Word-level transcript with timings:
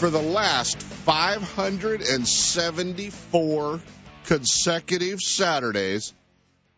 For 0.00 0.08
the 0.08 0.22
last 0.22 0.80
574 0.80 3.80
consecutive 4.24 5.20
Saturdays, 5.20 6.14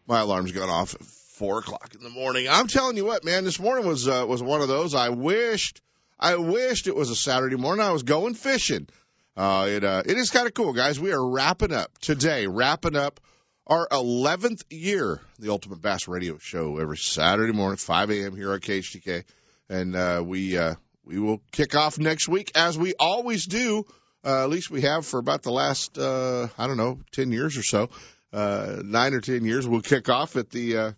my 0.08 0.22
alarm's 0.22 0.50
gone 0.50 0.68
off 0.68 0.96
at 0.96 1.02
four 1.02 1.60
o'clock 1.60 1.94
in 1.94 2.02
the 2.02 2.10
morning. 2.10 2.48
I'm 2.50 2.66
telling 2.66 2.96
you 2.96 3.04
what, 3.04 3.24
man, 3.24 3.44
this 3.44 3.60
morning 3.60 3.86
was 3.86 4.08
uh, 4.08 4.26
was 4.28 4.42
one 4.42 4.60
of 4.60 4.66
those. 4.66 4.96
I 4.96 5.10
wished, 5.10 5.80
I 6.18 6.34
wished 6.34 6.88
it 6.88 6.96
was 6.96 7.10
a 7.10 7.14
Saturday 7.14 7.54
morning. 7.54 7.86
I 7.86 7.92
was 7.92 8.02
going 8.02 8.34
fishing. 8.34 8.88
Uh, 9.36 9.66
it 9.68 9.84
uh, 9.84 10.02
it 10.04 10.18
is 10.18 10.30
kind 10.30 10.48
of 10.48 10.54
cool, 10.54 10.72
guys. 10.72 10.98
We 10.98 11.12
are 11.12 11.24
wrapping 11.24 11.72
up 11.72 11.96
today, 11.98 12.48
wrapping 12.48 12.96
up 12.96 13.20
our 13.68 13.86
11th 13.92 14.64
year, 14.68 15.20
the 15.38 15.50
Ultimate 15.50 15.80
Bass 15.80 16.08
Radio 16.08 16.38
Show 16.38 16.78
every 16.78 16.96
Saturday 16.96 17.52
morning, 17.52 17.76
5 17.76 18.10
a.m. 18.10 18.34
here 18.34 18.52
on 18.52 18.58
KHTK, 18.58 19.22
and 19.68 19.94
uh, 19.94 20.24
we 20.26 20.58
uh, 20.58 20.74
we 21.04 21.18
will 21.18 21.40
kick 21.50 21.74
off 21.74 21.98
next 21.98 22.28
week 22.28 22.52
as 22.54 22.78
we 22.78 22.94
always 22.98 23.46
do. 23.46 23.84
Uh, 24.24 24.44
at 24.44 24.50
least 24.50 24.70
we 24.70 24.82
have 24.82 25.04
for 25.04 25.18
about 25.18 25.42
the 25.42 25.50
last 25.50 25.98
uh, 25.98 26.48
I 26.56 26.66
don't 26.66 26.76
know 26.76 27.00
10 27.12 27.32
years 27.32 27.56
or 27.56 27.62
so, 27.62 27.90
uh, 28.32 28.80
nine 28.84 29.14
or 29.14 29.20
10 29.20 29.44
years. 29.44 29.66
We'll 29.66 29.80
kick 29.80 30.08
off 30.08 30.36
at 30.36 30.50
the 30.50 30.76
uh, 30.76 30.92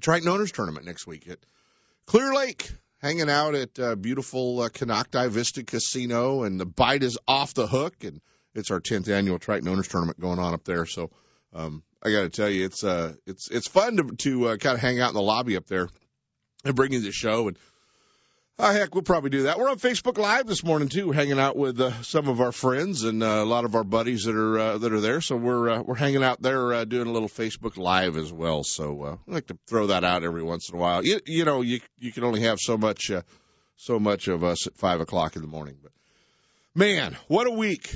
Triton 0.00 0.28
Owners 0.28 0.52
Tournament 0.52 0.84
next 0.86 1.06
week 1.06 1.28
at 1.28 1.38
Clear 2.06 2.34
Lake. 2.34 2.70
Hanging 3.00 3.28
out 3.28 3.56
at 3.56 3.76
uh, 3.80 3.96
beautiful 3.96 4.60
uh, 4.60 4.68
Konocti 4.68 5.28
Vista 5.28 5.64
Casino, 5.64 6.44
and 6.44 6.60
the 6.60 6.64
bite 6.64 7.02
is 7.02 7.18
off 7.26 7.52
the 7.52 7.66
hook, 7.66 8.04
and 8.04 8.20
it's 8.54 8.70
our 8.70 8.80
10th 8.80 9.08
annual 9.08 9.40
Triton 9.40 9.66
Owners 9.66 9.88
Tournament 9.88 10.20
going 10.20 10.38
on 10.38 10.54
up 10.54 10.62
there. 10.62 10.86
So 10.86 11.10
um, 11.52 11.82
I 12.02 12.10
got 12.10 12.22
to 12.22 12.28
tell 12.28 12.48
you, 12.48 12.64
it's 12.64 12.84
uh, 12.84 13.14
it's 13.26 13.48
it's 13.50 13.68
fun 13.68 13.96
to 13.96 14.16
to 14.16 14.48
uh, 14.48 14.56
kind 14.56 14.74
of 14.74 14.80
hang 14.80 15.00
out 15.00 15.08
in 15.08 15.14
the 15.14 15.22
lobby 15.22 15.56
up 15.56 15.66
there 15.66 15.88
and 16.64 16.74
bring 16.74 16.92
you 16.92 17.00
the 17.00 17.12
show. 17.12 17.48
And 17.48 17.58
oh, 18.62 18.72
heck, 18.72 18.94
we'll 18.94 19.02
probably 19.02 19.30
do 19.30 19.42
that. 19.44 19.58
We're 19.58 19.68
on 19.68 19.78
Facebook 19.78 20.16
Live 20.18 20.46
this 20.46 20.62
morning 20.62 20.88
too, 20.88 21.10
hanging 21.10 21.38
out 21.38 21.56
with 21.56 21.80
uh, 21.80 22.00
some 22.02 22.28
of 22.28 22.40
our 22.40 22.52
friends 22.52 23.02
and 23.02 23.22
uh, 23.22 23.26
a 23.26 23.44
lot 23.44 23.64
of 23.64 23.74
our 23.74 23.84
buddies 23.84 24.24
that 24.24 24.36
are 24.36 24.58
uh, 24.58 24.78
that 24.78 24.92
are 24.92 25.00
there. 25.00 25.20
So 25.20 25.36
we're 25.36 25.68
uh, 25.68 25.82
we're 25.82 25.96
hanging 25.96 26.22
out 26.22 26.40
there 26.40 26.72
uh, 26.72 26.84
doing 26.84 27.08
a 27.08 27.12
little 27.12 27.28
Facebook 27.28 27.76
Live 27.76 28.16
as 28.16 28.32
well. 28.32 28.62
So 28.62 29.02
uh, 29.02 29.16
I 29.28 29.32
like 29.32 29.48
to 29.48 29.58
throw 29.66 29.88
that 29.88 30.04
out 30.04 30.22
every 30.22 30.42
once 30.42 30.70
in 30.70 30.76
a 30.76 30.78
while. 30.78 31.04
You 31.04 31.20
you 31.26 31.44
know 31.44 31.60
you 31.60 31.80
you 31.98 32.12
can 32.12 32.24
only 32.24 32.42
have 32.42 32.58
so 32.60 32.78
much 32.78 33.10
uh, 33.10 33.22
so 33.76 33.98
much 33.98 34.28
of 34.28 34.44
us 34.44 34.66
at 34.66 34.76
five 34.76 35.00
o'clock 35.00 35.34
in 35.34 35.42
the 35.42 35.48
morning, 35.48 35.76
but 35.82 35.92
man, 36.74 37.16
what 37.26 37.46
a 37.48 37.52
week, 37.52 37.94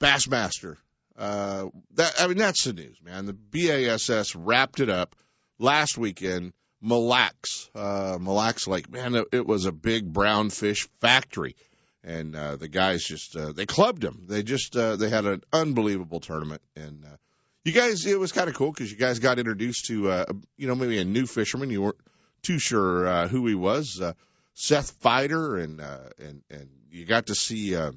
Bassmaster. 0.00 0.76
Uh, 1.18 1.66
that 1.94 2.14
I 2.18 2.28
mean 2.28 2.38
that's 2.38 2.64
the 2.64 2.72
news, 2.72 2.96
man. 3.04 3.26
The 3.26 3.34
BASS 3.34 4.34
wrapped 4.34 4.80
it 4.80 4.88
up 4.88 5.14
last 5.58 5.98
weekend. 5.98 6.54
Mille 6.82 7.06
Lacs, 7.06 7.68
uh, 7.74 8.18
Mille 8.20 8.34
Lacs 8.34 8.66
Lake, 8.66 8.90
man, 8.90 9.14
it, 9.32 9.46
was 9.46 9.66
a 9.66 9.72
big 9.72 10.12
brown 10.12 10.50
fish 10.50 10.88
factory, 11.00 11.56
and 12.02 12.34
uh, 12.34 12.56
the 12.56 12.68
guys 12.68 13.04
just 13.04 13.36
uh, 13.36 13.52
they 13.52 13.66
clubbed 13.66 14.00
them. 14.00 14.24
They 14.28 14.42
just 14.42 14.76
uh, 14.76 14.96
they 14.96 15.10
had 15.10 15.26
an 15.26 15.42
unbelievable 15.52 16.20
tournament, 16.20 16.62
and 16.76 17.04
uh, 17.04 17.16
you 17.64 17.72
guys, 17.72 18.06
it 18.06 18.18
was 18.18 18.32
kind 18.32 18.48
of 18.48 18.54
cool 18.54 18.72
because 18.72 18.90
you 18.90 18.96
guys 18.96 19.18
got 19.18 19.38
introduced 19.38 19.86
to 19.86 20.10
uh, 20.10 20.24
you 20.56 20.66
know 20.66 20.74
maybe 20.74 20.98
a 20.98 21.04
new 21.04 21.26
fisherman. 21.26 21.70
You 21.70 21.82
weren't 21.82 22.00
too 22.42 22.58
sure 22.58 23.06
uh, 23.06 23.28
who 23.28 23.46
he 23.46 23.54
was, 23.54 24.00
uh, 24.00 24.14
Seth 24.54 24.98
Feider, 25.02 25.62
and 25.62 25.80
uh, 25.80 26.08
and 26.18 26.42
and 26.50 26.68
you 26.90 27.04
got 27.04 27.26
to 27.26 27.34
see. 27.34 27.76
Uh, 27.76 27.92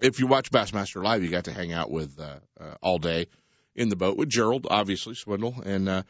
if 0.00 0.18
you 0.18 0.26
watch 0.26 0.50
Bassmaster 0.50 1.02
Live, 1.02 1.22
you 1.22 1.30
got 1.30 1.44
to 1.44 1.52
hang 1.52 1.72
out 1.72 1.90
with 1.90 2.18
uh, 2.20 2.40
uh, 2.60 2.74
all 2.82 2.98
day 2.98 3.28
in 3.74 3.88
the 3.88 3.96
boat 3.96 4.16
with 4.18 4.28
Gerald, 4.28 4.66
obviously 4.68 5.14
Swindle, 5.14 5.54
and 5.64 5.88
uh, 5.88 6.02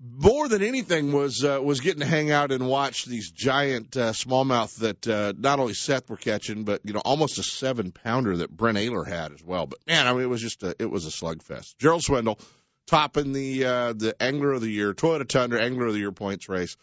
more 0.00 0.48
than 0.48 0.62
anything 0.62 1.12
was 1.12 1.44
uh, 1.44 1.60
was 1.62 1.80
getting 1.80 2.00
to 2.00 2.06
hang 2.06 2.30
out 2.30 2.52
and 2.52 2.66
watch 2.66 3.04
these 3.04 3.30
giant 3.30 3.96
uh, 3.96 4.12
smallmouth 4.12 4.76
that 4.76 5.08
uh, 5.08 5.32
not 5.36 5.58
only 5.58 5.74
Seth 5.74 6.08
were 6.08 6.16
catching, 6.16 6.64
but 6.64 6.80
you 6.84 6.92
know 6.92 7.02
almost 7.04 7.38
a 7.38 7.42
seven 7.42 7.90
pounder 7.90 8.36
that 8.38 8.50
Brent 8.50 8.78
Ehrler 8.78 9.06
had 9.06 9.32
as 9.32 9.42
well. 9.42 9.66
But 9.66 9.80
man, 9.86 10.06
I 10.06 10.12
mean 10.12 10.22
it 10.22 10.28
was 10.28 10.40
just 10.40 10.62
a, 10.62 10.74
it 10.78 10.90
was 10.90 11.06
a 11.06 11.10
slugfest. 11.10 11.76
Gerald 11.78 12.04
Swindle 12.04 12.38
topping 12.86 13.32
the 13.32 13.64
uh, 13.64 13.92
the 13.92 14.14
Angler 14.20 14.52
of 14.52 14.60
the 14.60 14.70
Year 14.70 14.94
Toyota 14.94 15.26
Tundra 15.26 15.62
Angler 15.62 15.86
of 15.86 15.94
the 15.94 16.00
Year 16.00 16.12
points 16.12 16.48
race. 16.48 16.76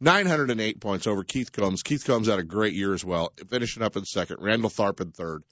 908 0.00 0.78
points 0.78 1.08
over 1.08 1.24
Keith 1.24 1.50
Combs. 1.50 1.82
Keith 1.82 2.04
Combs 2.04 2.28
had 2.28 2.38
a 2.38 2.44
great 2.44 2.72
year 2.72 2.94
as 2.94 3.04
well, 3.04 3.32
finishing 3.48 3.82
up 3.82 3.96
in 3.96 4.04
second. 4.04 4.36
Randall 4.40 4.70
Tharp 4.70 5.00
in 5.00 5.10
third 5.10 5.42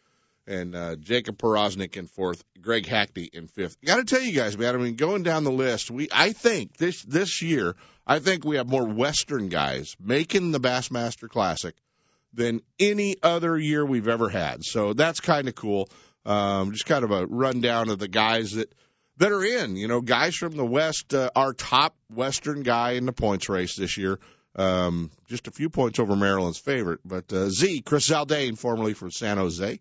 and 0.47 0.75
uh, 0.75 0.97
Jacob 0.97 1.39
Powroznik 1.39 1.97
in 1.97 2.07
fourth, 2.07 2.45
Greg 2.61 2.87
Hackney 2.87 3.29
in 3.33 3.49
fifth. 3.49 3.81
Got 3.85 3.97
to 3.97 4.05
tell 4.05 4.23
you 4.23 4.33
guys, 4.33 4.57
man. 4.57 4.75
I 4.75 4.79
mean, 4.79 4.97
going 4.97 5.23
down 5.23 5.45
the 5.45 5.51
list, 5.51 5.91
we 5.91 6.09
I 6.13 6.33
think 6.33 6.77
this 6.77 7.03
this 7.03 7.43
year, 7.43 7.75
I 8.07 8.19
think 8.19 8.45
we 8.45 8.57
have 8.57 8.69
more 8.69 8.85
Western 8.85 9.49
guys 9.49 9.97
making 10.01 10.53
the 10.53 10.61
Bassmaster 10.61 11.29
Classic 11.29 11.75
than 12.33 12.61
any 12.79 13.17
other 13.23 13.59
year 13.59 13.85
we've 13.85 14.09
ever 14.09 14.29
had. 14.29 14.65
So 14.65 14.93
that's 14.93 15.21
kind 15.21 15.49
of 15.49 15.55
cool. 15.55 15.89
Um, 16.25 16.73
just 16.73 16.87
kind 16.87 17.05
of 17.05 17.11
a 17.11 17.27
rundown 17.27 17.89
of 17.89 17.99
the 17.99 18.09
guys 18.09 18.53
that 18.53 18.73
that 19.19 19.33
are 19.33 19.45
in. 19.45 19.77
You 19.77 19.89
know, 19.89 20.01
guys 20.01 20.37
from 20.37 20.57
the 20.57 20.67
West. 20.67 21.15
Uh, 21.15 21.31
our 21.35 21.53
top 21.53 21.97
Western 22.13 22.63
guy 22.63 22.93
in 22.93 23.07
the 23.07 23.13
points 23.13 23.49
race 23.49 23.77
this 23.77 23.97
year. 23.97 24.19
Um, 24.55 25.11
just 25.29 25.49
a 25.49 25.51
few 25.51 25.69
points 25.69 25.99
over 25.99 26.17
Maryland's 26.17 26.59
favorite, 26.59 27.01
but 27.05 27.31
uh, 27.31 27.51
Z 27.51 27.83
Chris 27.83 28.09
Zaldain, 28.09 28.57
formerly 28.57 28.95
from 28.95 29.11
San 29.11 29.37
Jose. 29.37 29.81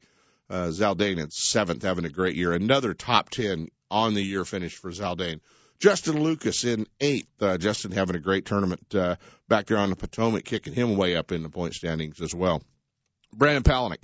Uh, 0.50 0.68
Zaldain 0.68 1.18
in 1.18 1.32
seventh, 1.32 1.84
having 1.84 2.06
a 2.06 2.10
great 2.10 2.36
year. 2.36 2.54
Another 2.54 2.94
top 2.94 3.30
10 3.32 3.70
on 3.90 4.14
the 4.14 4.22
year 4.22 4.46
finish 4.46 4.76
for 4.76 4.92
Zaldain. 4.92 5.40
Justin 5.80 6.24
Lucas 6.24 6.64
in 6.64 6.88
eighth. 7.02 7.42
Uh, 7.42 7.58
Justin 7.58 7.92
having 7.92 8.16
a 8.16 8.20
great 8.20 8.46
tournament 8.46 8.94
uh, 8.94 9.16
back 9.48 9.66
there 9.66 9.78
on 9.78 9.90
the 9.90 9.96
Potomac, 9.96 10.46
kicking 10.46 10.74
him 10.74 10.98
way 10.98 11.16
up 11.16 11.32
in 11.32 11.44
the 11.44 11.50
point 11.50 11.74
standings 11.74 12.22
as 12.22 12.34
well. 12.34 12.62
Brandon 13.34 13.64
Palaniuk 13.64 14.04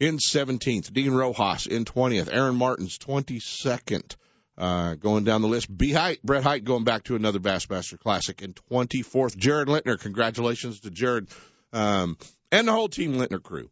in 0.00 0.18
17th. 0.18 0.92
Dean 0.92 1.12
Rojas 1.12 1.66
in 1.66 1.84
20th. 1.84 2.28
Aaron 2.30 2.56
Martens 2.56 2.98
22nd. 2.98 4.16
Uh, 4.56 4.96
going 4.96 5.22
down 5.22 5.40
the 5.40 5.46
list, 5.46 5.68
Hite, 5.80 6.20
Brett 6.24 6.42
Hite 6.42 6.64
going 6.64 6.82
back 6.82 7.04
to 7.04 7.14
another 7.14 7.38
Bassmaster 7.38 7.96
Classic 7.96 8.42
in 8.42 8.54
24th. 8.54 9.36
Jared 9.36 9.68
Lintner, 9.68 10.00
congratulations 10.00 10.80
to 10.80 10.90
Jared 10.90 11.28
um, 11.72 12.18
and 12.50 12.66
the 12.66 12.72
whole 12.72 12.88
Team 12.88 13.14
Lintner 13.14 13.40
crew. 13.40 13.70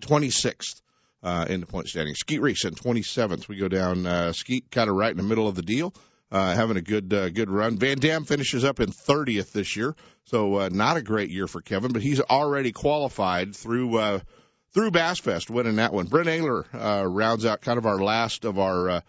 26th 0.00 0.82
uh, 1.22 1.46
in 1.48 1.60
the 1.60 1.66
point 1.66 1.88
standing. 1.88 2.14
Skeet 2.14 2.40
Reese 2.40 2.64
in 2.64 2.74
27th. 2.74 3.48
We 3.48 3.56
go 3.56 3.68
down 3.68 4.06
uh, 4.06 4.32
Skeet 4.32 4.70
kind 4.70 4.88
of 4.88 4.96
right 4.96 5.10
in 5.10 5.16
the 5.16 5.22
middle 5.22 5.48
of 5.48 5.54
the 5.54 5.62
deal, 5.62 5.94
uh, 6.30 6.54
having 6.54 6.76
a 6.76 6.82
good 6.82 7.12
uh, 7.12 7.30
good 7.30 7.50
run. 7.50 7.78
Van 7.78 7.98
Dam 7.98 8.24
finishes 8.24 8.64
up 8.64 8.80
in 8.80 8.90
30th 8.90 9.52
this 9.52 9.76
year, 9.76 9.94
so 10.24 10.56
uh, 10.56 10.68
not 10.70 10.96
a 10.96 11.02
great 11.02 11.30
year 11.30 11.46
for 11.46 11.60
Kevin, 11.60 11.92
but 11.92 12.02
he's 12.02 12.20
already 12.20 12.72
qualified 12.72 13.54
through 13.54 13.96
uh, 13.98 14.20
through 14.72 14.90
Bass 14.90 15.18
Fest, 15.18 15.50
winning 15.50 15.76
that 15.76 15.92
one. 15.92 16.06
Brent 16.06 16.28
Ehrler 16.28 16.64
uh, 16.74 17.06
rounds 17.06 17.44
out 17.44 17.62
kind 17.62 17.78
of 17.78 17.86
our 17.86 17.98
last 17.98 18.44
of 18.44 18.58
our. 18.58 18.90
Uh, 18.90 19.00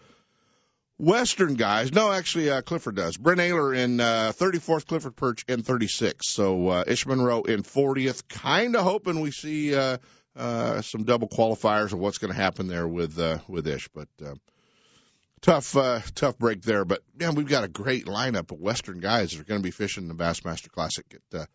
Western 1.00 1.54
guys, 1.54 1.94
no, 1.94 2.12
actually, 2.12 2.50
uh, 2.50 2.60
Clifford 2.60 2.94
does. 2.94 3.16
Brent 3.16 3.40
Ehrler 3.40 3.74
in 3.74 4.00
uh, 4.00 4.32
34th, 4.36 4.86
Clifford 4.86 5.16
Pirch 5.16 5.46
in 5.48 5.62
36th. 5.62 6.24
So 6.24 6.68
uh, 6.68 6.84
Ish 6.86 7.06
Monroe 7.06 7.40
in 7.40 7.62
40th. 7.62 8.28
Kind 8.28 8.76
of 8.76 8.82
hoping 8.82 9.20
we 9.20 9.30
see 9.30 9.74
uh, 9.74 9.96
uh, 10.36 10.82
some 10.82 11.04
double 11.04 11.28
qualifiers 11.28 11.92
of 11.92 11.98
what's 11.98 12.18
going 12.18 12.32
to 12.32 12.40
happen 12.40 12.68
there 12.68 12.86
with 12.86 13.18
uh, 13.18 13.38
with 13.48 13.66
Ish. 13.66 13.88
But 13.88 14.08
uh, 14.24 14.34
tough 15.40 15.76
uh, 15.76 16.00
tough 16.14 16.38
break 16.38 16.62
there. 16.62 16.84
But 16.84 17.02
man, 17.18 17.34
we've 17.34 17.48
got 17.48 17.64
a 17.64 17.68
great 17.68 18.06
lineup 18.06 18.52
of 18.52 18.60
Western 18.60 19.00
guys 19.00 19.32
that 19.32 19.40
are 19.40 19.44
going 19.44 19.60
to 19.60 19.66
be 19.66 19.70
fishing 19.70 20.08
the 20.08 20.14
Bassmaster 20.14 20.70
Classic 20.70 21.06
at, 21.14 21.40
uh, 21.40 21.46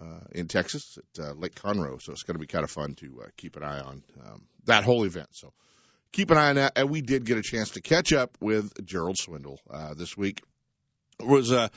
uh, 0.00 0.20
in 0.32 0.48
Texas 0.48 0.98
at 0.98 1.24
uh, 1.24 1.32
Lake 1.32 1.54
Conroe. 1.54 2.00
So 2.00 2.12
it's 2.12 2.22
going 2.22 2.34
to 2.34 2.40
be 2.40 2.46
kind 2.46 2.64
of 2.64 2.70
fun 2.70 2.94
to 2.96 3.22
uh, 3.24 3.28
keep 3.36 3.56
an 3.56 3.64
eye 3.64 3.80
on 3.80 4.02
um, 4.24 4.42
that 4.64 4.84
whole 4.84 5.04
event. 5.04 5.28
So 5.32 5.52
keep 6.12 6.30
an 6.30 6.38
eye 6.38 6.50
on 6.50 6.56
that. 6.56 6.72
And 6.76 6.90
we 6.90 7.00
did 7.00 7.24
get 7.24 7.38
a 7.38 7.42
chance 7.42 7.70
to 7.70 7.80
catch 7.80 8.12
up 8.12 8.36
with 8.40 8.84
Gerald 8.84 9.18
Swindle 9.18 9.60
uh, 9.70 9.94
this 9.94 10.16
week. 10.16 10.42
It 11.20 11.26
was 11.26 11.52
uh, 11.52 11.68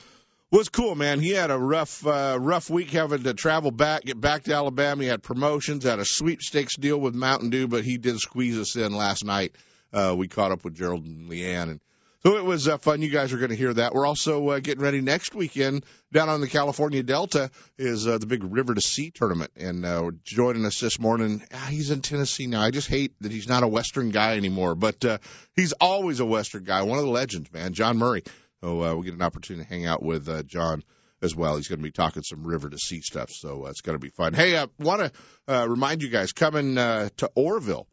was 0.52 0.70
cool, 0.70 0.96
man. 0.96 1.20
He 1.20 1.32
had 1.32 1.52
a 1.52 1.58
rough, 1.58 2.06
uh, 2.06 2.38
rough 2.40 2.70
week 2.70 2.92
having 2.92 3.24
to 3.24 3.34
travel 3.34 3.72
back, 3.72 4.04
get 4.04 4.20
back 4.20 4.44
to 4.44 4.54
Alabama. 4.54 5.04
He 5.04 5.10
had 5.10 5.24
promotions, 5.24 5.84
had 5.84 6.00
a 6.00 6.06
sweepstakes 6.06 6.76
deal 6.78 7.00
with 7.00 7.16
Mountain 7.16 7.50
Dew, 7.50 7.68
but 7.68 7.84
he 7.84 7.98
did 7.98 8.20
squeeze 8.20 8.58
us 8.58 8.76
in 8.76 8.94
last 8.94 9.26
night. 9.26 9.56
Uh, 9.92 10.16
we 10.18 10.28
caught 10.28 10.52
up 10.52 10.64
with 10.64 10.76
Gerald 10.76 11.06
and 11.06 11.30
Leanne, 11.30 11.72
and 11.72 11.80
So 12.24 12.38
it 12.38 12.44
was 12.44 12.68
uh, 12.68 12.78
fun. 12.78 13.02
You 13.02 13.10
guys 13.10 13.34
are 13.34 13.38
going 13.38 13.52
to 13.52 13.56
hear 13.56 13.74
that. 13.74 13.94
We're 13.94 14.06
also 14.06 14.50
uh, 14.50 14.60
getting 14.60 14.84
ready 14.84 15.00
next 15.00 15.36
weekend 15.36 15.86
down 16.12 16.28
on 16.28 16.42
the 16.42 16.48
California 16.48 17.04
Delta 17.04 17.52
is 17.78 18.08
uh, 18.08 18.18
the 18.18 18.26
big 18.26 18.44
River 18.44 18.74
to 18.74 18.82
Sea 18.82 19.12
tournament, 19.12 19.52
and 19.56 19.86
uh, 19.86 20.12
joining 20.24 20.66
us 20.66 20.80
this 20.80 21.00
morning. 21.00 21.44
Ah, 21.54 21.68
he's 21.70 21.92
in 21.92 22.02
Tennessee 22.02 22.48
now. 22.48 22.62
I 22.62 22.72
just 22.72 22.88
hate 22.88 23.14
that 23.22 23.32
he's 23.32 23.48
not 23.48 23.64
a 23.64 23.68
Western 23.68 24.10
guy 24.10 24.38
anymore, 24.38 24.76
but 24.76 25.04
uh, 25.06 25.18
he's 25.56 25.74
always 25.74 26.20
a 26.20 26.26
Western 26.26 26.64
guy. 26.64 26.82
One 26.84 26.98
of 26.98 27.06
the 27.06 27.12
legends, 27.12 27.52
man, 27.54 27.74
John 27.74 27.98
Murray. 27.98 28.24
So 28.66 28.84
uh, 28.84 28.96
we 28.96 29.06
get 29.06 29.14
an 29.14 29.22
opportunity 29.22 29.64
to 29.64 29.70
hang 29.70 29.86
out 29.86 30.02
with 30.02 30.28
uh, 30.28 30.42
John 30.42 30.84
as 31.22 31.36
well. 31.36 31.56
He's 31.56 31.68
going 31.68 31.78
to 31.78 31.84
be 31.84 31.92
talking 31.92 32.24
some 32.24 32.44
River 32.44 32.68
to 32.68 32.80
Sea 32.80 33.00
stuff, 33.02 33.30
so 33.30 33.68
uh, 33.68 33.70
it's 33.70 33.82
going 33.82 33.94
to 33.96 34.00
be 34.00 34.10
fun. 34.10 34.34
Hey, 34.34 34.58
I 34.58 34.66
want 34.80 35.02
to 35.02 35.12
uh, 35.48 35.68
remind 35.68 36.02
you 36.02 36.10
guys 36.10 36.32
coming 36.32 36.76
uh, 36.76 37.10
to 37.18 37.30
Oroville. 37.36 37.88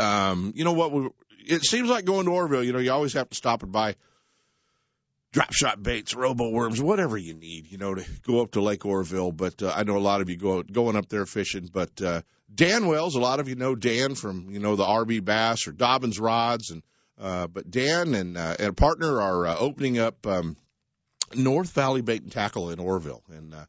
Um, 0.00 0.52
you 0.56 0.64
know 0.64 0.72
what? 0.72 0.90
We, 0.90 1.10
it 1.46 1.62
seems 1.62 1.88
like 1.88 2.06
going 2.06 2.26
to 2.26 2.32
Oroville. 2.32 2.64
You 2.64 2.72
know, 2.72 2.80
you 2.80 2.90
always 2.90 3.12
have 3.12 3.30
to 3.30 3.36
stop 3.36 3.62
and 3.62 3.70
buy 3.70 3.94
drop 5.30 5.52
shot 5.52 5.80
baits, 5.80 6.16
robo 6.16 6.50
worms, 6.50 6.82
whatever 6.82 7.16
you 7.16 7.34
need. 7.34 7.70
You 7.70 7.78
know, 7.78 7.94
to 7.94 8.04
go 8.26 8.42
up 8.42 8.50
to 8.52 8.62
Lake 8.62 8.84
Oroville. 8.84 9.30
But 9.30 9.62
uh, 9.62 9.72
I 9.76 9.84
know 9.84 9.96
a 9.96 9.98
lot 9.98 10.20
of 10.20 10.28
you 10.28 10.36
go 10.36 10.64
going 10.64 10.96
up 10.96 11.08
there 11.08 11.24
fishing. 11.24 11.70
But 11.72 12.02
uh, 12.02 12.22
Dan 12.52 12.88
Wells, 12.88 13.14
a 13.14 13.20
lot 13.20 13.38
of 13.38 13.48
you 13.48 13.54
know 13.54 13.76
Dan 13.76 14.16
from 14.16 14.50
you 14.50 14.58
know 14.58 14.74
the 14.74 14.82
RB 14.82 15.24
Bass 15.24 15.68
or 15.68 15.72
Dobbins 15.72 16.18
Rods, 16.18 16.70
and 16.70 16.82
uh, 17.20 17.46
but 17.46 17.70
Dan 17.70 18.14
and 18.14 18.36
uh, 18.36 18.56
and 18.58 18.68
a 18.68 18.72
partner 18.72 19.20
are 19.20 19.46
uh, 19.46 19.56
opening 19.56 19.98
up 19.98 20.26
um, 20.26 20.56
North 21.34 21.72
Valley 21.72 22.02
Bait 22.02 22.22
and 22.22 22.32
Tackle 22.32 22.70
in 22.70 22.80
Oroville, 22.80 23.22
and 23.30 23.54
uh, 23.54 23.64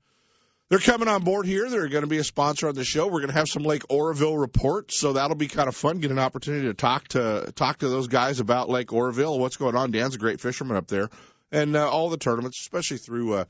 they're 0.70 0.80
coming 0.80 1.08
on 1.08 1.24
board 1.24 1.46
here. 1.46 1.70
They're 1.70 1.88
going 1.88 2.04
to 2.04 2.08
be 2.08 2.18
a 2.18 2.24
sponsor 2.24 2.68
on 2.68 2.76
the 2.76 2.84
show. 2.84 3.06
We're 3.06 3.20
going 3.20 3.28
to 3.28 3.36
have 3.36 3.48
some 3.48 3.64
Lake 3.64 3.84
Oroville 3.90 4.36
reports, 4.36 5.00
so 5.00 5.14
that'll 5.14 5.36
be 5.36 5.48
kind 5.48 5.68
of 5.68 5.76
fun. 5.76 6.00
Get 6.00 6.10
an 6.10 6.20
opportunity 6.20 6.68
to 6.68 6.74
talk 6.74 7.08
to 7.10 7.52
talk 7.56 7.80
to 7.80 7.90
those 7.90 8.08
guys 8.08 8.40
about 8.40 8.68
Lake 8.68 8.92
Oroville, 8.92 9.38
what's 9.38 9.58
going 9.58 9.76
on. 9.76 9.92
Dan's 9.92 10.16
a 10.16 10.20
great 10.20 10.42
fisherman 10.42 10.76
up 10.76 10.88
there, 10.88 11.10
and 11.52 11.76
uh, 11.76 11.88
all 11.88 12.10
the 12.10 12.18
tournaments, 12.18 12.60
especially 12.60 12.98
through 12.98 13.34
uh, 13.34 13.46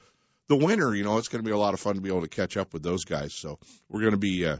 the 0.49 0.57
winter. 0.57 0.93
You 0.93 1.05
know, 1.05 1.17
it's 1.17 1.29
going 1.29 1.43
to 1.43 1.47
be 1.47 1.53
a 1.53 1.57
lot 1.57 1.73
of 1.73 1.79
fun 1.79 1.95
to 1.95 2.01
be 2.01 2.09
able 2.09 2.23
to 2.23 2.27
catch 2.27 2.57
up 2.57 2.73
with 2.73 2.83
those 2.83 3.05
guys. 3.05 3.33
So 3.33 3.59
we're 3.87 4.01
going 4.01 4.11
to 4.11 4.17
be 4.17 4.45
uh, 4.45 4.57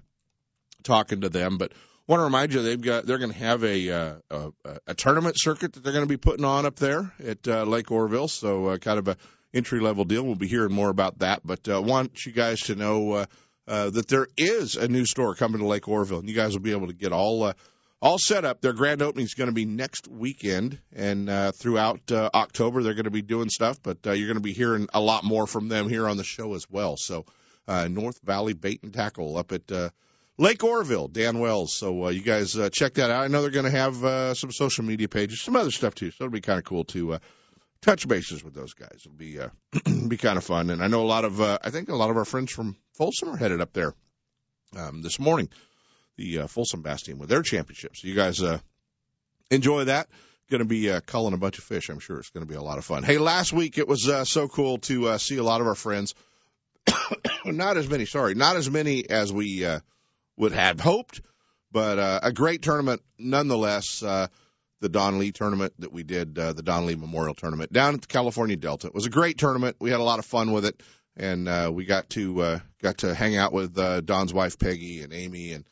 talking 0.84 1.22
to 1.22 1.30
them, 1.30 1.58
but. 1.58 1.74
Want 2.08 2.20
to 2.20 2.24
remind 2.26 2.54
you, 2.54 2.62
they've 2.62 2.80
got 2.80 3.08
they're 3.08 3.18
going 3.18 3.32
to 3.32 3.38
have 3.38 3.64
a, 3.64 3.90
uh, 3.90 4.14
a 4.30 4.52
a 4.88 4.94
tournament 4.94 5.36
circuit 5.40 5.74
that 5.74 5.84
they're 5.84 5.94
going 5.94 6.06
to 6.06 6.10
be 6.10 6.18
putting 6.18 6.46
on 6.46 6.66
up 6.66 6.76
there 6.76 7.12
at 7.24 7.48
uh, 7.48 7.64
Lake 7.64 7.92
Oroville. 7.92 8.28
So 8.28 8.68
uh, 8.68 8.78
kind 8.78 9.00
of 9.00 9.08
a 9.08 9.18
entry 9.56 9.80
level 9.80 10.06
deal. 10.06 10.24
We'll 10.24 10.36
be 10.36 10.48
hearing 10.48 10.74
more 10.74 10.90
about 10.90 11.20
that, 11.20 11.42
but 11.44 11.68
uh, 11.68 11.82
want 11.82 12.26
you 12.26 12.32
guys 12.32 12.60
to 12.62 12.76
know 12.76 13.12
uh, 13.14 13.26
uh, 13.68 13.90
that 13.90 14.08
there 14.08 14.28
is 14.38 14.76
a 14.76 14.88
new 14.88 15.06
store 15.06 15.34
coming 15.34 15.62
to 15.62 15.66
Lake 15.66 15.88
Oroville, 15.88 16.20
and 16.20 16.30
you 16.30 16.36
guys 16.36 16.54
will 16.54 16.62
be 16.62 16.74
able 16.74 16.88
to 16.88 16.94
get 16.94 17.12
all 17.12 17.44
uh, 17.44 17.54
all 18.02 18.20
set 18.20 18.46
up. 18.46 18.62
Their 18.62 18.74
grand 18.74 19.02
opening 19.02 19.26
is 19.26 19.34
going 19.34 19.50
to 19.50 19.54
be 19.54 19.66
next 19.66 20.08
weekend, 20.08 20.80
and 20.94 21.28
uh, 21.28 21.52
throughout 21.54 22.12
uh, 22.12 22.30
October 22.36 22.84
they're 22.84 22.94
going 22.94 23.06
to 23.06 23.12
be 23.12 23.24
doing 23.24 23.50
stuff. 23.50 23.82
But 23.82 24.06
uh, 24.06 24.12
you're 24.12 24.28
going 24.28 24.38
to 24.38 24.44
be 24.44 24.54
hearing 24.54 24.88
a 24.94 25.02
lot 25.02 25.24
more 25.24 25.48
from 25.48 25.70
them 25.70 25.90
here 25.90 26.08
on 26.08 26.18
the 26.18 26.24
show 26.24 26.54
as 26.54 26.70
well. 26.70 26.98
So 26.98 27.26
uh, 27.68 27.88
North 27.88 28.20
Valley 28.24 28.54
Bait 28.54 28.84
and 28.84 28.94
Tackle 28.94 29.38
up 29.38 29.52
at 29.52 29.72
uh, 29.72 29.90
Lake 30.38 30.64
Oroville, 30.64 31.08
Dan 31.08 31.40
Wells. 31.40 31.74
So 31.74 32.06
uh, 32.06 32.10
you 32.10 32.22
guys 32.22 32.58
uh, 32.58 32.70
check 32.70 32.96
that 32.96 33.10
out. 33.10 33.24
I 33.24 33.28
know 33.28 33.42
they're 33.42 33.52
going 33.52 33.66
to 33.66 33.72
have 33.72 34.04
uh, 34.04 34.34
some 34.34 34.52
social 34.52 34.84
media 34.84 35.08
pages, 35.08 35.42
some 35.42 35.56
other 35.56 35.72
stuff 35.72 35.96
too. 35.96 36.12
So 36.12 36.26
it'll 36.26 36.34
be 36.34 36.42
kind 36.42 36.60
of 36.60 36.66
cool 36.66 36.84
to 36.86 37.14
uh, 37.14 37.20
touch 37.82 38.08
bases 38.08 38.44
with 38.44 38.54
those 38.54 38.74
guys. 38.74 39.04
It'll 39.06 39.14
be 39.14 39.40
uh, 39.40 39.50
be 40.08 40.18
kind 40.18 40.38
of 40.38 40.44
fun. 40.44 40.70
And 40.70 40.84
I 40.84 40.88
know 40.88 41.04
a 41.04 41.08
lot 41.08 41.24
of 41.24 41.40
uh, 41.40 41.60
I 41.64 41.70
think 41.70 41.90
a 41.90 41.96
lot 41.96 42.10
of 42.10 42.18
our 42.18 42.26
friends 42.26 42.52
from 42.52 42.76
Folsom 42.94 43.30
are 43.30 43.38
headed 43.38 43.62
up 43.62 43.74
there 43.74 43.94
um, 44.76 45.02
this 45.02 45.20
morning. 45.20 45.50
The 46.18 46.40
uh, 46.40 46.48
Folsom 46.48 46.82
Bass 46.82 47.04
team 47.04 47.18
with 47.18 47.30
their 47.30 47.42
championship. 47.42 47.96
So 47.96 48.08
you 48.08 48.16
guys 48.16 48.42
uh, 48.42 48.60
enjoy 49.52 49.86
that. 49.86 50.08
Going 50.50 50.60
to 50.60 50.66
be 50.66 50.92
uh, 50.92 51.02
culling 51.02 51.34
a 51.34 51.38
bunch 51.38 51.58
of 51.58 51.64
fish. 51.64 51.90
I'm 51.90 52.00
sure 52.00 52.20
it's 52.20 52.30
going 52.30 52.46
to 52.46 52.52
be 52.52 52.58
a 52.58 52.62
lot 52.62 52.78
of 52.78 52.86
fun. 52.86 53.04
Hey, 53.04 53.18
last 53.18 53.52
week 53.52 53.78
it 53.78 53.88
was 53.88 54.08
uh, 54.08 54.26
so 54.26 54.48
cool 54.48 54.78
to 54.80 55.08
uh, 55.08 55.18
see 55.18 55.38
a 55.38 55.44
lot 55.44 55.60
of 55.60 55.68
our 55.68 55.76
friends. 55.76 56.14
not 57.46 57.78
as 57.78 57.90
many, 57.90 58.06
sorry, 58.06 58.36
not 58.36 58.56
as 58.56 58.70
many 58.70 59.10
as 59.10 59.34
we 59.34 59.66
uh, 59.66 59.80
would 60.38 60.52
have 60.52 60.80
hoped, 60.80 61.22
but 61.72 62.00
uh, 62.00 62.20
a 62.24 62.32
great 62.32 62.62
tournament 62.62 63.02
nonetheless. 63.18 64.04
Uh, 64.04 64.28
the 64.82 64.90
Don 64.90 65.18
Lee 65.18 65.32
tournament 65.32 65.74
that 65.80 65.92
we 65.92 66.04
did, 66.04 66.38
uh, 66.38 66.54
the 66.54 66.62
Don 66.62 66.86
Lee 66.86 66.96
Memorial 66.96 67.34
Tournament 67.34 67.72
down 67.72 67.96
at 67.96 68.02
the 68.02 68.08
California 68.08 68.56
Delta. 68.56 68.88
It 68.88 68.94
was 68.94 69.06
a 69.06 69.10
great 69.10 69.38
tournament. 69.38 69.78
We 69.80 69.90
had 69.90 70.00
a 70.00 70.04
lot 70.04 70.20
of 70.20 70.26
fun 70.26 70.52
with 70.52 70.66
it, 70.66 70.84
and 71.18 71.48
uh, 71.48 71.72
we 71.74 71.86
got 71.86 72.10
to 72.12 72.42
uh, 72.42 72.60
got 72.84 73.00
to 73.00 73.16
hang 73.16 73.36
out 73.38 73.54
with 73.54 73.78
uh, 73.80 74.02
Don's 74.02 74.34
wife 74.34 74.60
Peggy 74.60 75.02
and 75.02 75.14
Amy 75.14 75.54
and 75.54 75.66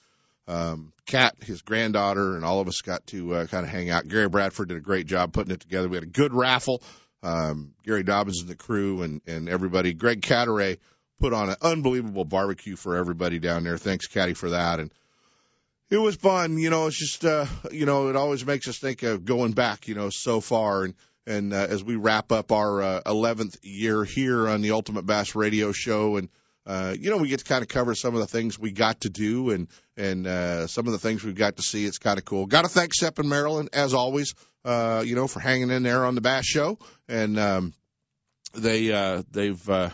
um, 0.48 0.94
Kat, 1.06 1.36
his 1.42 1.62
granddaughter, 1.62 2.36
and 2.36 2.46
all 2.46 2.60
of 2.60 2.68
us 2.68 2.82
got 2.82 3.06
to 3.08 3.34
uh, 3.34 3.46
kind 3.48 3.66
of 3.66 3.72
hang 3.72 3.90
out. 3.90 4.08
Gary 4.08 4.30
Bradford 4.30 4.70
did 4.70 4.78
a 4.78 4.82
great 4.82 5.06
job 5.06 5.34
putting 5.34 5.54
it 5.54 5.60
together. 5.60 5.88
We 5.88 5.98
had 5.98 6.04
a 6.04 6.08
good 6.08 6.34
raffle. 6.34 6.82
Um, 7.22 7.74
Gary 7.86 8.04
Dobbins 8.04 8.42
and 8.42 8.50
the 8.50 8.56
crew 8.56 9.04
and 9.04 9.22
and 9.28 9.48
everybody. 9.48 9.94
Greg 9.94 10.22
Cataray 10.22 10.80
put 11.24 11.34
on 11.34 11.50
an 11.50 11.56
unbelievable 11.62 12.26
barbecue 12.26 12.76
for 12.76 12.98
everybody 12.98 13.40
down 13.40 13.64
there. 13.64 13.78
Thanks, 13.78 14.08
Caddy, 14.08 14.34
for 14.34 14.50
that. 14.50 14.82
And 14.82 14.92
it 15.90 15.96
was 15.96 16.18
fun. 16.18 16.58
You 16.58 16.70
know, 16.70 16.88
it's 16.88 17.00
just, 17.00 17.24
uh, 17.24 17.46
you 17.72 17.86
know, 17.86 18.10
it 18.10 18.18
always 18.18 18.46
makes 18.46 18.68
us 18.68 18.78
think 18.78 19.04
of 19.04 19.24
going 19.24 19.54
back, 19.54 19.88
you 19.88 19.96
know, 19.96 20.10
so 20.10 20.42
far. 20.42 20.84
And, 20.84 20.96
and 21.26 21.54
uh, 21.54 21.68
as 21.70 21.82
we 21.82 21.96
wrap 21.96 22.34
up 22.34 22.52
our 22.52 22.82
uh, 22.82 23.02
11th 23.06 23.58
year 23.62 24.04
here 24.04 24.50
on 24.50 24.60
the 24.60 24.72
Ultimate 24.72 25.06
Bass 25.06 25.34
Radio 25.34 25.72
Show, 25.72 26.18
and, 26.18 26.28
uh, 26.66 26.94
you 27.00 27.10
know, 27.10 27.16
we 27.16 27.30
get 27.30 27.40
to 27.40 27.46
kind 27.46 27.62
of 27.62 27.70
cover 27.70 27.96
some 27.96 28.16
of 28.16 28.20
the 28.20 28.28
things 28.28 28.60
we 28.60 28.74
got 28.74 29.00
to 29.02 29.10
do 29.10 29.52
and, 29.52 29.70
and 29.96 30.28
uh, 30.28 30.68
some 30.68 30.88
of 30.88 30.92
the 30.92 31.00
things 31.00 31.24
we've 31.24 31.36
got 31.36 31.56
to 31.56 31.64
see. 31.64 31.86
It's 31.86 32.00
kind 32.00 32.18
of 32.18 32.26
cool. 32.26 32.48
Got 32.48 32.64
to 32.64 32.68
thank 32.70 32.94
Sepp 32.94 33.18
and 33.18 33.30
Maryland, 33.30 33.70
as 33.72 33.94
always, 33.94 34.36
uh, 34.66 35.04
you 35.06 35.16
know, 35.16 35.28
for 35.28 35.40
hanging 35.40 35.70
in 35.70 35.84
there 35.84 36.04
on 36.04 36.16
the 36.16 36.22
Bass 36.22 36.44
Show. 36.44 36.80
And 37.08 37.40
um, 37.40 37.74
they, 38.54 38.92
uh, 38.92 39.24
they've, 39.32 39.70
uh, 39.70 39.92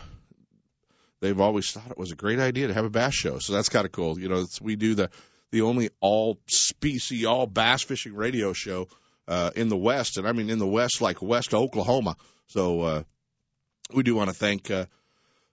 they've 1.20 1.40
always 1.40 1.70
thought 1.70 1.90
it 1.90 1.98
was 1.98 2.12
a 2.12 2.16
great 2.16 2.38
idea 2.38 2.68
to 2.68 2.74
have 2.74 2.84
a 2.84 2.90
bass 2.90 3.14
show. 3.14 3.38
So 3.38 3.52
that's 3.52 3.68
kind 3.68 3.86
of 3.86 3.92
cool. 3.92 4.18
You 4.18 4.28
know, 4.28 4.46
we 4.60 4.76
do 4.76 4.94
the 4.94 5.10
the 5.50 5.62
only 5.62 5.90
all 6.00 6.38
species, 6.46 7.24
all 7.24 7.46
bass 7.46 7.82
fishing 7.82 8.14
radio 8.14 8.52
show 8.52 8.88
uh, 9.26 9.50
in 9.56 9.68
the 9.68 9.76
West, 9.76 10.16
and 10.16 10.26
I 10.26 10.32
mean 10.32 10.50
in 10.50 10.58
the 10.58 10.66
West, 10.66 11.00
like 11.00 11.22
West 11.22 11.54
Oklahoma. 11.54 12.16
So 12.48 12.80
uh, 12.82 13.02
we 13.92 14.02
do 14.02 14.14
want 14.14 14.30
to 14.30 14.34
thank. 14.34 14.70
Uh, 14.70 14.86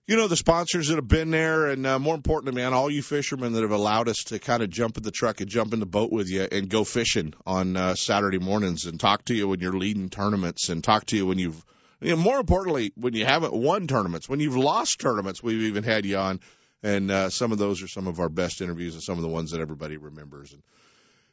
you 0.08 0.16
know 0.16 0.30
the 0.30 0.38
sponsors 0.38 0.88
that 0.88 0.96
have 0.96 1.08
been 1.08 1.32
there, 1.32 1.68
and 1.68 1.86
uh, 1.86 2.00
more 2.00 2.16
importantly, 2.16 2.62
man, 2.62 2.74
all 2.74 2.90
you 2.90 3.04
fishermen 3.04 3.52
that 3.54 3.62
have 3.62 3.72
allowed 3.72 4.08
us 4.08 4.24
to 4.28 4.40
kind 4.40 4.64
of 4.64 4.70
jump 4.70 4.96
in 4.96 5.04
the 5.04 5.12
truck 5.12 5.42
and 5.42 5.50
jump 5.50 5.74
in 5.74 5.82
the 5.82 5.86
boat 5.86 6.14
with 6.14 6.30
you 6.30 6.48
and 6.50 6.70
go 6.70 6.86
fishing 6.86 7.34
on 7.46 7.76
uh, 7.76 7.94
Saturday 7.94 8.40
mornings 8.40 8.86
and 8.86 9.02
talk 9.02 9.26
to 9.26 9.36
you 9.36 9.50
when 9.50 9.60
you're 9.60 9.78
leading 9.78 10.10
tournaments 10.10 10.70
and 10.70 10.82
talk 10.82 11.06
to 11.08 11.18
you 11.18 11.26
when 11.26 11.38
you've, 11.38 11.62
you 12.02 12.12
know, 12.12 12.22
more 12.22 12.40
importantly, 12.40 12.94
when 12.96 13.14
you 13.14 13.26
haven't 13.26 13.54
won 13.54 13.88
tournaments, 13.88 14.30
when 14.30 14.40
you've 14.40 14.58
lost 14.58 15.00
tournaments, 15.00 15.42
we've 15.42 15.64
even 15.64 15.84
had 15.84 16.06
you 16.06 16.18
on 16.18 16.40
and 16.84 17.10
uh, 17.10 17.30
some 17.30 17.52
of 17.52 17.58
those 17.58 17.82
are 17.82 17.88
some 17.88 18.08
of 18.08 18.20
our 18.20 18.30
best 18.30 18.62
interviews 18.62 18.94
and 18.94 19.04
some 19.04 19.18
of 19.18 19.24
the 19.24 19.30
ones 19.30 19.52
that 19.52 19.62
everybody 19.62 19.98
remembers. 19.98 20.54
And 20.54 20.62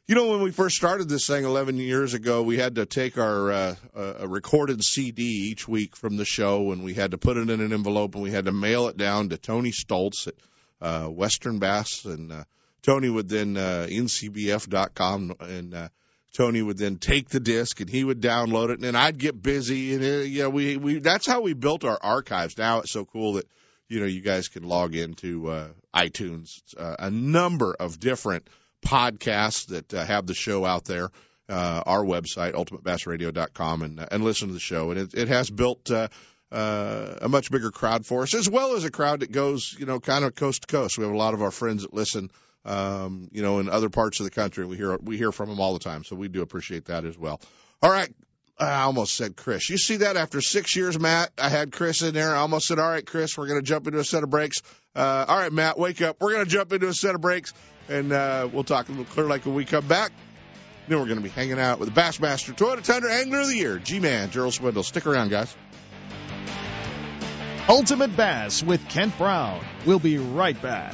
you 0.07 0.15
know, 0.15 0.27
when 0.29 0.41
we 0.41 0.51
first 0.51 0.75
started 0.75 1.09
this 1.09 1.25
thing 1.25 1.45
11 1.45 1.77
years 1.77 2.13
ago, 2.13 2.43
we 2.43 2.57
had 2.57 2.75
to 2.75 2.85
take 2.85 3.17
our 3.17 3.51
uh, 3.51 3.75
a 3.95 4.27
recorded 4.27 4.83
CD 4.83 5.23
each 5.23 5.67
week 5.67 5.95
from 5.95 6.15
the 6.15 6.25
show, 6.25 6.71
and 6.71 6.83
we 6.83 6.93
had 6.93 7.11
to 7.11 7.17
put 7.17 7.37
it 7.37 7.49
in 7.49 7.59
an 7.59 7.73
envelope, 7.73 8.13
and 8.13 8.23
we 8.23 8.31
had 8.31 8.45
to 8.45 8.51
mail 8.51 8.87
it 8.87 8.97
down 8.97 9.29
to 9.29 9.37
Tony 9.37 9.71
Stoltz 9.71 10.27
at 10.27 10.35
uh, 10.79 11.07
Western 11.07 11.57
Bass, 11.57 12.05
and 12.05 12.31
uh, 12.31 12.43
Tony 12.83 13.09
would 13.09 13.29
then 13.29 13.57
uh, 13.57 13.87
ncbf.com, 13.89 15.35
and 15.39 15.73
uh, 15.73 15.89
Tony 16.35 16.61
would 16.61 16.77
then 16.77 16.97
take 16.97 17.29
the 17.29 17.39
disc 17.39 17.79
and 17.79 17.89
he 17.89 18.03
would 18.03 18.21
download 18.21 18.69
it, 18.69 18.75
and 18.75 18.83
then 18.83 18.95
I'd 18.95 19.17
get 19.17 19.41
busy, 19.41 19.95
and 19.95 20.03
uh, 20.03 20.23
you 20.23 20.43
know, 20.43 20.49
we 20.49 20.77
we 20.77 20.99
that's 20.99 21.25
how 21.25 21.41
we 21.41 21.53
built 21.53 21.83
our 21.83 21.97
archives. 22.01 22.57
Now 22.57 22.79
it's 22.79 22.91
so 22.91 23.05
cool 23.05 23.33
that 23.33 23.47
you 23.87 23.99
know, 23.99 24.05
you 24.05 24.21
guys 24.21 24.47
can 24.47 24.63
log 24.63 24.95
into 24.95 25.49
uh, 25.49 25.67
iTunes, 25.93 26.61
uh, 26.77 26.95
a 26.99 27.11
number 27.11 27.75
of 27.79 27.99
different 27.99 28.47
podcasts 28.83 29.67
that 29.67 29.93
uh, 29.93 30.03
have 30.03 30.25
the 30.25 30.33
show 30.33 30.65
out 30.65 30.85
there. 30.85 31.09
Uh, 31.47 31.83
our 31.85 32.03
website, 32.03 32.53
ultimatebassradio.com, 32.53 33.83
and 33.83 33.99
uh, 33.99 34.07
and 34.09 34.23
listen 34.23 34.47
to 34.47 34.53
the 34.55 34.59
show. 34.59 34.89
And 34.89 34.99
it, 34.99 35.13
it 35.13 35.27
has 35.27 35.47
built 35.47 35.91
uh, 35.91 36.07
uh, 36.51 37.19
a 37.21 37.29
much 37.29 37.51
bigger 37.51 37.69
crowd 37.69 38.03
for 38.03 38.23
us, 38.23 38.33
as 38.33 38.49
well 38.49 38.75
as 38.75 38.83
a 38.83 38.89
crowd 38.89 39.19
that 39.19 39.31
goes, 39.31 39.75
you 39.77 39.85
know, 39.85 39.99
kind 39.99 40.25
of 40.25 40.33
coast 40.33 40.63
to 40.63 40.67
coast. 40.67 40.97
We 40.97 41.03
have 41.03 41.13
a 41.13 41.17
lot 41.17 41.35
of 41.35 41.43
our 41.43 41.51
friends 41.51 41.83
that 41.83 41.93
listen, 41.93 42.31
um, 42.65 43.29
you 43.31 43.41
know, 43.41 43.59
in 43.59 43.69
other 43.69 43.89
parts 43.89 44.19
of 44.19 44.25
the 44.25 44.31
country. 44.31 44.65
We 44.65 44.77
hear 44.77 44.97
we 44.97 45.17
hear 45.17 45.31
from 45.31 45.49
them 45.49 45.59
all 45.59 45.73
the 45.73 45.79
time, 45.79 46.03
so 46.03 46.15
we 46.15 46.27
do 46.27 46.41
appreciate 46.41 46.85
that 46.85 47.05
as 47.05 47.17
well. 47.17 47.39
All 47.81 47.91
right, 47.91 48.13
I 48.57 48.81
almost 48.83 49.15
said 49.15 49.35
Chris. 49.35 49.69
You 49.69 49.77
see 49.77 49.97
that 49.97 50.17
after 50.17 50.41
six 50.41 50.75
years, 50.75 50.99
Matt? 50.99 51.31
I 51.37 51.49
had 51.49 51.71
Chris 51.71 52.01
in 52.01 52.13
there. 52.13 52.33
I 52.33 52.39
almost 52.39 52.67
said, 52.67 52.79
all 52.79 52.89
right, 52.89 53.05
Chris, 53.05 53.37
we're 53.37 53.47
going 53.47 53.59
to 53.59 53.65
jump 53.65 53.85
into 53.87 53.99
a 53.99 54.03
set 54.03 54.23
of 54.23 54.29
breaks. 54.29 54.61
Uh, 54.95 55.25
all 55.27 55.37
right, 55.37 55.51
Matt, 55.51 55.77
wake 55.77 56.01
up. 56.01 56.17
We're 56.19 56.31
going 56.31 56.45
to 56.45 56.51
jump 56.51 56.73
into 56.73 56.87
a 56.87 56.93
set 56.93 57.15
of 57.15 57.21
breaks, 57.21 57.53
and 57.89 58.11
uh, 58.11 58.49
we'll 58.51 58.63
talk 58.63 58.87
a 58.87 58.91
little 58.91 59.05
Clear 59.05 59.27
Lake 59.27 59.45
when 59.45 59.55
we 59.55 59.65
come 59.65 59.87
back. 59.87 60.11
Then 60.87 60.99
we're 60.99 61.05
going 61.05 61.17
to 61.17 61.23
be 61.23 61.29
hanging 61.29 61.59
out 61.59 61.79
with 61.79 61.93
the 61.93 61.99
Bassmaster 61.99 62.55
Toyota 62.55 62.83
Tundra 62.83 63.11
Angler 63.11 63.41
of 63.41 63.47
the 63.47 63.55
Year, 63.55 63.79
G-Man, 63.79 64.29
Gerald 64.29 64.53
Swindle. 64.53 64.83
Stick 64.83 65.05
around, 65.05 65.29
guys. 65.29 65.55
Ultimate 67.67 68.15
Bass 68.15 68.61
with 68.61 68.87
Kent 68.89 69.17
Brown. 69.17 69.65
We'll 69.85 69.99
be 69.99 70.19
right 70.19 70.59
back. 70.61 70.93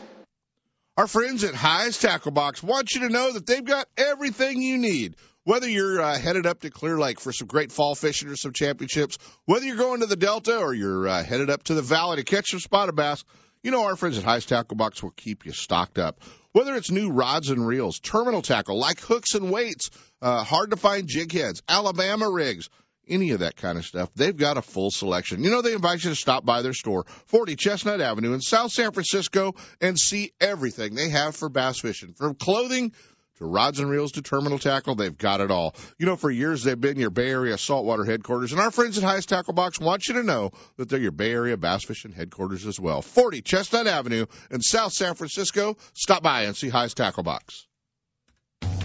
Our 0.97 1.07
friends 1.07 1.45
at 1.45 1.55
Hi's 1.55 1.97
Tackle 1.97 2.31
Box 2.31 2.61
want 2.61 2.93
you 2.93 3.01
to 3.01 3.09
know 3.09 3.31
that 3.31 3.45
they've 3.45 3.63
got 3.63 3.87
everything 3.97 4.61
you 4.61 4.77
need. 4.77 5.15
Whether 5.45 5.69
you're 5.69 6.01
uh, 6.01 6.19
headed 6.19 6.45
up 6.45 6.59
to 6.59 6.69
Clear 6.69 6.99
Lake 6.99 7.21
for 7.21 7.31
some 7.31 7.47
great 7.47 7.71
fall 7.71 7.95
fishing 7.95 8.27
or 8.27 8.35
some 8.35 8.51
championships, 8.51 9.17
whether 9.45 9.65
you're 9.65 9.77
going 9.77 10.01
to 10.01 10.05
the 10.05 10.17
Delta 10.17 10.57
or 10.57 10.73
you're 10.73 11.07
uh, 11.07 11.23
headed 11.23 11.49
up 11.49 11.63
to 11.63 11.75
the 11.75 11.81
Valley 11.81 12.17
to 12.17 12.23
catch 12.23 12.49
some 12.49 12.59
spotted 12.59 12.97
bass, 12.97 13.23
you 13.63 13.71
know 13.71 13.85
our 13.85 13.95
friends 13.95 14.17
at 14.17 14.25
Hi's 14.25 14.45
Tackle 14.45 14.75
Box 14.75 15.01
will 15.01 15.11
keep 15.11 15.45
you 15.45 15.53
stocked 15.53 15.97
up. 15.97 16.19
Whether 16.51 16.75
it's 16.75 16.91
new 16.91 17.09
rods 17.09 17.49
and 17.49 17.65
reels, 17.65 17.99
terminal 17.99 18.41
tackle 18.41 18.77
like 18.77 18.99
hooks 18.99 19.33
and 19.33 19.49
weights, 19.49 19.91
uh, 20.21 20.43
hard 20.43 20.71
to 20.71 20.77
find 20.77 21.07
jig 21.07 21.31
heads, 21.31 21.63
Alabama 21.69 22.29
rigs, 22.29 22.69
any 23.11 23.31
of 23.31 23.41
that 23.41 23.55
kind 23.55 23.77
of 23.77 23.85
stuff. 23.85 24.09
They've 24.15 24.35
got 24.35 24.57
a 24.57 24.61
full 24.61 24.89
selection. 24.89 25.43
You 25.43 25.51
know, 25.51 25.61
they 25.61 25.73
invite 25.73 26.03
you 26.03 26.09
to 26.09 26.15
stop 26.15 26.45
by 26.45 26.61
their 26.61 26.73
store, 26.73 27.05
40 27.27 27.55
Chestnut 27.55 28.01
Avenue 28.01 28.33
in 28.33 28.41
South 28.41 28.71
San 28.71 28.91
Francisco, 28.91 29.53
and 29.79 29.99
see 29.99 30.31
everything 30.39 30.95
they 30.95 31.09
have 31.09 31.35
for 31.35 31.49
bass 31.49 31.79
fishing. 31.79 32.13
From 32.13 32.35
clothing 32.35 32.93
to 33.37 33.45
rods 33.45 33.79
and 33.79 33.89
reels 33.89 34.13
to 34.13 34.21
terminal 34.21 34.59
tackle, 34.59 34.95
they've 34.95 35.17
got 35.17 35.41
it 35.41 35.51
all. 35.51 35.75
You 35.97 36.05
know, 36.05 36.15
for 36.15 36.31
years 36.31 36.63
they've 36.63 36.79
been 36.79 36.97
your 36.97 37.09
Bay 37.09 37.29
Area 37.29 37.57
saltwater 37.57 38.05
headquarters, 38.05 38.51
and 38.51 38.61
our 38.61 38.71
friends 38.71 38.97
at 38.97 39.03
Highest 39.03 39.29
Tackle 39.29 39.53
Box 39.53 39.79
want 39.79 40.07
you 40.07 40.15
to 40.15 40.23
know 40.23 40.51
that 40.77 40.89
they're 40.89 40.99
your 40.99 41.11
Bay 41.11 41.31
Area 41.31 41.57
bass 41.57 41.83
fishing 41.83 42.13
headquarters 42.13 42.65
as 42.65 42.79
well. 42.79 43.01
40 43.01 43.41
Chestnut 43.41 43.87
Avenue 43.87 44.25
in 44.49 44.61
South 44.61 44.93
San 44.93 45.15
Francisco. 45.15 45.75
Stop 45.93 46.23
by 46.23 46.43
and 46.43 46.55
see 46.55 46.69
Highest 46.69 46.97
Tackle 46.97 47.23
Box. 47.23 47.67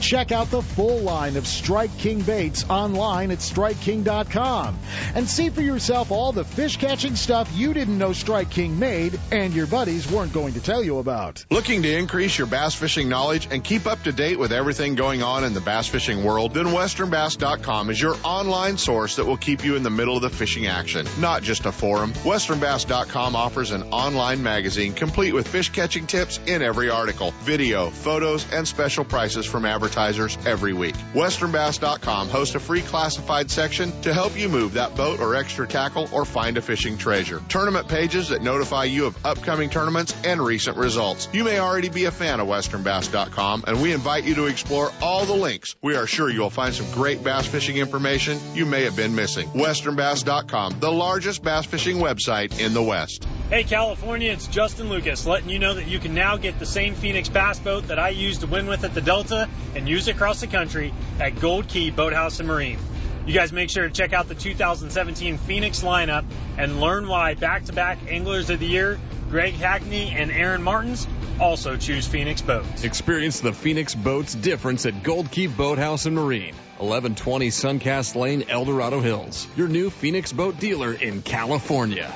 Check 0.00 0.32
out 0.32 0.50
the 0.50 0.62
full 0.62 0.98
line 0.98 1.36
of 1.36 1.46
Strike 1.46 1.96
King 1.98 2.20
baits 2.20 2.64
online 2.68 3.30
at 3.30 3.38
StrikeKing.com 3.38 4.78
and 5.14 5.28
see 5.28 5.50
for 5.50 5.62
yourself 5.62 6.10
all 6.10 6.32
the 6.32 6.44
fish 6.44 6.76
catching 6.76 7.16
stuff 7.16 7.50
you 7.54 7.74
didn't 7.74 7.98
know 7.98 8.12
Strike 8.12 8.50
King 8.50 8.78
made 8.78 9.18
and 9.30 9.54
your 9.54 9.66
buddies 9.66 10.10
weren't 10.10 10.32
going 10.32 10.54
to 10.54 10.60
tell 10.60 10.82
you 10.82 10.98
about. 10.98 11.44
Looking 11.50 11.82
to 11.82 11.96
increase 11.96 12.38
your 12.38 12.46
bass 12.46 12.74
fishing 12.74 13.08
knowledge 13.08 13.48
and 13.50 13.62
keep 13.62 13.86
up 13.86 14.02
to 14.04 14.12
date 14.12 14.38
with 14.38 14.52
everything 14.52 14.94
going 14.94 15.22
on 15.22 15.44
in 15.44 15.54
the 15.54 15.60
bass 15.60 15.88
fishing 15.88 16.24
world? 16.24 16.54
Then 16.54 16.66
WesternBass.com 16.66 17.90
is 17.90 18.00
your 18.00 18.16
online 18.24 18.78
source 18.78 19.16
that 19.16 19.24
will 19.24 19.36
keep 19.36 19.64
you 19.64 19.76
in 19.76 19.82
the 19.82 19.90
middle 19.90 20.16
of 20.16 20.22
the 20.22 20.30
fishing 20.30 20.66
action, 20.66 21.06
not 21.18 21.42
just 21.42 21.66
a 21.66 21.72
forum. 21.72 22.12
WesternBass.com 22.12 23.36
offers 23.36 23.70
an 23.72 23.82
online 23.84 24.42
magazine 24.42 24.94
complete 24.94 25.32
with 25.32 25.46
fish 25.46 25.68
catching 25.70 26.06
tips 26.06 26.40
in 26.46 26.62
every 26.62 26.90
article, 26.90 27.32
video, 27.42 27.90
photos, 27.90 28.50
and 28.52 28.66
special 28.66 29.04
prices 29.04 29.44
from 29.44 29.65
advertisers 29.66 30.38
every 30.46 30.72
week. 30.72 30.94
WesternBass.com 31.14 32.28
hosts 32.28 32.54
a 32.54 32.60
free 32.60 32.82
classified 32.82 33.50
section 33.50 33.92
to 34.02 34.14
help 34.14 34.38
you 34.38 34.48
move 34.48 34.74
that 34.74 34.96
boat 34.96 35.20
or 35.20 35.34
extra 35.34 35.66
tackle 35.66 36.08
or 36.12 36.24
find 36.24 36.56
a 36.56 36.62
fishing 36.62 36.98
treasure. 36.98 37.42
Tournament 37.48 37.88
pages 37.88 38.28
that 38.28 38.42
notify 38.42 38.84
you 38.84 39.06
of 39.06 39.26
upcoming 39.26 39.70
tournaments 39.70 40.14
and 40.24 40.40
recent 40.40 40.76
results. 40.76 41.28
You 41.32 41.44
may 41.44 41.58
already 41.58 41.88
be 41.88 42.04
a 42.04 42.10
fan 42.10 42.40
of 42.40 42.48
WesternBass.com, 42.48 43.64
and 43.66 43.82
we 43.82 43.92
invite 43.92 44.24
you 44.24 44.34
to 44.36 44.46
explore 44.46 44.92
all 45.02 45.24
the 45.24 45.34
links. 45.34 45.76
We 45.82 45.96
are 45.96 46.06
sure 46.06 46.30
you'll 46.30 46.50
find 46.50 46.74
some 46.74 46.90
great 46.92 47.22
bass 47.22 47.46
fishing 47.46 47.76
information 47.76 48.38
you 48.54 48.66
may 48.66 48.84
have 48.84 48.96
been 48.96 49.14
missing. 49.14 49.48
WesternBass.com, 49.48 50.80
the 50.80 50.92
largest 50.92 51.42
bass 51.42 51.66
fishing 51.66 51.96
website 51.96 52.60
in 52.60 52.74
the 52.74 52.82
West. 52.82 53.26
Hey 53.50 53.64
California, 53.64 54.32
it's 54.32 54.46
Justin 54.48 54.88
Lucas 54.88 55.26
letting 55.26 55.48
you 55.48 55.58
know 55.58 55.74
that 55.74 55.86
you 55.86 55.98
can 55.98 56.14
now 56.14 56.36
get 56.36 56.58
the 56.58 56.66
same 56.66 56.94
Phoenix 56.94 57.28
bass 57.28 57.58
boat 57.58 57.88
that 57.88 57.98
I 57.98 58.08
used 58.08 58.40
to 58.40 58.46
win 58.46 58.66
with 58.66 58.84
at 58.84 58.94
the 58.94 59.00
Delta 59.00 59.48
and 59.74 59.88
use 59.88 60.08
it 60.08 60.14
across 60.16 60.40
the 60.40 60.46
country 60.46 60.92
at 61.20 61.40
Gold 61.40 61.68
Key 61.68 61.90
Boathouse 61.90 62.38
and 62.40 62.48
Marine. 62.48 62.78
You 63.26 63.34
guys 63.34 63.52
make 63.52 63.70
sure 63.70 63.88
to 63.88 63.92
check 63.92 64.12
out 64.12 64.28
the 64.28 64.36
2017 64.36 65.38
Phoenix 65.38 65.82
lineup 65.82 66.24
and 66.56 66.80
learn 66.80 67.08
why 67.08 67.34
back-to-back 67.34 67.98
Anglers 68.08 68.50
of 68.50 68.60
the 68.60 68.66
Year, 68.66 68.98
Greg 69.30 69.54
Hackney 69.54 70.10
and 70.10 70.30
Aaron 70.30 70.62
Martens, 70.62 71.06
also 71.40 71.76
choose 71.76 72.06
Phoenix 72.06 72.42
boats. 72.42 72.84
Experience 72.84 73.40
the 73.40 73.52
Phoenix 73.52 73.94
boats 73.94 74.34
difference 74.34 74.86
at 74.86 75.02
Gold 75.02 75.30
Key 75.30 75.48
Boathouse 75.48 76.06
and 76.06 76.14
Marine, 76.14 76.54
1120 76.78 77.48
Suncast 77.48 78.14
Lane, 78.14 78.44
El 78.48 78.64
Dorado 78.64 79.00
Hills. 79.00 79.46
Your 79.56 79.68
new 79.68 79.90
Phoenix 79.90 80.32
boat 80.32 80.58
dealer 80.58 80.92
in 80.92 81.22
California. 81.22 82.14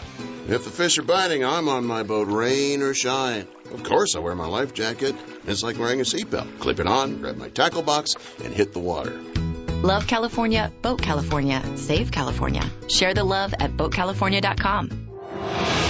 If 0.49 0.65
the 0.65 0.71
fish 0.71 0.99
are 0.99 1.03
biting, 1.03 1.45
I'm 1.45 1.69
on 1.69 1.85
my 1.85 2.03
boat, 2.03 2.29
rain 2.29 2.83
or 2.83 2.95
shine. 2.95 3.47
Of 3.73 3.85
course, 3.85 4.17
I 4.17 4.21
wear 4.21 4.35
my 4.35 4.47
life 4.47 4.75
jacket. 4.75 5.15
It's 5.47 5.63
like 5.63 5.79
wearing 5.79 6.01
a 6.01 6.05
seatbelt. 6.05 6.59
Clip 6.59 6.81
it 6.81 6.87
on, 6.87 7.21
grab 7.21 7.37
my 7.37 7.49
tackle 7.49 7.83
box, 7.83 8.15
and 8.43 8.53
hit 8.53 8.73
the 8.73 8.81
water. 8.81 9.21
Love 9.83 10.07
California, 10.07 10.73
Boat 10.83 11.01
California, 11.01 11.63
Save 11.77 12.11
California. 12.11 12.65
Share 12.89 13.15
the 13.15 13.25
love 13.25 13.55
at 13.59 13.77
BoatCalifornia.com. 13.77 15.90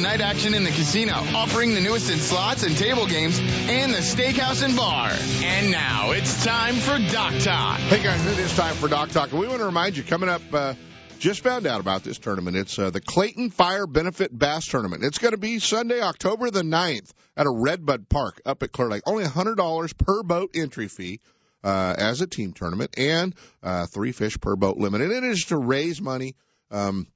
night 0.00 0.20
action 0.20 0.54
in 0.54 0.64
the 0.64 0.70
casino, 0.70 1.12
offering 1.12 1.74
the 1.74 1.80
newest 1.80 2.10
in 2.10 2.18
slots 2.18 2.62
and 2.62 2.76
table 2.76 3.06
games, 3.06 3.38
and 3.38 3.92
the 3.92 3.98
steakhouse 3.98 4.62
and 4.62 4.76
bar. 4.76 5.10
And 5.42 5.70
now 5.70 6.12
it's 6.12 6.44
time 6.44 6.74
for 6.74 6.98
Dock 7.12 7.34
Talk. 7.40 7.78
Hey 7.78 8.02
guys, 8.02 8.24
it 8.26 8.38
is 8.38 8.54
time 8.54 8.74
for 8.74 8.88
Dock 8.88 9.10
Talk. 9.10 9.30
And 9.30 9.40
we 9.40 9.48
want 9.48 9.60
to 9.60 9.66
remind 9.66 9.96
you, 9.96 10.02
coming 10.02 10.28
up, 10.28 10.42
uh, 10.52 10.74
just 11.18 11.42
found 11.42 11.66
out 11.66 11.80
about 11.80 12.04
this 12.04 12.18
tournament. 12.18 12.56
It's 12.56 12.78
uh, 12.78 12.90
the 12.90 13.00
Clayton 13.00 13.50
Fire 13.50 13.86
Benefit 13.86 14.36
Bass 14.36 14.66
Tournament. 14.66 15.02
It's 15.04 15.18
going 15.18 15.32
to 15.32 15.38
be 15.38 15.58
Sunday, 15.58 16.00
October 16.00 16.50
the 16.50 16.62
9th 16.62 17.10
at 17.36 17.46
a 17.46 17.50
Redbud 17.50 18.08
Park 18.08 18.40
up 18.44 18.62
at 18.62 18.72
Clear 18.72 18.88
Lake. 18.88 19.02
Only 19.06 19.24
$100 19.24 19.98
per 19.98 20.22
boat 20.22 20.50
entry 20.54 20.88
fee. 20.88 21.20
Uh, 21.64 21.96
as 21.98 22.20
a 22.20 22.28
team 22.28 22.52
tournament 22.52 22.94
and 22.96 23.34
uh, 23.60 23.86
three 23.86 24.12
fish 24.12 24.38
per 24.40 24.54
boat 24.54 24.76
limit. 24.76 25.00
And 25.00 25.10
it 25.10 25.24
is 25.24 25.46
to 25.46 25.56
raise 25.56 26.00
money 26.00 26.36
um, 26.70 27.08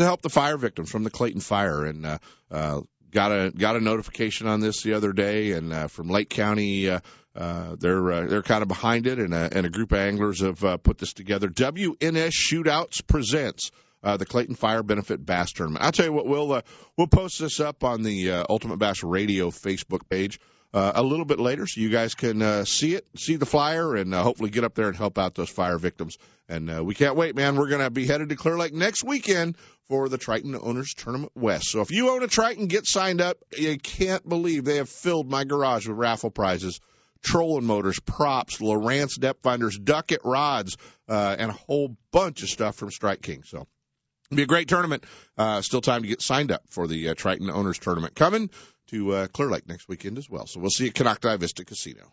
to 0.00 0.06
help 0.06 0.22
the 0.22 0.30
fire 0.30 0.56
victims 0.56 0.90
from 0.90 1.04
the 1.04 1.10
Clayton 1.10 1.40
fire. 1.40 1.84
And 1.84 2.04
uh, 2.04 2.18
uh, 2.50 2.80
got 3.10 3.32
a 3.32 3.50
got 3.50 3.76
a 3.76 3.80
notification 3.80 4.46
on 4.46 4.60
this 4.60 4.82
the 4.82 4.94
other 4.94 5.12
day, 5.12 5.52
and 5.52 5.72
uh, 5.72 5.86
from 5.88 6.08
Lake 6.08 6.30
County, 6.30 6.90
uh, 6.90 7.00
uh, 7.34 7.76
they're 7.78 8.12
uh, 8.12 8.26
they're 8.26 8.42
kind 8.42 8.62
of 8.62 8.68
behind 8.68 9.06
it, 9.06 9.18
and 9.18 9.34
a, 9.34 9.48
and 9.56 9.66
a 9.66 9.70
group 9.70 9.92
of 9.92 9.98
anglers 9.98 10.40
have 10.40 10.62
uh, 10.64 10.76
put 10.76 10.98
this 10.98 11.12
together. 11.12 11.48
WNS 11.48 12.32
Shootouts 12.32 13.06
presents. 13.06 13.70
Uh, 14.02 14.16
the 14.16 14.24
Clayton 14.24 14.54
Fire 14.54 14.82
Benefit 14.82 15.26
Bass 15.26 15.52
Tournament. 15.52 15.84
I'll 15.84 15.92
tell 15.92 16.06
you 16.06 16.12
what, 16.14 16.24
we'll 16.24 16.50
uh, 16.52 16.62
we'll 16.96 17.06
post 17.06 17.38
this 17.38 17.60
up 17.60 17.84
on 17.84 18.02
the 18.02 18.30
uh, 18.30 18.44
Ultimate 18.48 18.78
Bass 18.78 19.04
Radio 19.04 19.50
Facebook 19.50 20.08
page 20.08 20.40
uh, 20.72 20.92
a 20.94 21.02
little 21.02 21.24
bit 21.24 21.40
later, 21.40 21.66
so 21.66 21.80
you 21.80 21.88
guys 21.88 22.14
can 22.14 22.40
uh, 22.42 22.64
see 22.64 22.94
it, 22.94 23.06
see 23.16 23.36
the 23.36 23.46
flyer, 23.46 23.96
and 23.96 24.14
uh, 24.14 24.22
hopefully 24.22 24.50
get 24.50 24.64
up 24.64 24.74
there 24.74 24.88
and 24.88 24.96
help 24.96 25.18
out 25.18 25.34
those 25.34 25.50
fire 25.50 25.78
victims. 25.78 26.16
And 26.48 26.70
uh, 26.70 26.84
we 26.84 26.94
can't 26.94 27.16
wait, 27.16 27.34
man. 27.34 27.56
We're 27.56 27.68
going 27.68 27.82
to 27.82 27.90
be 27.90 28.06
headed 28.06 28.28
to 28.28 28.36
Clear 28.36 28.56
Lake 28.56 28.72
next 28.72 29.02
weekend 29.02 29.56
for 29.88 30.08
the 30.08 30.18
Triton 30.18 30.56
Owners 30.60 30.94
Tournament 30.94 31.32
West. 31.34 31.70
So 31.70 31.80
if 31.80 31.90
you 31.90 32.10
own 32.10 32.22
a 32.22 32.28
Triton, 32.28 32.66
get 32.66 32.86
signed 32.86 33.20
up. 33.20 33.38
You 33.56 33.78
can't 33.78 34.28
believe 34.28 34.64
they 34.64 34.76
have 34.76 34.88
filled 34.88 35.28
my 35.28 35.44
garage 35.44 35.88
with 35.88 35.96
raffle 35.96 36.30
prizes. 36.30 36.80
Trolling 37.22 37.66
motors, 37.66 38.00
props, 38.00 38.60
Lowrance 38.60 39.20
depth 39.20 39.42
finders, 39.42 39.78
Duckett 39.78 40.22
rods, 40.24 40.78
uh, 41.06 41.36
and 41.38 41.50
a 41.50 41.54
whole 41.66 41.94
bunch 42.12 42.42
of 42.42 42.48
stuff 42.48 42.76
from 42.76 42.90
Strike 42.90 43.20
King. 43.20 43.42
So 43.44 43.66
It'll 44.30 44.36
be 44.36 44.42
a 44.44 44.46
great 44.46 44.68
tournament. 44.68 45.04
Uh, 45.36 45.60
still 45.60 45.80
time 45.80 46.02
to 46.02 46.08
get 46.08 46.22
signed 46.22 46.52
up 46.52 46.62
for 46.68 46.86
the 46.86 47.08
uh, 47.08 47.14
Triton 47.14 47.50
Owners 47.50 47.80
Tournament 47.80 48.14
coming 48.14 48.48
to 48.90 49.12
uh, 49.12 49.26
Clear 49.28 49.50
Lake 49.50 49.68
next 49.68 49.88
weekend 49.88 50.18
as 50.18 50.28
well. 50.28 50.46
So 50.46 50.60
we'll 50.60 50.70
see 50.70 50.84
you 50.84 50.90
at 50.90 50.96
Konocti 50.96 51.38
Vista 51.38 51.64
Casino. 51.64 52.12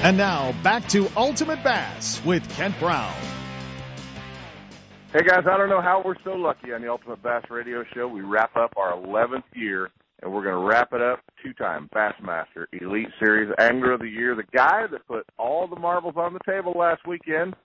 And 0.00 0.16
now 0.16 0.54
back 0.62 0.86
to 0.90 1.08
Ultimate 1.16 1.64
Bass 1.64 2.24
with 2.24 2.48
Kent 2.50 2.78
Brown. 2.78 3.12
Hey 5.12 5.24
guys, 5.26 5.42
I 5.50 5.56
don't 5.56 5.68
know 5.68 5.80
how 5.80 6.00
we're 6.04 6.14
so 6.22 6.34
lucky 6.34 6.72
on 6.72 6.82
the 6.82 6.88
Ultimate 6.88 7.20
Bass 7.20 7.42
Radio 7.50 7.82
Show. 7.94 8.06
We 8.06 8.20
wrap 8.20 8.54
up 8.56 8.74
our 8.76 8.92
11th 8.92 9.42
year, 9.56 9.90
and 10.22 10.32
we're 10.32 10.44
going 10.44 10.54
to 10.54 10.68
wrap 10.68 10.92
it 10.92 11.02
up 11.02 11.18
two-time 11.42 11.90
Bassmaster 11.92 12.66
Elite 12.80 13.08
Series 13.18 13.52
Angler 13.58 13.94
of 13.94 14.00
the 14.00 14.08
Year, 14.08 14.36
the 14.36 14.44
guy 14.56 14.82
that 14.88 15.04
put 15.08 15.26
all 15.36 15.66
the 15.66 15.80
marbles 15.80 16.14
on 16.16 16.32
the 16.32 16.40
table 16.46 16.74
last 16.76 17.04
weekend. 17.04 17.56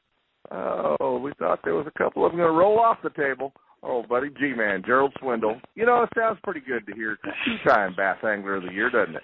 Oh, 0.49 1.19
we 1.23 1.33
thought 1.37 1.59
there 1.63 1.75
was 1.75 1.85
a 1.85 1.97
couple 1.99 2.25
of 2.25 2.31
them 2.31 2.39
going 2.39 2.51
to 2.51 2.57
roll 2.57 2.79
off 2.79 2.97
the 3.03 3.11
table. 3.11 3.53
Oh, 3.83 4.01
buddy, 4.09 4.29
G-Man, 4.29 4.81
Gerald 4.83 5.13
Swindle. 5.19 5.61
You 5.75 5.85
know, 5.85 6.01
it 6.01 6.09
sounds 6.17 6.39
pretty 6.43 6.61
good 6.61 6.87
to 6.87 6.95
hear 6.95 7.19
two-time 7.45 7.93
Bass 7.95 8.17
Angler 8.23 8.55
of 8.55 8.63
the 8.63 8.73
Year, 8.73 8.89
doesn't 8.89 9.17
it? 9.17 9.23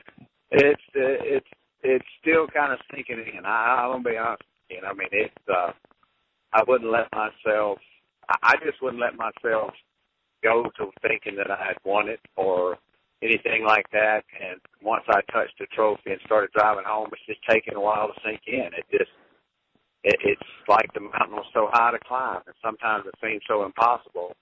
It's 0.52 0.82
uh, 0.96 1.22
it's 1.24 1.48
it's 1.84 2.06
still 2.22 2.48
kind 2.48 2.74
of 2.74 2.80
sinking 2.94 3.24
in. 3.38 3.46
I, 3.46 3.84
I'm 3.84 4.04
gonna 4.04 4.10
be 4.10 4.18
honest. 4.18 4.44
You 4.70 4.82
know, 4.82 4.90
I 4.90 4.94
mean, 4.94 5.10
it's 5.12 5.34
uh, 5.48 5.72
I 6.54 6.64
wouldn't 6.68 6.92
let 6.92 7.08
myself. 7.14 7.80
I 8.30 8.56
just 8.64 8.82
wouldn't 8.82 9.02
let 9.02 9.16
myself 9.16 9.74
go 10.44 10.70
to 10.78 10.92
thinking 11.02 11.36
that 11.38 11.50
I 11.52 11.58
had 11.58 11.78
won 11.84 12.08
it 12.08 12.20
or 12.36 12.78
anything 13.24 13.66
like 13.66 13.86
that. 13.92 14.24
And 14.40 14.60
once 14.82 15.04
I 15.10 15.22
touched 15.32 15.58
the 15.60 15.66
trophy 15.74 16.12
and 16.12 16.22
started 16.26 16.52
driving 16.54 16.86
home, 16.86 17.10
it's 17.12 17.26
just 17.26 17.42
taking 17.50 17.76
a 17.76 17.82
while 17.82 18.08
to 18.08 18.14
sink 18.24 18.42
in. 18.48 18.70
It 18.78 18.86
just, 18.92 19.12
it, 20.04 20.16
it's 20.24 20.50
like 20.68 20.94
the 20.94 21.02
mountain 21.02 21.36
was 21.36 21.50
so 21.54 21.70
high 21.72 21.92
to 21.92 22.00
climb, 22.08 22.42
and 22.46 22.56
sometimes 22.64 23.06
it 23.08 23.16
seems 23.22 23.42
so 23.48 23.66
impossible. 23.66 24.36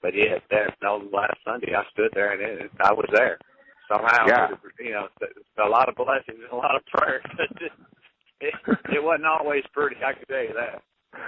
But 0.00 0.14
yet, 0.14 0.42
that 0.50 0.74
no, 0.82 1.02
last 1.12 1.36
Sunday 1.44 1.74
I 1.74 1.82
stood 1.92 2.10
there 2.14 2.32
and 2.32 2.62
it, 2.62 2.70
I 2.80 2.92
was 2.92 3.08
there 3.12 3.38
somehow. 3.88 4.26
Yeah. 4.26 4.48
You 4.78 4.92
know, 4.92 5.08
a 5.64 5.68
lot 5.68 5.88
of 5.88 5.96
blessings 5.96 6.40
and 6.42 6.52
a 6.52 6.56
lot 6.56 6.76
of 6.76 6.82
prayers. 6.86 7.24
it, 8.40 8.54
it 8.92 9.02
wasn't 9.02 9.26
always 9.26 9.62
pretty. 9.72 9.96
I 10.04 10.12
can 10.12 10.26
tell 10.26 10.42
you 10.42 10.54
that. 10.54 10.82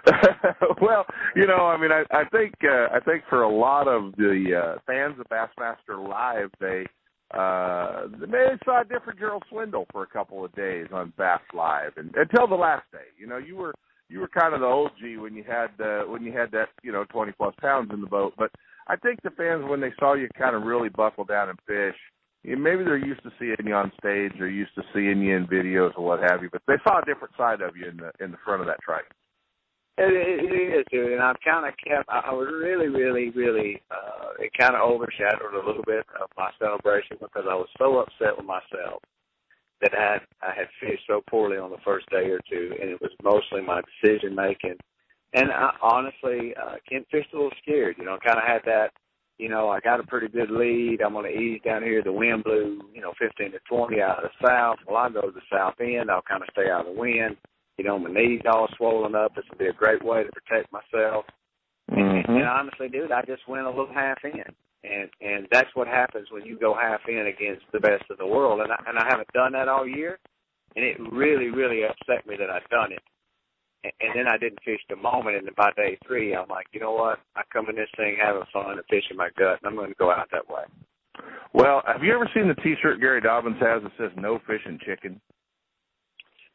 well, 0.83 1.07
you 1.35 1.47
know, 1.47 1.67
I 1.67 1.77
mean, 1.81 1.93
I, 1.93 2.03
I 2.11 2.25
think 2.31 2.55
uh, 2.65 2.89
I 2.93 3.01
think 3.05 3.23
for 3.29 3.43
a 3.43 3.49
lot 3.49 3.87
of 3.87 4.17
the 4.17 4.75
uh, 4.77 4.79
fans 4.87 5.15
of 5.21 5.27
Bassmaster 5.29 5.97
Live, 5.97 6.51
they 6.61 6.85
uh, 7.33 8.07
they 8.21 8.57
saw 8.65 8.83
a 8.83 8.85
different 8.85 9.19
Gerald 9.19 9.45
Swindle 9.49 9.87
for 9.93 10.03
a 10.03 10.07
couple 10.07 10.45
of 10.45 10.55
days 10.55 10.87
on 10.93 11.13
Bass 11.17 11.41
Live, 11.55 11.93
and 11.97 12.15
until 12.17 12.47
the 12.47 12.55
last 12.55 12.85
day. 12.93 13.07
You 13.19 13.27
know, 13.27 13.39
you 13.39 13.57
were 13.57 13.75
you 14.09 14.21
were 14.21 14.29
kind 14.29 14.55
of 14.55 14.61
the 14.61 14.67
OG 14.67 15.21
when 15.21 15.35
you 15.35 15.45
had 15.45 15.71
uh, 15.81 16.05
when 16.05 16.23
you 16.23 16.33
had 16.33 16.51
that 16.53 16.69
you 16.83 16.93
know 16.93 17.05
twenty 17.11 17.33
plus 17.33 17.55
pounds 17.61 17.91
in 17.93 18.01
the 18.01 18.07
boat. 18.07 18.35
But 18.39 18.51
I 18.87 18.97
think 18.97 19.23
the 19.23 19.31
fans 19.31 19.65
when 19.69 19.81
they 19.81 19.93
saw 19.99 20.15
you 20.15 20.29
kind 20.39 20.55
of 20.55 20.63
really 20.63 20.89
buckle 20.89 21.25
down 21.25 21.49
and 21.49 21.59
fish, 21.67 21.97
maybe 22.45 22.85
they're 22.85 22.97
used 22.97 23.23
to 23.23 23.33
seeing 23.39 23.57
you 23.65 23.75
on 23.75 23.93
stage, 23.99 24.33
they're 24.39 24.49
used 24.49 24.75
to 24.77 24.83
seeing 24.95 25.21
you 25.21 25.37
in 25.37 25.47
videos 25.47 25.93
or 25.97 26.05
what 26.05 26.21
have 26.31 26.43
you, 26.43 26.49
but 26.51 26.63
they 26.67 26.77
saw 26.85 27.01
a 27.01 27.05
different 27.05 27.35
side 27.37 27.61
of 27.61 27.77
you 27.77 27.89
in 27.89 27.97
the 27.97 28.13
in 28.25 28.31
the 28.31 28.39
front 28.45 28.61
of 28.61 28.67
that 28.67 28.81
trike. 28.83 29.11
It, 29.99 30.13
it, 30.13 30.53
it 30.53 30.79
is, 30.79 30.85
dude, 30.91 31.13
and 31.13 31.23
I've 31.23 31.41
kind 31.43 31.67
of 31.67 31.73
kept. 31.83 32.09
I 32.11 32.31
was 32.33 32.49
really, 32.53 32.89
really, 32.89 33.31
really. 33.31 33.81
uh 33.91 34.37
It 34.39 34.53
kind 34.59 34.77
of 34.77 34.83
overshadowed 34.83 35.55
a 35.55 35.67
little 35.67 35.85
bit 35.87 36.05
of 36.21 36.29
my 36.37 36.51
celebration 36.59 37.17
because 37.19 37.45
I 37.49 37.55
was 37.55 37.69
so 37.79 37.99
upset 37.99 38.37
with 38.37 38.45
myself 38.45 39.01
that 39.81 39.93
I 39.97 40.13
had 40.13 40.21
I 40.43 40.53
had 40.55 40.69
fished 40.81 41.05
so 41.07 41.23
poorly 41.31 41.57
on 41.57 41.71
the 41.71 41.81
first 41.85 42.09
day 42.11 42.29
or 42.29 42.41
two, 42.49 42.77
and 42.81 42.91
it 42.91 43.01
was 43.01 43.11
mostly 43.23 43.63
my 43.63 43.81
decision 43.81 44.35
making. 44.35 44.77
And 45.33 45.51
I, 45.51 45.71
honestly, 45.83 46.55
uh, 46.57 46.77
Kent 46.89 47.07
fished 47.11 47.33
a 47.33 47.37
little 47.37 47.57
scared. 47.63 47.97
You 47.99 48.05
know, 48.05 48.19
kind 48.25 48.39
of 48.39 48.45
had 48.45 48.63
that 48.67 48.93
you 49.39 49.49
know, 49.49 49.69
I 49.69 49.81
got 49.81 50.01
a 50.01 50.07
pretty 50.07 50.29
good 50.29 50.51
lead. 50.51 51.01
I'm 51.05 51.13
going 51.13 51.31
to 51.31 51.39
ease 51.39 51.61
down 51.65 51.83
here. 51.83 52.03
The 52.03 52.13
wind 52.13 52.45
blew, 52.45 52.81
you 52.95 53.03
know, 53.03 53.13
15 53.19 53.53
to 53.53 53.59
20 53.69 54.01
out 54.01 54.25
of 54.25 54.31
the 54.31 54.47
south. 54.47 54.79
Well, 54.87 54.97
I 54.97 55.11
go 55.11 55.23
to 55.23 55.31
the 55.31 55.41
south 55.53 55.75
end. 55.81 56.11
I'll 56.11 56.23
kind 56.23 56.43
of 56.43 56.49
stay 56.53 56.71
out 56.71 56.87
of 56.87 56.95
the 56.95 57.01
wind. 57.01 57.37
You 57.77 57.85
know, 57.85 57.99
my 57.99 58.11
knees 58.11 58.41
all 58.51 58.69
swollen 58.77 59.15
up. 59.15 59.35
This 59.35 59.45
will 59.51 59.59
be 59.59 59.67
a 59.67 59.73
great 59.73 60.03
way 60.03 60.25
to 60.25 60.31
protect 60.33 60.73
myself. 60.73 61.27
Mm-hmm. 61.91 62.31
And, 62.31 62.39
and 62.39 62.49
honestly, 62.49 62.89
dude, 62.89 63.13
I 63.13 63.23
just 63.23 63.47
went 63.47 63.67
a 63.67 63.71
little 63.71 63.93
half 63.93 64.19
in, 64.25 64.43
and 64.83 65.11
and 65.21 65.47
that's 65.53 65.69
what 65.75 65.87
happens 65.87 66.29
when 66.33 66.45
you 66.45 66.59
go 66.59 66.75
half 66.75 67.01
in 67.07 67.27
against 67.27 67.65
the 67.73 67.79
best 67.79 68.05
of 68.11 68.19
the 68.19 68.27
world. 68.27 68.61
And 68.61 68.73
I, 68.73 68.83
and 68.89 68.99
I 68.99 69.07
haven't 69.09 69.33
done 69.35 69.53
that 69.53 69.69
all 69.69 69.87
year, 69.87 70.19
and 70.75 70.85
it 70.85 70.97
really, 71.13 71.51
really 71.51 71.83
upset 71.85 72.27
me 72.27 72.37
that 72.39 72.51
I've 72.51 72.69
done 72.71 72.93
it 72.93 73.03
and 73.85 74.13
then 74.15 74.27
I 74.27 74.37
didn't 74.37 74.63
fish 74.65 74.81
the 74.89 74.97
moment. 74.97 75.37
And 75.37 75.57
by 75.57 75.71
day 75.77 75.99
three, 76.07 76.35
I'm 76.35 76.49
like, 76.49 76.67
you 76.73 76.81
know 76.81 76.93
what? 76.93 77.19
I 77.37 77.43
come 77.53 77.69
in 77.69 77.77
this 77.77 77.89
thing 77.97 78.17
having 78.21 78.43
fun 78.53 78.73
and 78.73 78.83
fishing 78.91 79.17
my 79.17 79.29
gut, 79.39 79.59
and 79.63 79.67
I'm 79.67 79.77
going 79.77 79.91
to 79.91 79.99
go 79.99 80.11
out 80.11 80.29
that 80.33 80.49
way. 80.49 80.65
Well, 81.53 81.83
have 81.87 82.03
you 82.03 82.15
ever 82.15 82.29
seen 82.35 82.49
the 82.49 82.61
T-shirt 82.63 83.01
Gary 83.01 83.21
Dobbins 83.21 83.57
has 83.61 83.83
that 83.83 83.93
says 83.99 84.11
"No 84.17 84.39
fishing 84.47 84.79
chicken"? 84.85 85.21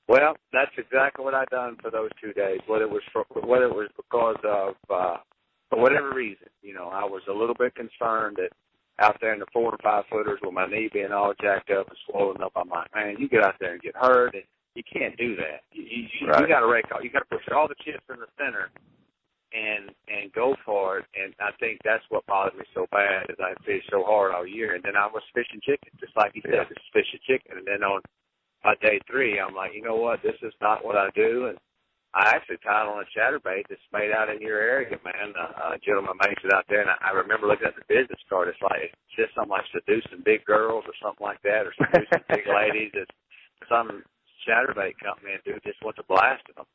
Well, 0.07 0.35
that's 0.51 0.71
exactly 0.77 1.23
what 1.23 1.33
I 1.33 1.45
done 1.45 1.77
for 1.81 1.89
those 1.89 2.09
two 2.21 2.33
days. 2.33 2.59
Whether 2.67 2.85
it 2.85 2.91
was 2.91 3.01
for, 3.11 3.23
whether 3.43 3.65
it 3.65 3.75
was 3.75 3.89
because 3.95 4.35
of 4.43 4.75
uh, 4.89 5.17
for 5.69 5.79
whatever 5.79 6.11
reason, 6.13 6.47
you 6.61 6.73
know, 6.73 6.89
I 6.89 7.05
was 7.05 7.21
a 7.29 7.33
little 7.33 7.55
bit 7.55 7.73
concerned 7.75 8.37
that 8.37 8.51
out 8.99 9.17
there 9.21 9.33
in 9.33 9.39
the 9.39 9.45
four 9.51 9.71
and 9.71 9.81
five 9.81 10.03
footers 10.11 10.39
with 10.43 10.53
my 10.53 10.67
knee 10.67 10.89
being 10.91 11.11
all 11.11 11.33
jacked 11.41 11.71
up 11.71 11.87
and 11.87 11.97
swollen 12.05 12.43
up, 12.43 12.51
I'm 12.55 12.69
like, 12.69 12.93
man, 12.93 13.15
you 13.17 13.27
get 13.27 13.43
out 13.43 13.55
there 13.59 13.73
and 13.73 13.81
get 13.81 13.95
hurt. 13.95 14.35
And 14.35 14.43
you 14.75 14.83
can't 14.83 15.17
do 15.17 15.35
that. 15.35 15.63
You 15.71 15.83
you, 15.83 16.27
Right. 16.27 16.41
you 16.41 16.47
got 16.47 16.61
to 16.61 16.67
rake 16.67 16.85
all. 16.91 17.03
You 17.03 17.09
got 17.09 17.27
to 17.29 17.37
push 17.37 17.47
all 17.53 17.67
the 17.67 17.75
chips 17.83 18.03
in 18.09 18.19
the 18.19 18.27
center, 18.37 18.69
and 19.53 19.91
and 20.07 20.31
go 20.33 20.55
for 20.65 20.99
it. 20.99 21.05
And 21.15 21.33
I 21.39 21.51
think 21.59 21.79
that's 21.83 22.03
what 22.09 22.25
bothered 22.25 22.57
me 22.57 22.65
so 22.73 22.87
bad 22.91 23.29
is 23.29 23.37
I 23.39 23.53
fished 23.65 23.89
so 23.91 24.03
hard 24.03 24.33
all 24.33 24.47
year, 24.47 24.75
and 24.75 24.83
then 24.83 24.95
I 24.95 25.07
was 25.07 25.23
fishing 25.33 25.59
chicken, 25.63 25.91
just 25.99 26.15
like 26.15 26.31
you 26.35 26.41
said, 26.45 26.67
just 26.69 26.87
fishing 26.93 27.19
chicken. 27.27 27.57
And 27.57 27.67
then 27.67 27.83
on 27.83 28.01
by 28.63 28.75
day 28.81 28.99
three, 29.09 29.39
I'm 29.39 29.55
like, 29.55 29.73
you 29.73 29.81
know 29.81 29.95
what? 29.97 30.21
This 30.23 30.37
is 30.41 30.53
not 30.61 30.85
what 30.85 30.95
I 30.95 31.09
do, 31.15 31.47
and 31.47 31.57
I 32.13 32.29
actually 32.35 32.57
tied 32.63 32.87
on 32.87 33.03
a 33.03 33.07
chatterbait 33.17 33.63
that's 33.69 33.81
made 33.91 34.11
out 34.11 34.29
in 34.29 34.41
your 34.41 34.59
area, 34.59 34.99
man. 35.03 35.33
Uh, 35.35 35.75
a 35.75 35.79
gentleman 35.79 36.15
makes 36.27 36.43
it 36.43 36.53
out 36.53 36.65
there, 36.69 36.81
and 36.81 36.89
I, 36.89 37.09
I 37.09 37.11
remember 37.11 37.47
looking 37.47 37.67
at 37.67 37.75
the 37.75 37.87
business 37.87 38.19
card. 38.29 38.47
It's 38.47 38.61
like 38.61 38.79
it's 38.91 39.15
just 39.17 39.33
something 39.35 39.51
like 39.51 39.65
seducing 39.73 40.23
big 40.23 40.45
girls 40.45 40.83
or 40.87 40.93
something 41.01 41.23
like 41.25 41.41
that, 41.43 41.67
or 41.67 41.73
seducing 41.75 42.23
big 42.29 42.47
ladies. 42.47 42.91
It's 42.93 43.11
some 43.67 44.03
chatterbait 44.47 44.93
company, 45.03 45.33
and 45.33 45.43
dude 45.43 45.63
just 45.63 45.83
went 45.83 45.95
to 45.97 46.03
blasting 46.07 46.55
them. 46.55 46.65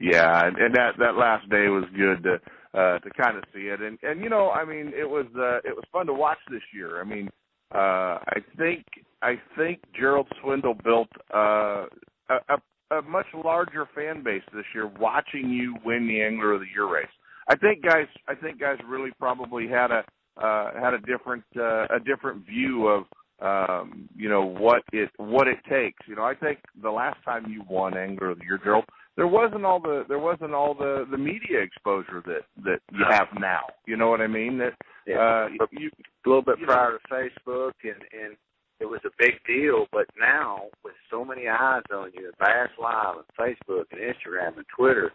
Yeah, 0.00 0.46
and, 0.46 0.56
and 0.56 0.74
that 0.74 0.92
that 0.98 1.16
last 1.16 1.48
day 1.50 1.68
was 1.68 1.84
good 1.96 2.22
to 2.22 2.34
uh 2.78 2.98
to 2.98 3.10
kind 3.20 3.36
of 3.36 3.44
see 3.54 3.68
it, 3.68 3.80
and 3.80 3.98
and 4.02 4.20
you 4.20 4.28
know, 4.28 4.50
I 4.50 4.64
mean, 4.64 4.92
it 4.96 5.08
was 5.08 5.26
uh 5.36 5.58
it 5.68 5.74
was 5.74 5.84
fun 5.92 6.06
to 6.06 6.14
watch 6.14 6.38
this 6.50 6.62
year. 6.72 7.00
I 7.00 7.04
mean, 7.04 7.28
uh 7.74 8.18
I 8.26 8.38
think 8.56 8.84
I 9.22 9.34
think 9.56 9.80
Gerald 9.98 10.28
Swindle 10.40 10.74
built 10.74 11.08
uh 11.34 11.86
a, 12.30 12.36
a, 12.48 12.96
a 12.98 13.02
much 13.02 13.26
larger 13.34 13.88
fan 13.94 14.22
base 14.22 14.42
this 14.52 14.64
year 14.74 14.86
watching 14.86 15.50
you 15.50 15.76
win 15.84 16.06
the 16.06 16.22
Angler 16.22 16.52
of 16.52 16.60
the 16.60 16.66
Year 16.72 16.92
race. 16.92 17.06
I 17.48 17.56
think 17.56 17.82
guys, 17.82 18.06
I 18.28 18.34
think 18.34 18.60
guys 18.60 18.76
really 18.86 19.10
probably 19.18 19.66
had 19.66 19.90
a 19.90 20.04
uh, 20.40 20.70
had 20.80 20.94
a 20.94 20.98
different 20.98 21.44
uh, 21.56 21.86
a 21.86 21.98
different 22.04 22.46
view 22.46 22.86
of 22.86 23.04
um, 23.40 24.08
you 24.16 24.28
know 24.28 24.44
what 24.44 24.82
it 24.92 25.10
what 25.16 25.46
it 25.46 25.58
takes. 25.68 26.06
You 26.08 26.16
know, 26.16 26.24
I 26.24 26.34
think 26.34 26.58
the 26.82 26.90
last 26.90 27.22
time 27.24 27.50
you 27.50 27.62
won 27.68 27.96
Angler 27.96 28.30
of 28.30 28.38
the 28.38 28.44
Year, 28.44 28.60
Gerald, 28.62 28.84
there 29.16 29.28
wasn't 29.28 29.64
all 29.64 29.80
the 29.80 30.04
there 30.08 30.18
wasn't 30.18 30.54
all 30.54 30.74
the 30.74 31.06
the 31.10 31.18
media 31.18 31.60
exposure 31.60 32.22
that 32.26 32.42
that 32.64 32.80
you 32.92 33.04
have 33.08 33.28
now. 33.38 33.62
You 33.86 33.96
know 33.96 34.08
what 34.08 34.20
I 34.20 34.26
mean? 34.26 34.58
That 34.58 34.74
Yeah, 35.06 35.46
uh, 35.46 35.66
you, 35.70 35.90
a 36.26 36.28
little 36.28 36.42
bit 36.42 36.60
prior 36.62 36.98
to 36.98 37.14
Facebook, 37.14 37.72
and 37.84 38.02
and 38.12 38.36
it 38.80 38.86
was 38.86 39.00
a 39.04 39.10
big 39.18 39.34
deal. 39.46 39.86
But 39.92 40.06
now, 40.18 40.66
with 40.84 40.94
so 41.10 41.24
many 41.24 41.48
eyes 41.48 41.82
on 41.92 42.10
you, 42.14 42.32
Bass 42.38 42.70
Live 42.80 43.16
and 43.16 43.26
Facebook 43.38 43.84
and 43.92 44.00
Instagram 44.00 44.56
and 44.56 44.66
Twitter, 44.76 45.12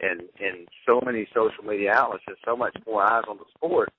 and 0.00 0.22
and 0.40 0.68
so 0.86 1.00
many 1.04 1.26
social 1.34 1.64
media 1.64 1.92
outlets, 1.94 2.24
and 2.26 2.36
so 2.44 2.54
much 2.54 2.76
more 2.86 3.02
eyes 3.02 3.24
on 3.28 3.38
the 3.38 3.44
sport, 3.54 3.90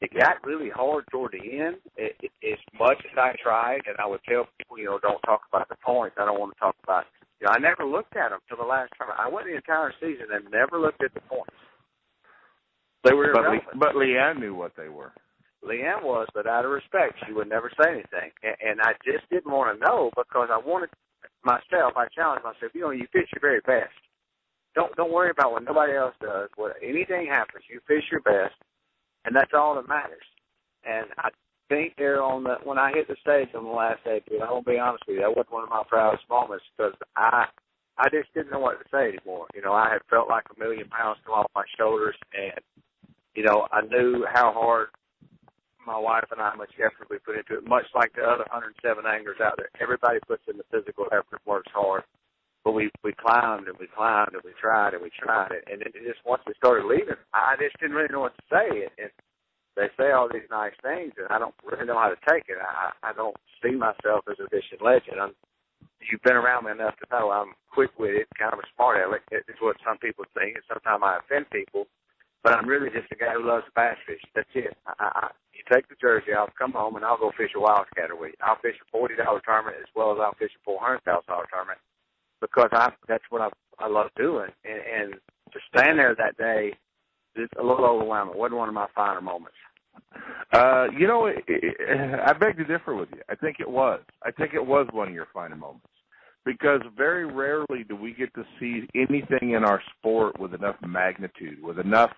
it 0.00 0.12
got 0.12 0.44
really 0.44 0.68
hard 0.68 1.04
toward 1.10 1.32
the 1.32 1.40
end. 1.40 1.76
It, 1.96 2.16
it, 2.20 2.32
as 2.44 2.58
much 2.78 2.98
as 3.10 3.16
I 3.16 3.32
tried, 3.42 3.80
and 3.86 3.96
I 3.98 4.06
would 4.06 4.20
tell 4.28 4.46
people, 4.58 4.78
you 4.78 4.86
know, 4.86 4.98
don't 5.00 5.20
talk 5.22 5.42
about 5.48 5.68
the 5.68 5.76
points. 5.84 6.16
I 6.18 6.26
don't 6.26 6.38
want 6.38 6.52
to 6.54 6.60
talk 6.60 6.76
about. 6.84 7.04
You 7.40 7.46
know, 7.46 7.54
I 7.56 7.58
never 7.58 7.84
looked 7.84 8.16
at 8.16 8.30
them 8.30 8.40
till 8.48 8.58
the 8.58 8.68
last 8.68 8.92
time. 8.98 9.08
I 9.16 9.28
went 9.28 9.46
the 9.46 9.56
entire 9.56 9.92
season 10.00 10.26
and 10.32 10.50
never 10.50 10.78
looked 10.78 11.02
at 11.02 11.14
the 11.14 11.20
points. 11.20 11.56
They 13.04 13.14
were 13.14 13.32
but 13.32 13.40
irrelevant. 13.40 13.64
Le, 13.74 13.78
but 13.78 13.94
Leanne 13.94 14.40
knew 14.40 14.54
what 14.54 14.72
they 14.76 14.88
were. 14.88 15.12
Leanne 15.64 16.02
was, 16.02 16.28
but 16.34 16.46
out 16.46 16.64
of 16.64 16.70
respect, 16.70 17.14
she 17.26 17.32
would 17.32 17.48
never 17.48 17.70
say 17.80 17.90
anything, 17.90 18.30
and, 18.42 18.56
and 18.62 18.80
I 18.80 18.92
just 19.04 19.28
didn't 19.30 19.50
want 19.50 19.72
to 19.72 19.84
know 19.84 20.10
because 20.16 20.48
I 20.52 20.58
wanted 20.58 20.90
myself. 21.44 21.94
I 21.96 22.06
challenged 22.14 22.44
myself. 22.44 22.72
You 22.74 22.82
know, 22.82 22.90
you 22.90 23.06
fish 23.12 23.28
your 23.32 23.40
very 23.40 23.60
best. 23.66 23.94
Don't 24.74 24.94
don't 24.94 25.12
worry 25.12 25.30
about 25.30 25.52
what 25.52 25.64
nobody 25.64 25.94
else 25.96 26.14
does. 26.20 26.50
What 26.56 26.76
anything 26.82 27.26
happens, 27.26 27.64
you 27.72 27.80
fish 27.88 28.04
your 28.12 28.20
best, 28.20 28.54
and 29.26 29.34
that's 29.34 29.52
all 29.52 29.74
that 29.74 29.88
matters. 29.88 30.24
And 30.86 31.06
I 31.18 31.30
think 31.68 31.94
there 31.98 32.22
on 32.22 32.44
the 32.44 32.56
when 32.64 32.78
I 32.78 32.92
hit 32.94 33.08
the 33.08 33.16
stage 33.20 33.48
on 33.54 33.64
the 33.64 33.70
last 33.70 34.04
day, 34.04 34.22
dude, 34.28 34.40
I 34.40 34.50
won't 34.50 34.66
be 34.66 34.78
honest 34.78 35.04
with 35.06 35.16
you, 35.16 35.22
that 35.22 35.36
wasn't 35.36 35.52
one 35.52 35.64
of 35.64 35.70
my 35.70 35.82
proudest 35.88 36.24
moments 36.30 36.64
because 36.76 36.94
I 37.16 37.46
I 37.98 38.08
just 38.10 38.32
didn't 38.34 38.52
know 38.52 38.60
what 38.60 38.78
to 38.78 38.86
say 38.90 39.08
anymore. 39.08 39.46
You 39.54 39.62
know, 39.62 39.72
I 39.72 39.90
had 39.90 40.02
felt 40.08 40.28
like 40.28 40.44
a 40.54 40.58
million 40.58 40.88
pounds 40.88 41.18
come 41.26 41.34
off 41.34 41.50
my 41.54 41.64
shoulders, 41.76 42.16
and 42.32 42.60
you 43.34 43.42
know, 43.42 43.66
I 43.72 43.82
knew 43.82 44.24
how 44.32 44.52
hard 44.52 44.88
my 45.86 45.98
wife 45.98 46.26
and 46.30 46.40
I 46.40 46.50
how 46.50 46.56
much 46.56 46.70
effort 46.78 47.10
we 47.10 47.18
put 47.18 47.36
into 47.36 47.58
it. 47.58 47.68
Much 47.68 47.86
like 47.94 48.12
the 48.14 48.22
other 48.22 48.46
107 48.50 49.04
anglers 49.06 49.38
out 49.42 49.54
there, 49.56 49.70
everybody 49.80 50.18
puts 50.26 50.42
in 50.48 50.56
the 50.56 50.66
physical 50.70 51.06
effort, 51.12 51.40
works 51.46 51.70
hard. 51.74 52.02
But 52.66 52.74
we 52.74 52.90
we 53.06 53.14
climbed 53.14 53.70
and 53.70 53.78
we 53.78 53.86
climbed 53.86 54.34
and 54.34 54.42
we 54.42 54.50
tried 54.58 54.98
and 54.98 55.02
we 55.02 55.14
tried 55.14 55.54
it, 55.54 55.70
and 55.70 55.78
then 55.86 55.94
just 56.02 56.18
once 56.26 56.42
we 56.50 56.54
started 56.58 56.90
leaving, 56.90 57.14
I 57.30 57.54
just 57.62 57.78
didn't 57.78 57.94
really 57.94 58.10
know 58.10 58.26
what 58.26 58.34
to 58.34 58.44
say. 58.50 58.90
And 58.98 59.14
they 59.78 59.86
say 59.94 60.10
all 60.10 60.26
these 60.26 60.50
nice 60.50 60.74
things, 60.82 61.14
and 61.14 61.30
I 61.30 61.38
don't 61.38 61.54
really 61.62 61.86
know 61.86 61.94
how 61.94 62.10
to 62.10 62.18
take 62.26 62.50
it. 62.50 62.58
I 62.58 62.90
I 63.06 63.14
don't 63.14 63.38
see 63.62 63.78
myself 63.78 64.26
as 64.26 64.42
a 64.42 64.50
fishing 64.50 64.82
legend. 64.82 65.22
I'm 65.22 65.38
you've 66.10 66.26
been 66.26 66.34
around 66.34 66.66
me 66.66 66.74
enough 66.74 66.98
to 66.98 67.06
know 67.14 67.30
I'm 67.30 67.54
quick 67.70 67.94
witted, 68.02 68.26
kind 68.34 68.50
of 68.52 68.58
a 68.58 68.68
smart 68.74 68.98
aleck. 68.98 69.22
It's 69.30 69.62
what 69.62 69.78
some 69.86 70.02
people 70.02 70.26
think, 70.34 70.58
and 70.58 70.66
sometimes 70.66 71.06
I 71.06 71.22
offend 71.22 71.46
people. 71.54 71.86
But 72.42 72.58
I'm 72.58 72.66
really 72.66 72.90
just 72.90 73.10
a 73.14 73.18
guy 73.18 73.34
who 73.38 73.46
loves 73.46 73.66
bass 73.78 73.98
fish. 74.10 74.22
That's 74.34 74.50
it. 74.58 74.74
I, 74.90 74.94
I, 74.98 75.24
you 75.54 75.62
take 75.70 75.86
the 75.86 75.98
jersey 76.02 76.34
off, 76.34 76.50
come 76.58 76.74
home, 76.74 76.96
and 76.98 77.04
I'll 77.06 77.18
go 77.18 77.30
fish 77.38 77.54
a 77.54 77.62
wildcatter 77.62 78.18
with 78.18 78.34
you. 78.34 78.42
I'll 78.42 78.58
fish 78.58 78.78
a 78.82 78.86
forty 78.90 79.14
dollar 79.14 79.38
tournament 79.46 79.78
as 79.78 79.90
well 79.94 80.10
as 80.10 80.18
I'll 80.18 80.34
fish 80.34 80.50
a 80.50 80.62
four 80.66 80.82
hundred 80.82 81.06
thousand 81.06 81.30
dollar 81.30 81.46
tournament 81.46 81.78
because 82.40 82.68
I 82.72 82.92
that's 83.08 83.24
what 83.30 83.42
I 83.42 83.48
I 83.84 83.88
love 83.88 84.10
doing. 84.16 84.50
And, 84.64 84.80
and 85.12 85.14
to 85.52 85.58
stand 85.68 85.98
there 85.98 86.14
that 86.16 86.36
day, 86.36 86.72
it's 87.34 87.52
a 87.58 87.62
little 87.62 87.84
overwhelming. 87.84 88.34
It 88.34 88.38
wasn't 88.38 88.58
one 88.58 88.68
of 88.68 88.74
my 88.74 88.86
finer 88.94 89.20
moments. 89.20 89.56
Uh, 90.52 90.86
you 90.96 91.06
know, 91.06 91.26
it, 91.26 91.44
it, 91.48 92.20
I 92.24 92.32
beg 92.32 92.56
to 92.58 92.64
differ 92.64 92.94
with 92.94 93.08
you. 93.14 93.20
I 93.28 93.34
think 93.34 93.56
it 93.60 93.68
was. 93.68 94.00
I 94.22 94.30
think 94.30 94.54
it 94.54 94.64
was 94.64 94.86
one 94.92 95.08
of 95.08 95.14
your 95.14 95.26
finer 95.32 95.56
moments 95.56 95.86
because 96.44 96.80
very 96.96 97.26
rarely 97.26 97.84
do 97.88 97.96
we 97.96 98.12
get 98.12 98.32
to 98.34 98.44
see 98.60 98.86
anything 98.94 99.50
in 99.52 99.64
our 99.64 99.82
sport 99.98 100.38
with 100.38 100.54
enough 100.54 100.76
magnitude, 100.86 101.62
with 101.62 101.78
enough 101.78 102.10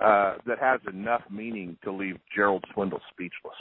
uh, 0.00 0.36
that 0.46 0.58
has 0.60 0.80
enough 0.92 1.22
meaning 1.30 1.76
to 1.84 1.92
leave 1.92 2.16
Gerald 2.34 2.64
Swindle 2.74 3.00
speechless. 3.12 3.56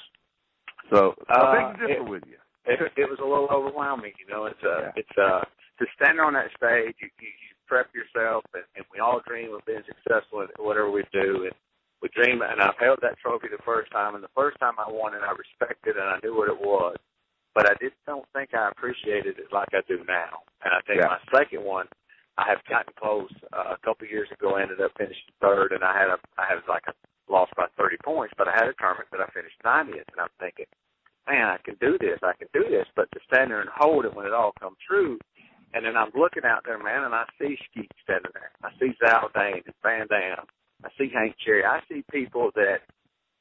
So 0.93 1.13
I 1.29 1.39
Uh, 1.39 1.51
beg 1.71 1.79
to 1.81 1.87
differ 1.87 2.01
it- 2.05 2.09
with 2.09 2.23
you. 2.27 2.37
It, 2.69 2.79
it 2.97 3.09
was 3.09 3.19
a 3.19 3.23
little 3.23 3.47
overwhelming. 3.49 4.11
You 4.19 4.27
know, 4.33 4.45
it's 4.45 4.61
uh, 4.63 4.81
Yeah. 4.81 4.91
it's 4.97 5.17
uh, 5.17 5.41
to 5.79 5.85
stand 5.95 6.19
on 6.19 6.33
that 6.33 6.49
stage, 6.57 6.95
you, 7.01 7.09
you, 7.21 7.29
you 7.29 7.51
prep 7.67 7.89
yourself, 7.93 8.43
and, 8.53 8.63
and 8.75 8.85
we 8.93 8.99
all 8.99 9.21
dream 9.27 9.53
of 9.53 9.65
being 9.65 9.83
successful 9.85 10.41
in 10.41 10.47
whatever 10.59 10.89
we 10.91 11.03
do, 11.13 11.45
and 11.45 11.55
we 12.01 12.09
dream. 12.13 12.41
And 12.41 12.61
I've 12.61 12.77
held 12.79 12.99
that 13.01 13.17
trophy 13.19 13.47
the 13.51 13.61
first 13.65 13.91
time, 13.91 14.15
and 14.15 14.23
the 14.23 14.33
first 14.35 14.59
time 14.59 14.75
I 14.79 14.89
won 14.89 15.13
it, 15.13 15.21
I 15.25 15.33
respected 15.33 15.97
it, 15.97 16.01
and 16.01 16.09
I 16.09 16.19
knew 16.23 16.35
what 16.35 16.49
it 16.49 16.59
was. 16.59 16.97
But 17.55 17.65
I 17.69 17.73
just 17.81 17.97
don't 18.05 18.25
think 18.33 18.53
I 18.53 18.69
appreciated 18.69 19.39
it 19.39 19.49
like 19.51 19.69
I 19.73 19.81
do 19.87 20.05
now. 20.07 20.45
And 20.63 20.73
I 20.73 20.81
think 20.85 21.01
Yeah. 21.01 21.17
my 21.17 21.21
second 21.33 21.63
one, 21.63 21.87
I 22.37 22.45
have 22.47 22.61
gotten 22.69 22.93
close. 23.01 23.33
Uh, 23.51 23.73
a 23.73 23.79
couple 23.81 24.05
of 24.05 24.11
years 24.11 24.29
ago, 24.31 24.55
I 24.55 24.61
ended 24.61 24.81
up 24.81 24.91
finishing 24.97 25.33
third, 25.41 25.71
and 25.73 25.83
I 25.83 25.97
had 25.97 26.09
a, 26.09 26.17
I 26.37 26.45
had 26.45 26.61
like 26.69 26.83
a 26.87 26.93
lost 27.31 27.53
by 27.57 27.65
30 27.77 27.97
points, 28.05 28.33
but 28.37 28.47
I 28.47 28.53
had 28.53 28.67
a 28.69 28.73
tournament 28.77 29.09
that 29.11 29.21
I 29.21 29.27
finished 29.33 29.57
90th, 29.65 30.05
and 30.13 30.21
I'm 30.21 30.29
thinking, 30.39 30.65
man, 31.27 31.47
I 31.49 31.57
can 31.57 31.75
do 31.81 31.97
this, 31.97 32.19
I 32.23 32.33
can 32.37 32.47
do 32.53 32.63
this. 32.69 32.85
But 32.95 33.09
to 33.13 33.19
stand 33.25 33.51
there 33.51 33.61
and 33.61 33.69
hold 33.73 34.05
it 34.05 34.13
when 34.15 34.25
it 34.27 34.33
all 34.33 34.53
comes 34.59 34.77
true, 34.87 35.17
and 35.73 35.85
then 35.85 35.97
I'm 35.97 36.11
looking 36.15 36.45
out 36.45 36.63
there, 36.65 36.81
man, 36.81 37.03
and 37.03 37.13
I 37.13 37.25
see 37.39 37.57
Skeet 37.69 37.91
standing 38.03 38.31
there. 38.33 38.51
I 38.63 38.69
see 38.79 38.93
Zaldain 39.03 39.65
and 39.65 39.75
Van 39.83 40.07
Dam. 40.07 40.45
I 40.83 40.89
see 40.97 41.09
Hank 41.13 41.35
Cherry. 41.43 41.65
I 41.65 41.81
see 41.89 42.03
people 42.11 42.51
that 42.55 42.81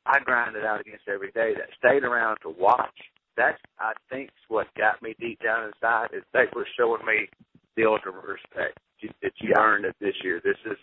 I 0.06 0.18
grinded 0.20 0.64
out 0.64 0.80
against 0.80 1.08
every 1.08 1.30
day 1.32 1.52
that 1.54 1.68
stayed 1.78 2.04
around 2.04 2.38
to 2.42 2.50
watch. 2.50 2.96
That's, 3.36 3.58
I 3.78 3.92
think, 4.10 4.30
what 4.48 4.66
got 4.78 5.02
me 5.02 5.14
deep 5.20 5.40
down 5.42 5.70
inside 5.70 6.08
is 6.16 6.22
they 6.32 6.46
were 6.54 6.66
showing 6.78 7.04
me 7.04 7.28
the 7.76 7.84
ultimate 7.84 8.24
respect 8.24 8.78
that 9.22 9.32
you 9.40 9.52
earned 9.58 9.84
it 9.84 9.94
this 10.00 10.14
year. 10.24 10.40
This 10.42 10.56
is 10.64 10.78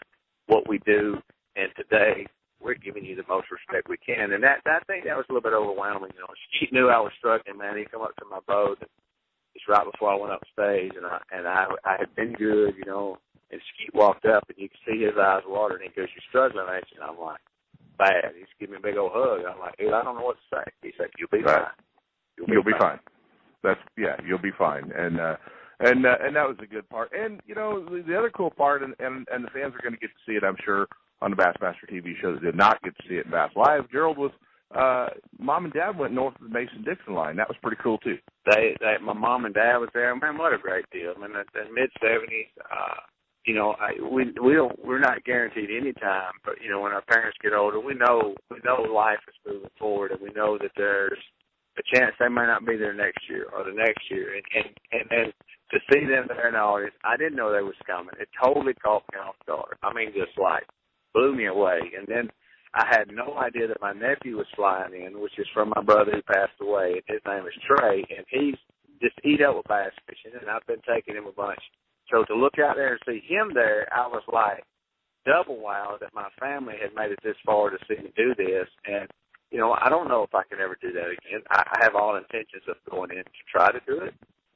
what 0.48 0.68
we 0.70 0.78
do, 0.86 1.18
and 1.56 1.70
today 1.76 2.28
we're 2.62 2.76
giving 2.76 3.04
you 3.04 3.16
the 3.16 3.28
most 3.28 3.48
respect 3.52 3.90
we 3.90 3.98
can. 3.98 4.32
And 4.32 4.44
that, 4.44 4.60
I 4.66 4.80
think 4.86 5.06
that 5.06 5.18
was 5.18 5.26
a 5.30 5.34
little 5.34 5.50
bit 5.50 5.58
overwhelming. 5.58 6.12
You 6.14 6.22
know, 6.22 6.34
he 6.60 6.68
knew 6.72 6.90
I 6.90 7.00
was 7.00 7.12
struggling, 7.18 7.58
man. 7.58 7.78
He 7.78 7.86
come 7.86 8.02
up 8.02 8.16
to 8.18 8.26
my 8.30 8.40
boat 8.48 8.78
and 8.80 8.90
just 9.54 9.68
right 9.68 9.86
before 9.90 10.12
I 10.12 10.18
went 10.20 10.34
up 10.34 10.44
stage, 10.52 10.94
and 10.96 11.06
I 11.06 11.20
and 11.32 11.48
I 11.48 11.66
I 11.86 11.96
had 12.00 12.14
been 12.16 12.34
good, 12.34 12.76
you 12.78 12.86
know. 12.86 13.18
And 13.52 13.62
Skeet 13.74 13.94
walked 13.94 14.26
up, 14.26 14.50
and 14.50 14.58
you 14.58 14.68
could 14.70 14.82
see 14.86 15.04
his 15.04 15.14
eyes 15.20 15.44
water, 15.46 15.76
and 15.76 15.84
he 15.84 15.90
goes, 15.90 16.10
"You're 16.16 16.30
struggling, 16.30 16.66
ain't 16.74 16.90
you?" 16.92 17.02
And 17.02 17.10
I'm 17.12 17.20
like, 17.20 17.42
"Bad." 17.98 18.34
He's 18.36 18.50
giving 18.60 18.74
me 18.74 18.80
a 18.80 18.88
big 18.92 18.98
old 18.98 19.12
hug. 19.14 19.46
I'm 19.46 19.60
like, 19.60 19.78
"Dude, 19.78 19.94
I 19.94 20.04
don't 20.04 20.18
know 20.18 20.26
what 20.26 20.38
to 20.38 20.56
say." 20.58 20.64
He 20.82 20.94
said, 20.98 21.10
"You'll 21.18 21.30
be 21.32 21.44
Right. 21.44 21.62
fine. 21.62 22.48
You'll 22.50 22.64
be 22.64 22.78
fine. 22.80 23.00
That's 23.64 23.80
yeah, 23.98 24.18
you'll 24.26 24.42
be 24.42 24.52
fine. 24.58 24.92
And 24.96 25.20
uh 25.20 25.36
and 25.80 26.06
uh, 26.06 26.16
and 26.22 26.36
that 26.36 26.48
was 26.48 26.58
a 26.62 26.66
good 26.68 26.88
part. 26.90 27.12
And 27.14 27.42
you 27.46 27.56
know, 27.56 27.84
the, 27.86 28.04
the 28.06 28.18
other 28.18 28.32
cool 28.32 28.52
part 28.52 28.84
and, 28.84 28.96
and 29.00 29.28
and 29.32 29.44
the 29.44 29.50
fans 29.52 29.74
are 29.76 29.82
going 29.82 29.94
to 29.94 30.00
get 30.00 30.10
to 30.10 30.24
see 30.26 30.34
it, 30.34 30.44
I'm 30.44 30.58
sure, 30.64 30.88
on 31.22 31.32
the 31.32 31.38
Bassmaster 31.38 31.90
TV 31.92 32.14
show 32.22 32.34
that 32.34 32.42
did 32.42 32.56
not 32.56 32.82
get 32.84 32.96
to 32.98 33.04
see 33.08 33.16
it 33.16 33.26
in 33.26 33.32
Bass 33.32 33.52
Live. 33.56 33.90
Gerald 33.92 34.18
was 34.18 34.32
uh 34.76 35.08
mom 35.40 35.66
and 35.66 35.74
dad 35.74 35.98
went 35.98 36.14
north 36.14 36.36
of 36.36 36.44
the 36.44 36.54
Mason 36.54 36.84
Dixon 36.84 37.14
line. 37.14 37.36
That 37.36 37.48
was 37.50 37.58
pretty 37.62 37.82
cool 37.82 37.98
too. 38.00 38.18
they 38.46 38.76
they 38.80 38.96
my 39.04 39.14
mom 39.14 39.46
and 39.46 39.54
dad 39.54 39.78
was 39.78 39.90
there. 39.94 40.16
Man, 40.16 40.38
what 40.38 40.54
a 40.54 40.58
great 40.58 40.86
deal. 40.92 41.14
I 41.16 41.20
mean, 41.20 41.32
in 41.36 41.44
the 41.54 41.74
mid 41.74 41.90
seventies, 42.02 42.48
uh, 42.72 43.02
you 43.46 43.56
know, 43.56 43.76
I 43.80 43.94
we 44.02 44.34
we 44.42 44.54
don't 44.54 44.78
we're 44.84 45.00
not 45.00 45.24
guaranteed 45.26 45.70
any 45.70 45.94
time, 45.94 46.34
but 46.46 46.56
you 46.64 46.70
know, 46.70 46.82
when 46.82 46.92
our 46.92 47.04
parents 47.04 47.38
get 47.42 47.54
older, 47.54 47.80
we 47.80 47.94
know 47.94 48.36
we 48.50 48.58
know 48.64 48.82
life 48.92 49.20
is 49.28 49.36
moving 49.46 49.70
forward, 49.80 50.12
and 50.12 50.22
we 50.22 50.30
know 50.36 50.58
that 50.58 50.72
there's 50.78 51.20
a 51.78 51.96
chance 51.96 52.14
they 52.20 52.30
may 52.30 52.46
not 52.46 52.66
be 52.66 52.78
there 52.78 52.94
next 52.94 53.30
year 53.30 53.48
or 53.56 53.64
the 53.64 53.76
next 53.76 54.10
year, 54.10 54.36
and 54.36 54.44
and 54.56 54.70
and 54.92 55.06
then 55.10 55.34
to 55.72 55.80
see 55.92 56.06
them 56.06 56.26
there 56.28 56.48
in 56.48 56.54
the 56.54 56.60
audience, 56.60 56.96
I 57.04 57.18
didn't 57.18 57.36
know 57.36 57.52
they 57.52 57.64
was 57.64 57.76
coming. 57.88 58.14
It 58.20 58.30
totally 58.44 58.74
caught 58.76 59.04
me 59.14 59.20
off 59.20 59.36
guard. 59.48 59.78
I 59.84 59.94
mean, 59.94 60.14
just 60.14 60.38
like 60.38 60.64
blew 61.14 61.36
me 61.36 61.48
away, 61.48 61.80
and 61.98 62.08
then. 62.08 62.30
I 62.76 62.86
had 62.90 63.12
no 63.14 63.38
idea 63.38 63.68
that 63.68 63.82
my 63.82 63.94
nephew 63.94 64.38
was 64.38 64.48
flying 64.56 64.94
in, 64.94 65.20
which 65.22 65.38
is 65.38 65.48
from 65.54 65.70
my 65.76 65.82
brother 65.84 66.12
who 66.14 66.22
passed 66.24 66.58
away. 66.62 66.94
and 66.94 67.04
His 67.08 67.22
name 67.28 67.46
is 67.46 67.54
Trey, 67.68 68.04
and 68.16 68.26
he's 68.30 68.56
just 69.02 69.16
eat 69.24 69.42
up 69.42 69.56
with 69.58 69.68
bass 69.68 69.92
fishing, 70.08 70.38
and 70.40 70.50
I've 70.50 70.66
been 70.66 70.82
taking 70.88 71.16
him 71.16 71.28
a 71.28 71.32
bunch. 71.32 71.60
So 72.12 72.24
to 72.26 72.36
look 72.36 72.58
out 72.60 72.76
there 72.76 72.94
and 72.94 73.02
see 73.06 73.22
him 73.28 73.52
there, 73.54 73.88
I 73.94 74.08
was 74.08 74.24
like 74.32 74.64
double 75.26 75.58
wow 75.60 75.98
that 76.02 76.14
my 76.14 76.28
family 76.40 76.76
had 76.82 76.94
made 76.96 77.12
it 77.12 77.20
this 77.24 77.38
far 77.46 77.70
to 77.70 77.78
see 77.88 78.02
me 78.02 78.12
do 78.16 78.34
this. 78.36 78.68
And 78.86 79.08
you 79.52 79.60
know, 79.60 79.74
I 79.80 79.88
don't 79.90 80.08
know 80.08 80.24
if 80.24 80.34
I 80.34 80.44
can 80.50 80.60
ever 80.60 80.78
do 80.82 80.92
that 80.94 81.06
again. 81.14 81.42
I 81.50 81.64
I 81.64 81.84
have 81.84 81.96
all 81.96 82.16
intentions 82.18 82.64
of 82.68 82.76
going 82.90 83.12
in 83.12 83.24
to 83.24 83.44
try 83.52 83.72
to 83.72 83.80
do 83.88 84.02
it, 84.02 84.14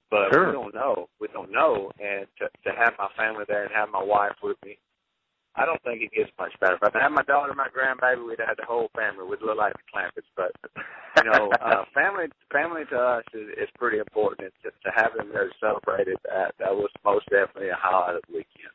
but 0.10 0.34
Sure. 0.34 0.48
we 0.48 0.54
don't 0.54 0.74
know. 0.76 1.08
We 1.22 1.28
don't 1.34 1.52
know. 1.52 1.92
And 2.00 2.26
to, 2.40 2.50
to 2.66 2.78
have 2.78 2.94
my 2.98 3.08
family 3.18 3.46
there 3.48 3.64
and 3.64 3.74
have 3.74 3.90
my 3.90 4.04
wife 4.04 4.36
with 4.44 4.58
me, 4.66 4.78
I 5.58 5.66
don't 5.66 5.82
think 5.82 6.04
it 6.04 6.14
gets 6.14 6.30
much 6.38 6.54
better. 6.62 6.78
If 6.78 6.96
I 6.96 7.02
had 7.02 7.10
my 7.10 7.24
daughter, 7.24 7.54
my 7.58 7.68
grandbaby, 7.74 8.22
we'd 8.22 8.40
have 8.46 8.58
the 8.58 8.70
whole 8.70 8.90
family. 8.96 9.26
We'd 9.26 9.42
look 9.42 9.58
like 9.58 9.74
the 9.74 9.90
Clampetts. 9.90 10.30
But 10.38 10.54
you 11.18 11.32
know, 11.32 11.50
uh, 11.62 11.84
family 11.94 12.30
family 12.54 12.84
to 12.92 12.98
us 12.98 13.24
is, 13.34 13.50
is 13.58 13.70
pretty 13.78 13.98
important. 13.98 14.54
It's 14.54 14.64
just 14.64 14.78
to 14.86 14.92
have 14.94 15.18
them 15.18 15.34
there 15.34 15.50
celebrated. 15.60 16.18
That 16.30 16.54
that 16.60 16.76
was 16.76 16.92
most 17.04 17.26
definitely 17.30 17.70
a 17.70 17.78
highlight 17.78 18.18
of 18.18 18.22
the 18.30 18.38
weekend. 18.38 18.74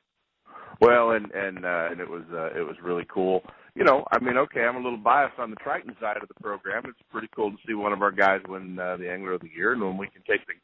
Well, 0.81 1.13
and 1.13 1.31
and 1.31 1.65
uh, 1.65 1.89
and 1.95 2.01
it 2.01 2.11
was 2.11 2.27
uh, 2.35 2.51
it 2.59 2.67
was 2.67 2.77
really 2.83 3.07
cool. 3.07 3.43
You 3.75 3.85
know, 3.85 4.05
I 4.11 4.19
mean, 4.19 4.37
okay, 4.37 4.67
I'm 4.67 4.77
a 4.77 4.83
little 4.83 4.99
biased 4.99 5.39
on 5.39 5.51
the 5.51 5.63
Triton 5.63 5.95
side 6.01 6.19
of 6.19 6.29
the 6.29 6.43
program. 6.43 6.83
It's 6.87 6.99
pretty 7.11 7.29
cool 7.35 7.53
to 7.53 7.57
see 7.67 7.75
one 7.75 7.93
of 7.93 8.03
our 8.03 8.11
guys 8.11 8.41
win 8.49 8.77
uh, 8.79 8.97
the 8.97 9.09
Angler 9.09 9.35
of 9.35 9.41
the 9.41 9.55
Year, 9.55 9.73
and 9.73 9.81
when 9.81 9.97
we 9.97 10.09
can 10.09 10.23
take 10.29 10.45
the 10.47 10.55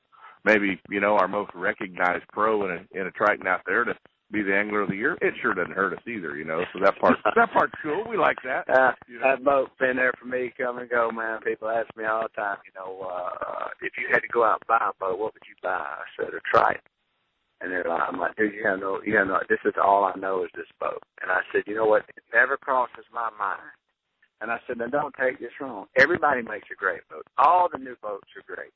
maybe 0.44 0.80
you 0.90 1.00
know 1.00 1.16
our 1.16 1.28
most 1.28 1.52
recognized 1.54 2.24
pro 2.32 2.64
in 2.64 2.70
a 2.70 3.00
in 3.00 3.06
a 3.06 3.10
Triton 3.12 3.46
out 3.46 3.60
there 3.66 3.84
to 3.84 3.94
be 4.30 4.42
the 4.42 4.54
Angler 4.54 4.82
of 4.82 4.88
the 4.88 4.96
Year, 4.96 5.16
it 5.20 5.34
sure 5.40 5.54
doesn't 5.54 5.74
hurt 5.74 5.92
us 5.92 6.04
either. 6.06 6.36
You 6.36 6.44
know, 6.44 6.64
so 6.72 6.80
that 6.84 6.98
part 6.98 7.16
that 7.36 7.52
part's 7.52 7.74
cool. 7.82 8.04
We 8.08 8.16
like 8.16 8.38
that. 8.44 8.68
Uh, 8.68 8.92
you 9.08 9.18
know? 9.18 9.30
That 9.30 9.44
boat's 9.44 9.72
been 9.78 9.96
there 9.96 10.12
for 10.18 10.26
me, 10.26 10.52
come 10.56 10.78
and 10.78 10.90
go, 10.90 11.10
man. 11.10 11.40
People 11.40 11.68
ask 11.68 11.88
me 11.96 12.04
all 12.04 12.22
the 12.22 12.40
time, 12.40 12.58
you 12.66 12.72
know, 12.74 13.08
uh, 13.08 13.68
if 13.80 13.92
you 13.96 14.08
had 14.12 14.20
to 14.20 14.28
go 14.28 14.44
out 14.44 14.60
and 14.62 14.68
buy 14.68 14.90
a 14.90 14.96
boat, 14.98 15.18
what 15.18 15.34
would 15.34 15.48
you 15.48 15.54
buy? 15.62 15.70
I 15.70 16.04
said 16.16 16.34
a 16.34 16.40
Triton. 16.52 16.82
And 17.60 17.72
they're 17.72 17.84
like, 17.88 18.02
I'm 18.06 18.20
like, 18.20 18.36
dude, 18.36 18.54
you 18.54 18.62
know, 18.62 19.00
you 19.04 19.14
know, 19.14 19.40
this 19.48 19.58
is 19.64 19.74
all 19.82 20.04
I 20.04 20.18
know 20.18 20.44
is 20.44 20.50
this 20.54 20.70
boat. 20.78 21.02
And 21.22 21.30
I 21.30 21.40
said, 21.52 21.64
you 21.66 21.74
know 21.74 21.86
what? 21.86 22.04
It 22.08 22.22
never 22.32 22.56
crosses 22.56 23.04
my 23.12 23.30
mind. 23.36 23.74
And 24.40 24.52
I 24.52 24.58
said, 24.66 24.78
now 24.78 24.86
don't 24.86 25.14
take 25.18 25.40
this 25.40 25.50
wrong. 25.60 25.86
Everybody 25.98 26.42
makes 26.42 26.68
a 26.70 26.76
great 26.76 27.00
boat. 27.10 27.26
All 27.36 27.68
the 27.70 27.78
new 27.78 27.96
boats 28.00 28.28
are 28.36 28.54
great. 28.54 28.70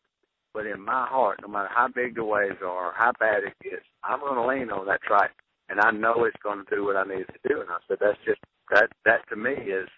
But 0.55 0.67
in 0.67 0.81
my 0.81 1.07
heart, 1.07 1.41
no 1.43 1.49
matter 1.49 1.71
how 1.75 1.89
big 1.89 2.17
the 2.17 2.25
waves 2.25 2.61
are, 2.65 2.93
how 2.97 3.13
bad 3.19 3.45
it 3.45 3.55
gets, 3.63 3.85
I'm 4.05 4.21
going 4.21 4.37
to 4.37 4.47
lean 4.47 4.71
on 4.71 4.87
that 4.87 5.03
Triton, 5.03 5.35
and 5.69 5.81
I 5.81 5.91
know 5.91 6.25
it's 6.25 6.37
going 6.43 6.65
to 6.65 6.75
do 6.75 6.85
what 6.85 6.97
I 6.97 7.05
need 7.05 7.23
it 7.29 7.33
to 7.43 7.49
do. 7.49 7.61
And 7.61 7.71
I 7.71 7.79
said, 7.89 7.99
that's 8.01 8.19
just 8.27 8.41
that. 8.71 8.91
That 9.05 9.29
to 9.31 9.37
me 9.37 9.53
is 9.53 9.89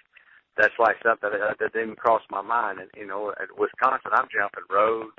that's 0.57 0.75
like 0.79 0.97
something 1.05 1.31
that, 1.31 1.59
that 1.59 1.73
didn't 1.73 1.99
cross 1.99 2.23
my 2.31 2.43
mind. 2.43 2.81
And 2.81 2.91
you 2.97 3.07
know, 3.07 3.31
at 3.31 3.59
Wisconsin, 3.59 4.13
I'm 4.13 4.29
jumping 4.33 4.65
roads, 4.71 5.19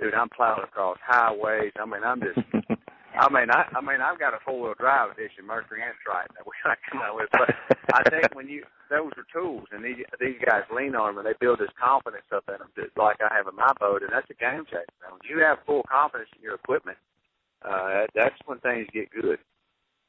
dude. 0.00 0.14
I'm 0.14 0.30
plowing 0.30 0.64
across 0.64 0.98
highways. 1.06 1.72
I 1.80 1.86
mean, 1.86 2.04
I'm 2.04 2.20
just. 2.20 2.40
I 3.14 3.28
mean, 3.28 3.50
I, 3.50 3.68
I 3.76 3.80
mean, 3.80 4.00
I've 4.00 4.18
got 4.18 4.34
a 4.34 4.40
four 4.44 4.60
wheel 4.62 4.74
drive 4.78 5.12
edition 5.12 5.46
Mercury 5.46 5.82
and 5.84 5.94
Triton 6.00 6.34
that 6.36 6.46
we 6.46 6.52
I 6.64 6.74
come 6.90 7.02
out 7.02 7.16
with, 7.16 7.28
but 7.32 7.52
I 7.92 8.02
think 8.08 8.34
when 8.34 8.48
you 8.48 8.64
those 8.88 9.12
are 9.16 9.26
tools, 9.32 9.68
and 9.72 9.84
these 9.84 10.04
these 10.20 10.40
guys 10.44 10.62
lean 10.74 10.94
on 10.94 11.14
them 11.14 11.18
and 11.18 11.26
they 11.26 11.36
build 11.38 11.58
this 11.60 11.72
confidence 11.76 12.24
up 12.32 12.44
in 12.48 12.58
them, 12.58 12.72
just 12.76 12.96
like 12.96 13.16
I 13.20 13.34
have 13.34 13.48
in 13.48 13.56
my 13.56 13.72
boat, 13.78 14.02
and 14.02 14.12
that's 14.12 14.28
a 14.30 14.34
game 14.34 14.64
changer. 14.64 14.88
When 15.10 15.20
you 15.28 15.44
have 15.44 15.58
full 15.66 15.84
confidence 15.90 16.30
in 16.36 16.42
your 16.42 16.54
equipment, 16.54 16.98
uh, 17.60 18.06
that's 18.14 18.36
when 18.46 18.58
things 18.60 18.88
get 18.92 19.10
good. 19.10 19.38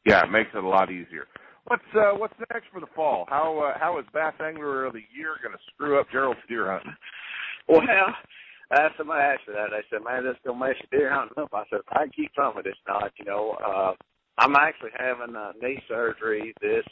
Yeah, 0.06 0.24
it 0.24 0.32
makes 0.32 0.52
it 0.54 0.64
a 0.64 0.68
lot 0.68 0.92
easier. 0.92 1.28
What's 1.66 1.84
uh, 1.96 2.12
what's 2.16 2.36
next 2.52 2.68
for 2.72 2.80
the 2.80 2.92
fall? 2.96 3.26
How 3.30 3.72
uh, 3.72 3.80
how 3.80 4.00
is 4.00 4.06
Bass 4.14 4.34
Angler 4.44 4.86
of 4.86 4.94
the 4.94 5.04
Year 5.16 5.36
going 5.42 5.56
to 5.56 5.64
screw 5.74 6.00
up 6.00 6.08
Gerald's 6.12 6.42
deer 6.48 6.72
hunting? 6.72 6.96
Well, 7.68 7.82
uh, 8.74 8.90
somebody 8.98 9.22
asked 9.22 9.48
me 9.48 9.54
that. 9.56 9.72
They 9.72 9.84
said, 9.90 10.04
"Man, 10.04 10.24
this 10.26 10.38
gonna 10.46 10.60
mess 10.60 10.76
your 10.82 11.00
deer 11.00 11.14
hunting 11.14 11.44
up." 11.44 11.54
I 11.54 11.64
said, 11.70 11.82
"I 11.92 12.08
keep 12.08 12.32
some 12.36 12.58
of 12.58 12.64
this 12.64 12.78
not." 12.88 13.12
You 13.20 13.26
know, 13.26 13.52
uh, 13.64 13.94
I'm 14.40 14.56
actually 14.56 14.92
having 14.98 15.36
a 15.36 15.54
knee 15.62 15.82
surgery 15.88 16.54
this 16.62 16.86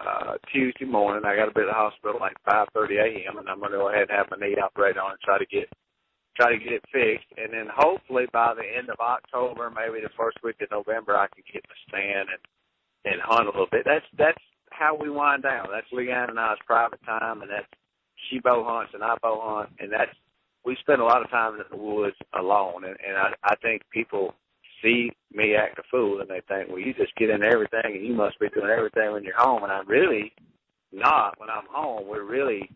uh 0.00 0.38
Tuesday 0.52 0.86
morning. 0.86 1.24
I 1.24 1.36
got 1.36 1.46
to 1.46 1.52
be 1.54 1.62
at 1.62 1.66
the 1.66 1.72
hospital 1.72 2.20
like 2.20 2.36
5:30 2.48 2.98
a.m. 2.98 3.38
and 3.38 3.48
I'm 3.48 3.60
to 3.60 3.68
go 3.68 3.88
ahead 3.90 4.08
and 4.08 4.18
have 4.18 4.30
my 4.30 4.38
knee 4.38 4.56
operated 4.62 4.98
on 4.98 5.12
and 5.12 5.20
try 5.20 5.38
to 5.38 5.46
get 5.46 5.68
try 6.36 6.52
to 6.52 6.58
get 6.58 6.72
it 6.72 6.84
fixed. 6.92 7.28
And 7.36 7.52
then 7.52 7.68
hopefully 7.74 8.26
by 8.32 8.54
the 8.54 8.64
end 8.64 8.90
of 8.90 9.00
October, 9.00 9.70
maybe 9.70 10.00
the 10.02 10.12
first 10.16 10.38
week 10.42 10.60
of 10.62 10.70
November, 10.70 11.16
I 11.16 11.28
can 11.34 11.44
get 11.52 11.62
the 11.68 11.76
stand 11.88 12.28
and 12.30 12.42
and 13.04 13.20
hunt 13.22 13.48
a 13.48 13.52
little 13.52 13.70
bit. 13.70 13.84
That's 13.84 14.06
that's 14.18 14.42
how 14.70 14.96
we 14.96 15.10
wind 15.10 15.42
down. 15.42 15.68
That's 15.70 15.90
Leanne 15.92 16.30
and 16.30 16.40
I's 16.40 16.58
private 16.66 17.00
time, 17.04 17.42
and 17.42 17.50
that's 17.50 17.68
she 18.30 18.40
bow 18.40 18.64
hunts 18.64 18.92
and 18.94 19.04
I 19.04 19.16
bow 19.22 19.40
hunt, 19.42 19.70
and 19.80 19.92
that's 19.92 20.14
we 20.64 20.76
spend 20.80 21.00
a 21.00 21.04
lot 21.04 21.22
of 21.22 21.30
time 21.30 21.54
in 21.54 21.62
the 21.70 21.76
woods 21.76 22.16
alone. 22.38 22.84
And, 22.84 22.96
and 23.06 23.16
I 23.16 23.32
I 23.44 23.56
think 23.56 23.82
people 23.90 24.34
see 24.82 25.10
me 25.32 25.54
act 25.54 25.78
a 25.78 25.82
fool 25.90 26.20
and 26.20 26.28
they 26.28 26.40
think, 26.48 26.68
well, 26.68 26.78
you 26.78 26.92
just 26.94 27.14
get 27.16 27.30
into 27.30 27.46
everything 27.46 27.80
and 27.84 28.04
you 28.04 28.14
must 28.14 28.38
be 28.38 28.48
doing 28.48 28.70
everything 28.70 29.12
when 29.12 29.24
you're 29.24 29.36
home. 29.36 29.62
And 29.62 29.72
I'm 29.72 29.88
really 29.88 30.32
not. 30.92 31.38
When 31.38 31.48
I'm 31.48 31.66
home, 31.70 32.06
we're 32.06 32.24
really 32.24 32.68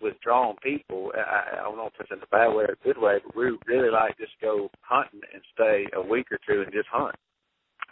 withdrawn 0.00 0.54
people. 0.62 1.12
I, 1.16 1.58
I 1.58 1.62
don't 1.62 1.76
know 1.76 1.86
if 1.86 1.92
it's 1.98 2.10
in 2.10 2.18
a 2.18 2.26
bad 2.26 2.54
way 2.54 2.64
or 2.64 2.76
a 2.80 2.84
good 2.84 2.98
way, 2.98 3.18
but 3.24 3.36
we 3.36 3.56
really 3.66 3.90
like 3.90 4.16
just 4.18 4.32
go 4.40 4.70
hunting 4.82 5.20
and 5.32 5.42
stay 5.52 5.86
a 5.94 6.00
week 6.00 6.26
or 6.30 6.38
two 6.48 6.62
and 6.62 6.72
just 6.72 6.88
hunt. 6.90 7.14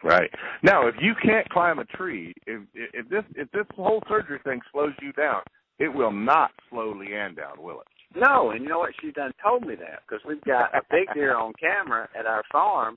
Right 0.04 0.30
now, 0.64 0.88
if 0.88 0.96
you 1.00 1.14
can't 1.22 1.48
climb 1.50 1.78
a 1.78 1.84
tree, 1.84 2.34
if 2.46 2.62
if 2.74 3.08
this 3.08 3.22
if 3.36 3.48
this 3.52 3.66
whole 3.76 4.02
surgery 4.08 4.40
thing 4.42 4.60
slows 4.72 4.94
you 5.00 5.12
down, 5.12 5.42
it 5.78 5.88
will 5.88 6.10
not 6.10 6.50
slow 6.68 6.92
Leanne 6.92 7.36
down, 7.36 7.62
will 7.62 7.80
it? 7.80 7.86
No, 8.16 8.50
and 8.50 8.62
you 8.62 8.68
know 8.68 8.80
what? 8.80 8.92
She 9.00 9.10
done 9.12 9.32
told 9.42 9.66
me 9.66 9.74
that 9.76 10.02
because 10.06 10.24
we've 10.26 10.42
got 10.42 10.74
a 10.74 10.82
big 10.90 11.12
deer 11.14 11.36
on 11.36 11.52
camera 11.58 12.08
at 12.18 12.26
our 12.26 12.42
farm 12.52 12.96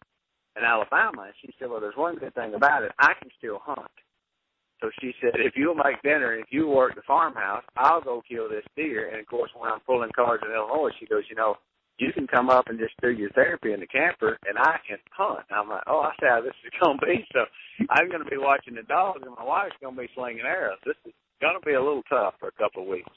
in 0.57 0.63
Alabama. 0.63 1.23
And 1.23 1.33
she 1.41 1.53
said, 1.59 1.69
"Well, 1.69 1.79
there's 1.79 1.95
one 1.97 2.15
good 2.15 2.33
thing 2.35 2.53
about 2.53 2.83
it. 2.83 2.91
I 2.99 3.13
can 3.13 3.29
still 3.37 3.59
hunt." 3.59 3.91
So 4.81 4.89
she 4.99 5.15
said, 5.21 5.39
"If 5.39 5.55
you'll 5.55 5.75
make 5.75 6.01
dinner, 6.01 6.33
if 6.33 6.47
you 6.51 6.67
work 6.67 6.95
the 6.95 7.01
farmhouse, 7.03 7.63
I'll 7.77 8.01
go 8.01 8.21
kill 8.27 8.49
this 8.49 8.65
deer." 8.75 9.09
And 9.09 9.19
of 9.19 9.27
course, 9.27 9.51
when 9.55 9.71
I'm 9.71 9.79
pulling 9.81 10.11
cars 10.11 10.41
in 10.43 10.51
Illinois, 10.51 10.91
she 10.99 11.05
goes, 11.05 11.23
"You 11.29 11.35
know, 11.35 11.57
you 11.97 12.11
can 12.11 12.27
come 12.27 12.49
up 12.49 12.67
and 12.67 12.77
just 12.77 12.95
do 13.01 13.09
your 13.11 13.29
therapy 13.31 13.71
in 13.73 13.79
the 13.79 13.87
camper, 13.87 14.37
and 14.47 14.57
I 14.57 14.79
can 14.87 14.99
hunt." 15.11 15.45
And 15.49 15.59
I'm 15.59 15.69
like, 15.69 15.83
"Oh, 15.87 16.01
I 16.01 16.11
see 16.19 16.27
how 16.27 16.41
this 16.41 16.55
is 16.63 16.71
going 16.81 16.99
to 16.99 17.05
be." 17.05 17.27
So 17.31 17.45
I'm 17.89 18.09
going 18.09 18.23
to 18.23 18.29
be 18.29 18.37
watching 18.37 18.75
the 18.75 18.83
dogs, 18.83 19.21
and 19.23 19.35
my 19.35 19.43
wife's 19.43 19.77
going 19.81 19.95
to 19.95 20.01
be 20.01 20.09
slinging 20.15 20.45
arrows. 20.45 20.79
This 20.85 20.97
is 21.05 21.13
going 21.41 21.59
to 21.59 21.65
be 21.65 21.73
a 21.73 21.81
little 21.81 22.03
tough 22.09 22.35
for 22.39 22.49
a 22.49 22.51
couple 22.59 22.83
of 22.83 22.89
weeks. 22.89 23.09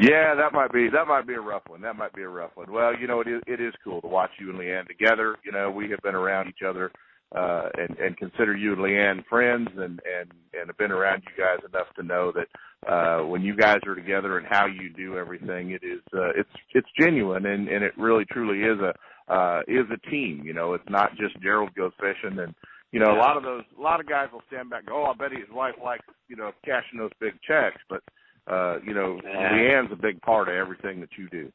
Yeah, 0.00 0.34
that 0.34 0.54
might 0.54 0.72
be 0.72 0.88
that 0.88 1.06
might 1.06 1.26
be 1.26 1.34
a 1.34 1.40
rough 1.40 1.64
one. 1.68 1.82
That 1.82 1.96
might 1.96 2.14
be 2.14 2.22
a 2.22 2.28
rough 2.28 2.52
one. 2.54 2.72
Well, 2.72 2.96
you 2.98 3.06
know, 3.06 3.20
it 3.20 3.28
is 3.28 3.42
it 3.46 3.60
is 3.60 3.74
cool 3.84 4.00
to 4.00 4.06
watch 4.08 4.30
you 4.40 4.48
and 4.50 4.58
Leanne 4.58 4.86
together. 4.88 5.36
You 5.44 5.52
know, 5.52 5.70
we 5.70 5.90
have 5.90 6.00
been 6.02 6.14
around 6.14 6.48
each 6.48 6.62
other 6.66 6.90
uh 7.36 7.68
and 7.78 7.96
and 7.98 8.16
consider 8.16 8.56
you 8.56 8.72
and 8.72 8.80
Leanne 8.80 9.24
friends 9.26 9.68
and 9.76 10.00
and 10.04 10.32
and 10.52 10.66
have 10.66 10.78
been 10.78 10.90
around 10.90 11.22
you 11.24 11.42
guys 11.44 11.58
enough 11.68 11.86
to 11.94 12.02
know 12.02 12.32
that 12.32 12.90
uh 12.90 13.24
when 13.24 13.42
you 13.42 13.54
guys 13.54 13.78
are 13.86 13.94
together 13.94 14.38
and 14.38 14.46
how 14.48 14.66
you 14.66 14.90
do 14.90 15.16
everything 15.16 15.70
it 15.70 15.82
is 15.84 16.00
uh 16.14 16.30
it's 16.34 16.50
it's 16.74 16.88
genuine 16.98 17.46
and 17.46 17.68
and 17.68 17.84
it 17.84 17.92
really 17.96 18.24
truly 18.32 18.62
is 18.62 18.78
a 18.80 19.32
uh 19.32 19.60
is 19.68 19.86
a 19.92 20.10
team 20.10 20.42
you 20.44 20.52
know 20.52 20.74
it's 20.74 20.88
not 20.90 21.10
just 21.16 21.40
Gerald 21.40 21.72
goes 21.76 21.92
fishing 22.00 22.36
and 22.40 22.52
you 22.90 22.98
know 22.98 23.12
a 23.14 23.18
lot 23.18 23.36
of 23.36 23.44
those 23.44 23.62
a 23.78 23.80
lot 23.80 24.00
of 24.00 24.08
guys 24.08 24.26
will 24.32 24.42
stand 24.48 24.68
back 24.68 24.80
and 24.80 24.88
go 24.88 25.04
oh 25.06 25.12
I 25.12 25.16
bet 25.16 25.30
his 25.30 25.48
wife 25.52 25.76
likes 25.84 26.04
you 26.26 26.34
know 26.34 26.50
cashing 26.64 26.98
those 26.98 27.12
big 27.20 27.34
checks 27.46 27.80
but 27.88 28.02
uh, 28.46 28.78
you 28.84 28.94
know, 28.94 29.20
Yeah. 29.24 29.52
Leanne's 29.52 29.92
a 29.92 29.96
big 29.96 30.20
part 30.22 30.48
of 30.48 30.54
everything 30.54 31.00
that 31.00 31.10
you 31.18 31.28
do. 31.28 31.52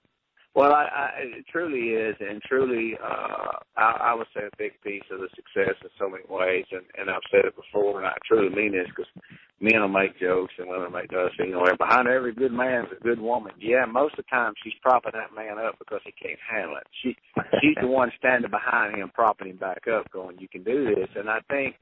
Well, 0.56 0.72
I, 0.72 0.88
I, 0.88 1.10
it 1.36 1.46
truly 1.52 1.90
is, 2.00 2.16
and 2.22 2.42
truly, 2.44 2.98
uh, 3.04 3.60
I, 3.76 4.12
I 4.12 4.14
would 4.16 4.28
say 4.34 4.44
a 4.46 4.58
big 4.58 4.72
piece 4.82 5.04
of 5.12 5.20
the 5.20 5.28
success 5.36 5.76
in 5.84 5.90
so 6.00 6.10
many 6.10 6.24
ways. 6.30 6.64
And, 6.72 6.84
and 6.98 7.10
I've 7.10 7.28
said 7.30 7.44
it 7.44 7.56
before, 7.58 7.98
and 8.00 8.08
I 8.08 8.14
truly 8.26 8.48
mean 8.56 8.72
this 8.72 8.88
because 8.88 9.12
men 9.60 9.82
will 9.82 9.90
make 9.90 10.18
jokes 10.18 10.54
and 10.58 10.70
women 10.70 10.94
make 10.94 11.12
us. 11.12 11.32
You 11.40 11.52
know, 11.52 11.66
behind 11.78 12.08
every 12.08 12.34
good 12.34 12.54
man 12.54 12.86
is 12.86 12.98
a 12.98 13.04
good 13.04 13.20
woman. 13.20 13.52
Yeah, 13.60 13.84
most 13.84 14.14
of 14.18 14.24
the 14.24 14.30
time 14.32 14.54
she's 14.64 14.80
propping 14.82 15.12
that 15.14 15.36
man 15.36 15.60
up 15.60 15.76
because 15.78 16.00
he 16.06 16.14
can't 16.14 16.40
handle 16.50 16.78
it. 16.78 16.88
She, 17.04 17.18
she's 17.60 17.76
the 17.82 17.88
one 17.92 18.12
standing 18.18 18.50
behind 18.50 18.96
him, 18.96 19.12
propping 19.14 19.50
him 19.50 19.58
back 19.58 19.84
up, 19.92 20.10
going, 20.10 20.40
"You 20.40 20.48
can 20.48 20.64
do 20.64 20.86
this." 20.86 21.10
And 21.18 21.30
I 21.30 21.40
think 21.50 21.76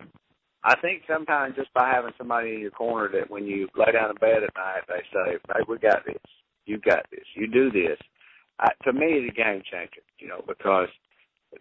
I 0.63 0.80
think 0.80 1.04
sometimes 1.08 1.56
just 1.56 1.73
by 1.73 1.91
having 1.91 2.13
somebody 2.17 2.56
in 2.56 2.62
your 2.62 2.71
corner 2.71 3.10
that 3.19 3.30
when 3.30 3.45
you 3.45 3.67
lay 3.76 3.91
down 3.91 4.10
in 4.12 4.15
bed 4.15 4.43
at 4.43 4.56
night, 4.56 4.84
they 4.88 5.04
say, 5.12 5.38
"Hey, 5.47 5.62
we 5.67 5.78
got 5.78 6.06
this. 6.06 6.21
You 6.65 6.78
got 6.78 7.06
this. 7.12 7.26
You 7.36 7.47
do 7.47 7.69
this." 7.69 7.99
I, 8.60 8.69
to 8.86 8.93
me, 8.93 9.19
it's 9.19 9.32
a 9.32 9.36
game 9.36 9.62
changer. 9.69 10.02
You 10.19 10.30
know, 10.30 10.41
because 10.47 10.88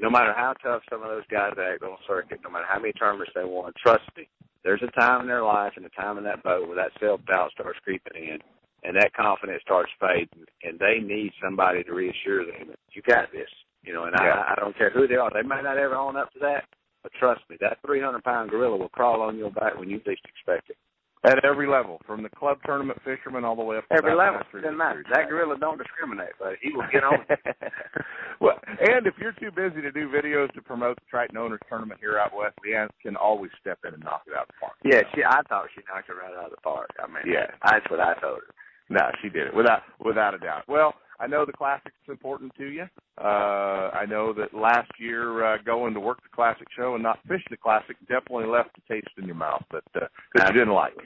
no 0.00 0.08
matter 0.08 0.32
how 0.36 0.54
tough 0.62 0.82
some 0.88 1.02
of 1.02 1.08
those 1.08 1.26
guys 1.30 1.54
act 1.58 1.82
on 1.82 1.96
circuit, 2.06 2.40
no 2.44 2.50
matter 2.50 2.66
how 2.68 2.78
many 2.78 2.92
tournaments 2.92 3.32
they 3.34 3.44
won, 3.44 3.72
trust 3.84 4.04
me, 4.16 4.28
there's 4.64 4.82
a 4.82 5.00
time 5.00 5.22
in 5.22 5.26
their 5.26 5.42
life 5.42 5.72
and 5.76 5.84
a 5.84 5.90
time 5.90 6.18
in 6.18 6.24
that 6.24 6.42
boat 6.42 6.66
where 6.68 6.76
that 6.76 6.92
self 7.00 7.20
doubt 7.26 7.50
starts 7.52 7.78
creeping 7.82 8.22
in, 8.22 8.38
and 8.84 8.96
that 8.96 9.14
confidence 9.14 9.62
starts 9.62 9.90
fading, 10.00 10.46
and 10.62 10.78
they 10.78 10.98
need 11.02 11.32
somebody 11.42 11.82
to 11.84 11.92
reassure 11.92 12.46
them 12.46 12.68
that 12.68 12.78
you 12.94 13.02
got 13.02 13.32
this. 13.32 13.50
You 13.82 13.92
know, 13.92 14.04
and 14.04 14.14
Yeah. 14.14 14.44
I, 14.46 14.52
I 14.52 14.54
don't 14.60 14.76
care 14.78 14.90
who 14.90 15.08
they 15.08 15.16
are. 15.16 15.30
They 15.34 15.42
may 15.42 15.60
not 15.60 15.76
ever 15.76 15.96
own 15.96 16.16
up 16.16 16.32
to 16.34 16.38
that, 16.40 16.64
but 17.02 17.12
trust 17.18 17.40
me, 17.50 17.56
that 17.60 17.78
300 17.86 18.22
pound 18.24 18.50
gorilla 18.50 18.76
will 18.76 18.88
crawl 18.90 19.20
on 19.22 19.36
your 19.38 19.50
back 19.50 19.78
when 19.78 19.88
you 19.90 20.00
least 20.06 20.22
expect 20.24 20.70
it. 20.70 20.76
At 21.24 21.44
every 21.44 21.68
level, 21.68 22.00
from 22.04 22.24
the 22.24 22.28
club 22.30 22.58
tournament 22.66 22.98
fisherman 23.04 23.44
all 23.44 23.54
the 23.54 23.62
way 23.62 23.76
up 23.76 23.86
to 23.88 23.94
Every 23.94 24.12
level, 24.16 24.40
doesn't 24.52 24.76
matter. 24.76 25.04
That 25.14 25.28
gorilla 25.28 25.56
don't 25.56 25.78
discriminate, 25.78 26.34
but 26.40 26.54
he 26.60 26.72
will 26.74 26.82
get 26.92 27.04
on. 27.04 27.22
it. 27.30 27.38
well, 28.40 28.58
and 28.66 29.06
if 29.06 29.14
you're 29.20 29.30
too 29.38 29.52
busy 29.54 29.80
to 29.82 29.92
do 29.92 30.08
videos 30.10 30.52
to 30.54 30.62
promote 30.62 30.96
the 30.96 31.06
Triton 31.08 31.36
Owners 31.36 31.60
Tournament 31.68 32.00
here 32.00 32.18
out 32.18 32.34
west, 32.36 32.56
Leanne 32.66 32.88
can 33.00 33.14
always 33.14 33.52
step 33.60 33.78
in 33.86 33.94
and 33.94 34.02
knock 34.02 34.22
it 34.26 34.34
out 34.34 34.42
of 34.42 34.48
the 34.48 34.58
park. 34.60 34.74
yeah, 34.82 35.02
she. 35.14 35.22
I 35.22 35.42
thought 35.48 35.68
she 35.76 35.82
knocked 35.86 36.08
it 36.10 36.14
right 36.14 36.34
out 36.36 36.46
of 36.46 36.50
the 36.50 36.56
park. 36.60 36.90
I 36.98 37.06
mean, 37.06 37.22
Yeah. 37.32 37.46
that's 37.70 37.88
what 37.88 38.00
I 38.00 38.14
told 38.20 38.40
her. 38.42 38.54
No, 38.90 39.06
she 39.22 39.28
did 39.28 39.46
it 39.46 39.54
without 39.54 39.82
without 40.04 40.34
a 40.34 40.38
doubt. 40.38 40.64
Well, 40.66 40.92
I 41.22 41.28
know 41.28 41.46
the 41.46 41.52
classic's 41.52 41.94
important 42.08 42.52
to 42.56 42.66
you. 42.66 42.84
Uh, 43.16 43.94
I 43.94 44.06
know 44.06 44.32
that 44.32 44.52
last 44.52 44.90
year 44.98 45.54
uh, 45.54 45.58
going 45.64 45.94
to 45.94 46.00
work 46.00 46.20
the 46.20 46.34
classic 46.34 46.66
show 46.76 46.94
and 46.94 47.02
not 47.02 47.20
fish 47.28 47.42
the 47.48 47.56
classic 47.56 47.96
definitely 48.08 48.46
left 48.46 48.70
a 48.76 48.92
taste 48.92 49.14
in 49.16 49.26
your 49.26 49.36
mouth 49.36 49.62
that 49.70 49.84
uh, 49.94 50.06
that 50.34 50.48
you 50.48 50.54
didn't 50.54 50.74
like. 50.74 50.98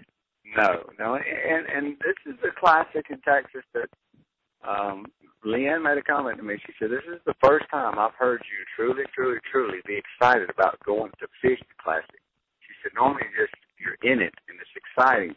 No, 0.56 0.88
no, 0.98 1.16
and 1.16 1.66
and 1.68 1.96
this 2.00 2.16
is 2.24 2.38
the 2.40 2.48
classic 2.58 3.06
in 3.10 3.20
Texas 3.20 3.60
that 3.74 3.90
um 4.66 5.04
Leanne 5.44 5.84
made 5.84 5.98
a 5.98 6.02
comment 6.02 6.38
to 6.38 6.42
me. 6.42 6.56
She 6.64 6.72
said, 6.78 6.90
"This 6.90 7.04
is 7.12 7.20
the 7.26 7.36
first 7.44 7.66
time 7.70 7.98
I've 7.98 8.16
heard 8.18 8.40
you 8.48 8.64
truly, 8.74 9.04
truly, 9.14 9.38
truly 9.52 9.78
be 9.86 10.00
excited 10.00 10.48
about 10.48 10.80
going 10.86 11.12
to 11.20 11.26
fish 11.42 11.60
the 11.60 11.76
classic." 11.76 12.24
She 12.64 12.72
said, 12.82 12.92
"Normally, 12.96 13.28
just 13.36 13.52
you're 13.76 14.00
in 14.00 14.22
it 14.22 14.32
and 14.48 14.56
it's 14.56 14.72
exciting, 14.80 15.36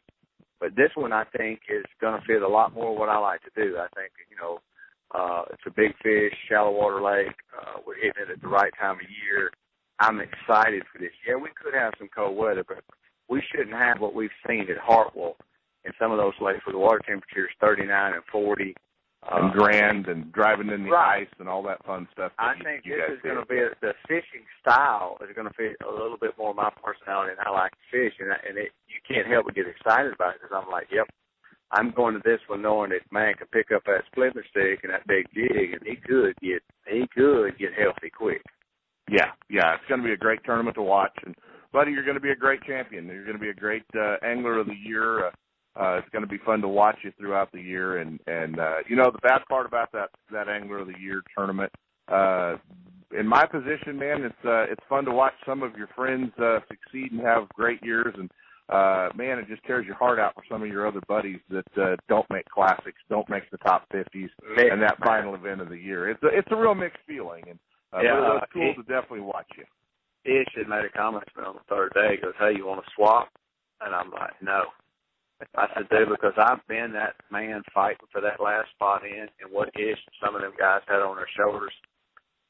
but 0.61 0.75
this 0.75 0.95
one 0.95 1.11
I 1.11 1.25
think 1.35 1.67
is 1.67 1.83
going 1.99 2.15
to 2.15 2.25
fit 2.25 2.41
a 2.41 2.47
lot 2.47 2.73
more 2.73 2.95
what 2.95 3.09
I 3.09 3.17
like 3.17 3.43
to 3.43 3.51
do. 3.59 3.75
I 3.75 3.91
think 3.91 4.15
you 4.31 4.37
know 4.39 4.61
uh, 5.13 5.43
it's 5.51 5.63
a 5.65 5.71
big 5.71 5.95
fish, 6.03 6.33
shallow 6.47 6.71
water 6.71 7.01
lake. 7.01 7.35
Uh, 7.57 7.79
we're 7.85 7.95
hitting 7.95 8.21
it 8.21 8.31
at 8.31 8.41
the 8.41 8.47
right 8.47 8.71
time 8.79 8.95
of 8.95 9.09
year. 9.23 9.51
I'm 9.99 10.19
excited 10.19 10.83
for 10.91 10.99
this. 10.99 11.11
Yeah, 11.27 11.35
we 11.35 11.49
could 11.61 11.73
have 11.73 11.93
some 11.97 12.09
cold 12.15 12.37
weather, 12.37 12.63
but 12.67 12.83
we 13.27 13.41
shouldn't 13.51 13.75
have 13.75 13.99
what 13.99 14.13
we've 14.13 14.29
seen 14.47 14.67
at 14.69 14.77
Hartwell 14.77 15.35
in 15.85 15.91
some 15.99 16.11
of 16.11 16.17
those 16.17 16.33
lakes 16.41 16.65
where 16.65 16.73
the 16.73 16.79
water 16.79 17.01
temperature 17.05 17.45
is 17.45 17.55
39 17.59 18.13
and 18.13 18.23
40. 18.31 18.75
Uh, 19.21 19.35
and 19.35 19.51
grand 19.51 20.07
and 20.07 20.31
driving 20.31 20.69
in 20.69 20.85
the 20.85 20.91
right. 20.91 21.27
ice 21.27 21.33
and 21.39 21.49
all 21.49 21.61
that 21.61 21.83
fun 21.85 22.07
stuff. 22.13 22.31
I 22.39 22.55
you, 22.55 22.63
think 22.63 22.85
you 22.85 22.95
this 22.95 23.17
is 23.17 23.21
going 23.21 23.35
to 23.35 23.45
be 23.45 23.59
a, 23.59 23.75
the 23.81 23.91
fishing 24.07 24.47
style 24.61 25.17
is 25.19 25.35
going 25.35 25.47
to 25.47 25.53
fit 25.53 25.75
a 25.83 25.91
little 25.91 26.15
bit 26.15 26.37
more 26.37 26.51
of 26.51 26.55
my 26.55 26.71
personality 26.81 27.35
and 27.35 27.41
I 27.43 27.51
like 27.51 27.71
to 27.71 27.85
fish, 27.91 28.15
and, 28.21 28.31
I, 28.31 28.39
and 28.47 28.57
it, 28.57 28.71
you 28.87 29.03
can't 29.03 29.27
help 29.27 29.51
but 29.51 29.55
get 29.55 29.67
excited 29.67 30.13
about 30.13 30.35
it 30.35 30.41
because 30.41 30.55
I'm 30.55 30.71
like, 30.71 30.87
yep, 30.87 31.11
I'm 31.71 31.91
going 31.91 32.15
to 32.15 32.21
this 32.23 32.39
one 32.47 32.62
knowing 32.62 32.89
that 32.89 33.12
man 33.12 33.34
can 33.36 33.47
pick 33.47 33.71
up 33.75 33.84
that 33.86 34.03
splinter 34.12 34.43
stick 34.49 34.79
and 34.84 34.91
that 34.91 35.08
big 35.08 35.25
jig, 35.34 35.73
and 35.73 35.82
he 35.86 35.95
could 35.95 36.36
get 36.41 36.63
he 36.88 37.05
could 37.13 37.58
get 37.58 37.69
healthy 37.77 38.10
quick. 38.10 38.41
Yeah, 39.10 39.32
yeah, 39.49 39.75
it's 39.75 39.88
going 39.88 40.01
to 40.01 40.08
be 40.08 40.13
a 40.13 40.17
great 40.17 40.39
tournament 40.43 40.75
to 40.75 40.82
watch, 40.82 41.17
and 41.25 41.36
buddy, 41.71 41.91
you're 41.91 42.03
going 42.03 42.15
to 42.15 42.21
be 42.21 42.32
a 42.32 42.36
great 42.36 42.63
champion. 42.63 43.08
You're 43.08 43.25
going 43.25 43.38
to 43.38 43.41
be 43.41 43.49
a 43.49 43.53
great 43.53 43.84
uh, 43.95 44.17
angler 44.23 44.60
of 44.60 44.67
the 44.67 44.75
year. 44.75 45.27
Uh, 45.27 45.32
uh, 45.79 45.97
it's 45.97 46.10
going 46.10 46.23
to 46.23 46.27
be 46.27 46.39
fun 46.45 46.62
to 46.62 46.67
watch 46.67 46.97
you 47.03 47.12
throughout 47.17 47.51
the 47.51 47.62
year, 47.62 47.99
and 47.99 48.19
and 48.27 48.60
uh, 48.60 48.77
you 48.88 48.95
know 48.95 49.10
the 49.12 49.19
bad 49.27 49.41
part 49.47 49.65
about 49.65 49.91
that 49.91 50.10
that 50.32 50.49
angler 50.49 50.79
of 50.79 50.88
the 50.88 50.99
year 50.99 51.21
tournament. 51.36 51.71
Uh, 52.08 52.55
in 53.17 53.27
my 53.27 53.45
position, 53.45 53.97
man, 53.97 54.23
it's 54.23 54.45
uh, 54.45 54.63
it's 54.63 54.84
fun 54.89 55.05
to 55.05 55.12
watch 55.12 55.34
some 55.45 55.63
of 55.63 55.75
your 55.77 55.88
friends 55.95 56.32
uh, 56.39 56.60
succeed 56.67 57.12
and 57.12 57.21
have 57.21 57.49
great 57.49 57.82
years, 57.84 58.13
and 58.17 58.29
uh, 58.69 59.10
man, 59.15 59.39
it 59.39 59.47
just 59.47 59.63
tears 59.63 59.86
your 59.86 59.95
heart 59.95 60.19
out 60.19 60.36
for 60.36 60.43
some 60.49 60.62
of 60.62 60.67
your 60.69 60.88
other 60.88 61.01
buddies 61.08 61.39
that 61.49 61.67
uh, 61.82 61.95
don't 62.08 62.29
make 62.29 62.45
classics, 62.49 62.97
don't 63.10 63.27
make 63.29 63.49
the 63.51 63.58
top 63.58 63.88
fifties, 63.91 64.29
and 64.71 64.82
that 64.82 64.97
final 65.03 65.34
event 65.36 65.62
of 65.62 65.69
the 65.69 65.77
year. 65.77 66.10
It's 66.10 66.21
a 66.23 66.27
it's 66.27 66.47
a 66.51 66.55
real 66.55 66.75
mixed 66.75 66.99
feeling, 67.08 67.43
and 67.49 67.60
uh, 67.93 68.01
Yeah, 68.01 68.19
uh, 68.19 68.38
it's 68.38 68.53
cool 68.53 68.69
it- 68.71 68.75
to 68.75 68.84
definitely 68.84 69.21
watch 69.21 69.49
you. 69.58 69.65
Ish 70.25 70.53
had 70.55 70.67
made 70.67 70.86
a 70.86 70.89
comment 70.89 71.23
to 71.34 71.41
me 71.41 71.47
on 71.47 71.55
the 71.55 71.63
third 71.73 71.93
day. 71.95 72.15
He 72.15 72.21
goes, 72.21 72.34
"Hey, 72.38 72.53
you 72.55 72.65
want 72.67 72.84
to 72.86 72.91
swap?" 72.93 73.29
And 73.82 73.95
I'm 73.95 74.12
like, 74.12 74.39
"No." 74.41 74.65
I 75.55 75.67
said, 75.73 75.88
"Dude, 75.89 76.10
because 76.10 76.34
I've 76.38 76.65
been 76.67 76.91
that 76.93 77.15
man 77.32 77.63
fighting 77.73 78.05
for 78.12 78.19
that 78.21 78.41
last 78.41 78.69
spot 78.71 79.05
in, 79.05 79.29
and 79.41 79.49
what 79.51 79.69
Ish 79.79 79.97
and 80.05 80.15
some 80.21 80.36
of 80.36 80.41
them 80.41 80.51
guys 80.60 80.82
had 80.88 80.99
on 80.99 81.15
their 81.15 81.29
shoulders, 81.38 81.71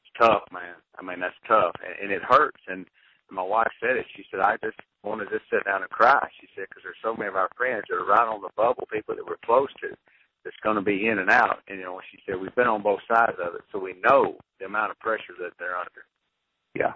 it's 0.02 0.12
tough, 0.18 0.42
man. 0.52 0.74
I 0.98 1.02
mean, 1.02 1.20
that's 1.20 1.38
tough, 1.46 1.72
and, 1.86 1.94
and 2.02 2.12
it 2.12 2.22
hurts." 2.28 2.60
And 2.66 2.84
my 3.32 3.42
wife 3.42 3.70
said 3.80 3.96
it. 3.96 4.06
She 4.16 4.24
said, 4.30 4.40
"I 4.40 4.56
just 4.62 4.78
want 5.02 5.20
to 5.20 5.26
just 5.26 5.48
sit 5.50 5.64
down 5.64 5.82
and 5.82 5.90
cry." 5.90 6.20
She 6.40 6.48
said, 6.54 6.66
"Because 6.68 6.82
there's 6.84 7.02
so 7.02 7.14
many 7.14 7.28
of 7.28 7.36
our 7.36 7.50
friends 7.56 7.84
that 7.88 7.96
are 7.96 8.04
right 8.04 8.28
on 8.28 8.42
the 8.42 8.50
bubble, 8.56 8.88
people 8.92 9.14
that 9.14 9.26
we're 9.26 9.40
close 9.44 9.72
to." 9.82 9.94
That's 10.42 10.56
going 10.62 10.76
to 10.76 10.82
be 10.82 11.06
in 11.06 11.18
and 11.18 11.28
out, 11.28 11.60
and 11.68 11.78
you 11.78 11.84
know, 11.84 12.00
she 12.10 12.18
said 12.24 12.40
we've 12.40 12.54
been 12.54 12.66
on 12.66 12.82
both 12.82 13.00
sides 13.06 13.36
of 13.38 13.54
it, 13.54 13.60
so 13.70 13.78
we 13.78 13.94
know 14.02 14.38
the 14.58 14.64
amount 14.64 14.90
of 14.90 14.98
pressure 14.98 15.36
that 15.38 15.52
they're 15.58 15.76
under. 15.76 16.08
Yeah, 16.74 16.94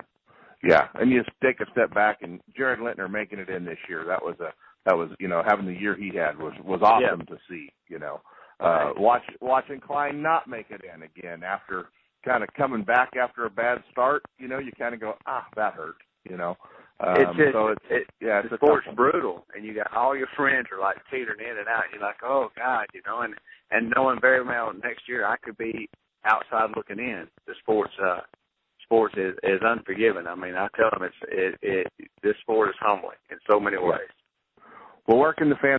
yeah, 0.63 0.89
and 0.95 1.11
you 1.11 1.23
just 1.23 1.37
take 1.43 1.61
a 1.61 1.71
step 1.71 1.93
back, 1.93 2.23
and 2.23 2.41
Jared 2.57 2.81
Lintner 2.81 3.11
making 3.11 3.39
it 3.39 3.51
in 3.51 3.67
this 3.67 3.79
year. 3.87 4.05
That 4.07 4.25
was 4.25 4.37
a 4.41 4.51
that 4.87 4.97
was 4.97 5.11
you 5.19 5.29
know 5.29 5.43
having 5.47 5.67
the 5.67 5.79
year 5.79 5.95
he 5.97 6.09
had 6.17 6.39
was 6.39 6.55
was 6.65 6.81
awesome 6.83 7.27
to 7.27 7.37
see. 7.49 7.71
You 7.89 7.99
know, 7.99 8.21
uh, 8.61 8.93
watch 8.97 9.23
watching 9.41 9.81
Klein 9.81 10.23
not 10.23 10.49
make 10.49 10.67
it 10.71 10.83
in 10.83 11.03
again 11.03 11.43
after 11.43 11.89
kind 12.25 12.43
of 12.43 12.49
coming 12.57 12.83
back 12.83 13.11
after 13.21 13.45
a 13.45 13.51
bad 13.51 13.83
start. 13.91 14.23
You 14.39 14.49
know, 14.49 14.59
you 14.59 14.73
kind 14.79 14.95
of 14.95 15.01
go 15.01 15.15
ah 15.27 15.47
that 15.57 15.75
hurt. 15.75 15.97
You 16.29 16.37
know, 16.37 16.57
um, 17.01 17.17
it's 17.17 17.37
just, 17.37 17.53
so 17.53 17.69
it's 17.69 17.85
it, 17.91 18.07
yeah, 18.21 18.41
it's 18.41 18.51
the 18.51 18.57
sport's 18.57 18.87
brutal, 18.95 19.45
and 19.55 19.65
you 19.65 19.75
got 19.75 19.93
all 19.95 20.17
your 20.17 20.29
friends 20.37 20.69
are 20.73 20.81
like 20.81 20.97
teetering 21.11 21.41
in 21.41 21.59
and 21.59 21.69
out. 21.69 21.85
And 21.85 21.95
you're 21.95 22.03
like, 22.03 22.23
oh 22.25 22.49
God, 22.57 22.87
you 22.95 23.03
know, 23.07 23.21
and 23.21 23.35
and 23.71 23.93
knowing 23.95 24.21
very 24.21 24.43
well 24.45 24.73
next 24.73 25.09
year 25.09 25.27
I 25.27 25.37
could 25.37 25.59
be 25.59 25.89
outside 26.25 26.71
looking 26.77 26.99
in. 26.99 27.27
The 27.47 27.55
sports, 27.61 27.93
uh, 28.03 28.21
sports 28.83 29.15
is 29.17 29.35
is 29.43 29.61
unforgiving. 29.63 30.27
I 30.27 30.35
mean, 30.35 30.55
I 30.55 30.69
tell 30.77 30.91
them 30.91 31.03
it's 31.03 31.17
it, 31.29 31.59
it 31.63 32.11
this 32.23 32.37
sport 32.41 32.69
is 32.71 32.77
humbling 32.81 33.17
in 33.31 33.39
so 33.51 33.59
many 33.59 33.77
ways. 33.77 34.09
Well, 35.07 35.19
working 35.19 35.51
the 35.51 35.57
fan. 35.57 35.79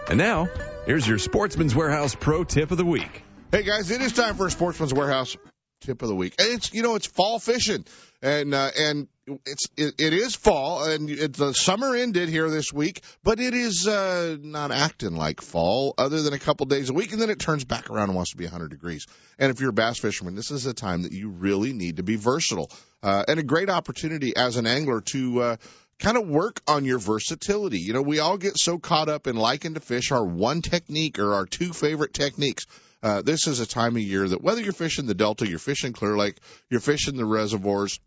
And 0.11 0.17
now, 0.17 0.49
here's 0.85 1.07
your 1.07 1.17
Sportsman's 1.19 1.73
Warehouse 1.73 2.15
Pro 2.15 2.43
Tip 2.43 2.71
of 2.71 2.77
the 2.77 2.83
Week. 2.83 3.23
Hey 3.49 3.63
guys, 3.63 3.91
it 3.91 4.01
is 4.01 4.11
time 4.11 4.35
for 4.35 4.45
a 4.45 4.51
Sportsman's 4.51 4.93
Warehouse 4.93 5.37
tip 5.79 6.01
of 6.01 6.09
the 6.09 6.15
week. 6.15 6.35
And 6.37 6.49
it's 6.49 6.73
you 6.73 6.83
know 6.83 6.95
it's 6.95 7.07
fall 7.07 7.39
fishing, 7.39 7.85
and 8.21 8.53
uh, 8.53 8.71
and 8.77 9.07
it's 9.45 9.67
it, 9.77 9.95
it 9.99 10.11
is 10.11 10.35
fall, 10.35 10.83
and 10.83 11.09
it, 11.09 11.33
the 11.33 11.53
summer 11.53 11.95
ended 11.95 12.27
here 12.27 12.49
this 12.49 12.73
week, 12.73 13.03
but 13.23 13.39
it 13.39 13.53
is 13.53 13.87
uh, 13.87 14.35
not 14.41 14.71
acting 14.71 15.15
like 15.15 15.39
fall, 15.39 15.93
other 15.97 16.21
than 16.21 16.33
a 16.33 16.39
couple 16.39 16.65
days 16.65 16.89
a 16.89 16.93
week, 16.93 17.13
and 17.13 17.21
then 17.21 17.29
it 17.29 17.39
turns 17.39 17.63
back 17.63 17.89
around 17.89 18.09
and 18.09 18.15
wants 18.15 18.31
to 18.31 18.37
be 18.37 18.43
100 18.43 18.69
degrees. 18.69 19.07
And 19.39 19.49
if 19.49 19.61
you're 19.61 19.69
a 19.69 19.73
bass 19.73 19.97
fisherman, 19.97 20.35
this 20.35 20.51
is 20.51 20.65
a 20.65 20.73
time 20.73 21.03
that 21.03 21.13
you 21.13 21.29
really 21.29 21.71
need 21.71 21.97
to 21.97 22.03
be 22.03 22.17
versatile, 22.17 22.69
uh, 23.01 23.23
and 23.29 23.39
a 23.39 23.43
great 23.43 23.69
opportunity 23.69 24.35
as 24.35 24.57
an 24.57 24.67
angler 24.67 24.99
to. 25.11 25.41
Uh, 25.41 25.55
kind 26.01 26.17
of 26.17 26.27
work 26.27 26.61
on 26.67 26.83
your 26.83 26.99
versatility. 26.99 27.79
You 27.79 27.93
know, 27.93 28.01
we 28.01 28.19
all 28.19 28.37
get 28.37 28.57
so 28.57 28.77
caught 28.77 29.07
up 29.07 29.27
in 29.27 29.35
liking 29.35 29.75
to 29.75 29.79
fish 29.79 30.11
our 30.11 30.25
one 30.25 30.61
technique 30.61 31.19
or 31.19 31.35
our 31.35 31.45
two 31.45 31.71
favorite 31.71 32.13
techniques. 32.13 32.65
Uh, 33.03 33.21
this 33.21 33.47
is 33.47 33.59
a 33.59 33.65
time 33.65 33.95
of 33.95 34.01
year 34.01 34.27
that 34.27 34.41
whether 34.41 34.61
you're 34.61 34.73
fishing 34.73 35.05
the 35.05 35.13
Delta, 35.13 35.47
you're 35.47 35.59
fishing 35.59 35.93
Clear 35.93 36.17
Lake, 36.17 36.37
you're 36.69 36.81
fishing 36.81 37.15
the 37.15 37.25
reservoirs, 37.25 37.99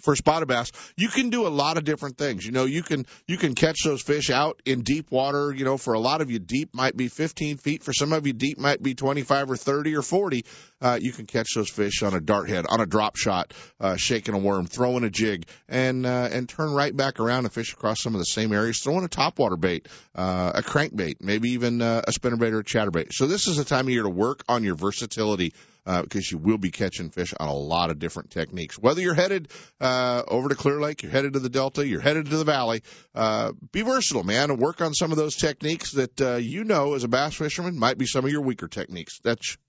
for 0.00 0.16
spotted 0.16 0.46
bass, 0.46 0.72
you 0.96 1.08
can 1.08 1.30
do 1.30 1.46
a 1.46 1.48
lot 1.48 1.78
of 1.78 1.84
different 1.84 2.18
things. 2.18 2.44
You 2.44 2.52
know, 2.52 2.64
you 2.64 2.82
can 2.82 3.06
you 3.26 3.36
can 3.36 3.54
catch 3.54 3.78
those 3.84 4.02
fish 4.02 4.30
out 4.30 4.60
in 4.64 4.82
deep 4.82 5.10
water. 5.10 5.52
You 5.52 5.64
know, 5.64 5.76
for 5.76 5.94
a 5.94 6.00
lot 6.00 6.20
of 6.20 6.30
you, 6.30 6.38
deep 6.38 6.74
might 6.74 6.96
be 6.96 7.08
15 7.08 7.58
feet. 7.58 7.82
For 7.82 7.92
some 7.92 8.12
of 8.12 8.26
you, 8.26 8.32
deep 8.32 8.58
might 8.58 8.82
be 8.82 8.94
25 8.94 9.52
or 9.52 9.56
30 9.56 9.96
or 9.96 10.02
40. 10.02 10.44
Uh, 10.84 10.98
you 11.00 11.12
can 11.12 11.24
catch 11.24 11.54
those 11.54 11.70
fish 11.70 12.02
on 12.02 12.12
a 12.12 12.20
dart 12.20 12.50
head, 12.50 12.66
on 12.68 12.78
a 12.78 12.84
drop 12.84 13.16
shot, 13.16 13.54
uh, 13.80 13.96
shaking 13.96 14.34
a 14.34 14.38
worm, 14.38 14.66
throwing 14.66 15.02
a 15.02 15.08
jig, 15.08 15.46
and 15.66 16.04
uh, 16.04 16.28
and 16.30 16.46
turn 16.46 16.74
right 16.74 16.94
back 16.94 17.20
around 17.20 17.46
and 17.46 17.52
fish 17.54 17.72
across 17.72 18.02
some 18.02 18.14
of 18.14 18.18
the 18.18 18.26
same 18.26 18.52
areas, 18.52 18.80
throwing 18.80 19.02
a 19.02 19.08
topwater 19.08 19.58
bait, 19.58 19.88
uh, 20.14 20.52
a 20.56 20.62
crankbait, 20.62 21.16
maybe 21.20 21.52
even 21.52 21.80
uh, 21.80 22.02
a 22.06 22.12
spinnerbait 22.12 22.52
or 22.52 22.58
a 22.58 22.64
chatterbait. 22.64 23.12
So 23.12 23.26
this 23.26 23.46
is 23.46 23.58
a 23.58 23.64
time 23.64 23.86
of 23.86 23.90
year 23.94 24.02
to 24.02 24.10
work 24.10 24.44
on 24.46 24.62
your 24.62 24.74
versatility 24.74 25.54
uh, 25.86 26.02
because 26.02 26.30
you 26.30 26.38
will 26.38 26.58
be 26.58 26.70
catching 26.70 27.10
fish 27.10 27.32
on 27.38 27.48
a 27.48 27.54
lot 27.54 27.90
of 27.90 27.98
different 27.98 28.30
techniques. 28.30 28.78
Whether 28.78 29.00
you're 29.00 29.14
headed 29.14 29.48
uh, 29.80 30.22
over 30.28 30.48
to 30.48 30.54
Clear 30.54 30.80
Lake, 30.80 31.02
you're 31.02 31.12
headed 31.12 31.34
to 31.34 31.38
the 31.38 31.48
Delta, 31.48 31.86
you're 31.86 32.00
headed 32.00 32.26
to 32.26 32.36
the 32.36 32.44
Valley, 32.44 32.82
uh, 33.14 33.52
be 33.72 33.82
versatile, 33.82 34.24
man, 34.24 34.50
and 34.50 34.60
work 34.60 34.80
on 34.80 34.94
some 34.94 35.12
of 35.12 35.16
those 35.16 35.36
techniques 35.36 35.92
that 35.92 36.20
uh, 36.20 36.36
you 36.36 36.64
know 36.64 36.94
as 36.94 37.04
a 37.04 37.08
bass 37.08 37.34
fisherman 37.34 37.78
might 37.78 37.98
be 37.98 38.06
some 38.06 38.24
of 38.24 38.30
your 38.30 38.42
weaker 38.42 38.68
techniques. 38.68 39.20
That's 39.22 39.56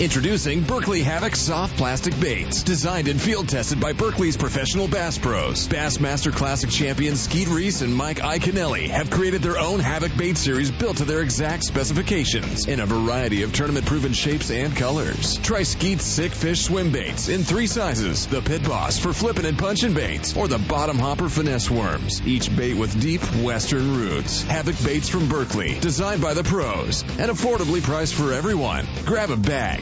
Introducing 0.00 0.62
Berkley 0.62 1.02
Havoc 1.02 1.36
soft 1.36 1.76
plastic 1.76 2.18
baits, 2.18 2.62
designed 2.62 3.08
and 3.08 3.20
field 3.20 3.48
tested 3.48 3.78
by 3.78 3.92
Berkley's 3.92 4.36
professional 4.36 4.88
bass 4.88 5.18
pros. 5.18 5.68
Bassmaster 5.68 6.32
Classic 6.32 6.70
champions 6.70 7.20
Skeet 7.20 7.46
Reese 7.48 7.82
and 7.82 7.94
Mike 7.94 8.16
Iaconelli 8.18 8.88
have 8.88 9.10
created 9.10 9.42
their 9.42 9.58
own 9.58 9.80
Havoc 9.80 10.16
bait 10.16 10.38
series 10.38 10.70
built 10.70 10.96
to 10.96 11.04
their 11.04 11.20
exact 11.20 11.62
specifications 11.62 12.66
in 12.66 12.80
a 12.80 12.86
variety 12.86 13.42
of 13.42 13.52
tournament 13.52 13.86
proven 13.86 14.12
shapes 14.12 14.50
and 14.50 14.74
colors. 14.74 15.38
Try 15.38 15.62
Skeet's 15.62 16.04
Sick 16.04 16.32
Fish 16.32 16.62
swim 16.62 16.90
baits 16.90 17.28
in 17.28 17.44
three 17.44 17.66
sizes 17.66 18.26
the 18.26 18.40
Pit 18.40 18.64
Boss 18.64 18.98
for 18.98 19.12
flipping 19.12 19.46
and 19.46 19.58
punching 19.58 19.94
baits, 19.94 20.34
or 20.34 20.48
the 20.48 20.58
Bottom 20.58 20.98
Hopper 20.98 21.28
finesse 21.28 21.70
worms. 21.70 22.26
Each 22.26 22.54
bait 22.56 22.74
with 22.74 23.00
deep 23.00 23.22
western 23.36 23.96
roots. 23.96 24.42
Havoc 24.42 24.82
baits 24.84 25.08
from 25.08 25.28
Berkley, 25.28 25.78
designed 25.78 26.22
by 26.22 26.34
the 26.34 26.44
pros, 26.44 27.02
and 27.02 27.30
affordably 27.30 27.82
priced 27.82 28.14
for 28.14 28.32
everyone. 28.32 28.86
Grab 29.04 29.30
a 29.30 29.36
bag 29.36 29.81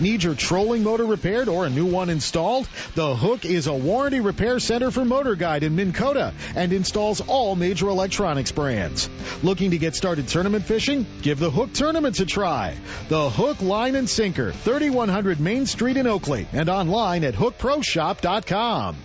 Need 0.00 0.22
your 0.22 0.34
trolling 0.34 0.82
motor 0.82 1.04
repaired 1.04 1.48
or 1.48 1.66
a 1.66 1.70
new 1.70 1.86
one 1.86 2.10
installed? 2.10 2.68
The 2.94 3.14
Hook 3.14 3.44
is 3.44 3.66
a 3.66 3.74
warranty 3.74 4.20
repair 4.20 4.58
center 4.60 4.90
for 4.90 5.04
Motor 5.04 5.34
Guide 5.34 5.62
in 5.62 5.76
Minn 5.76 5.92
Kota 5.92 6.32
and 6.54 6.72
installs 6.72 7.20
all 7.20 7.54
major 7.56 7.88
electronics 7.88 8.52
brands. 8.52 9.08
Looking 9.42 9.70
to 9.72 9.78
get 9.78 9.94
started 9.94 10.28
tournament 10.28 10.64
fishing? 10.64 11.06
Give 11.22 11.38
the 11.38 11.50
Hook 11.50 11.72
Tournaments 11.72 12.20
a 12.20 12.26
try. 12.26 12.76
The 13.08 13.30
Hook 13.30 13.62
Line 13.62 13.94
and 13.94 14.08
Sinker, 14.08 14.52
3100 14.52 15.40
Main 15.40 15.66
Street 15.66 15.96
in 15.96 16.06
Oakley 16.06 16.46
and 16.52 16.68
online 16.68 17.24
at 17.24 17.34
hookproshop.com. 17.34 18.96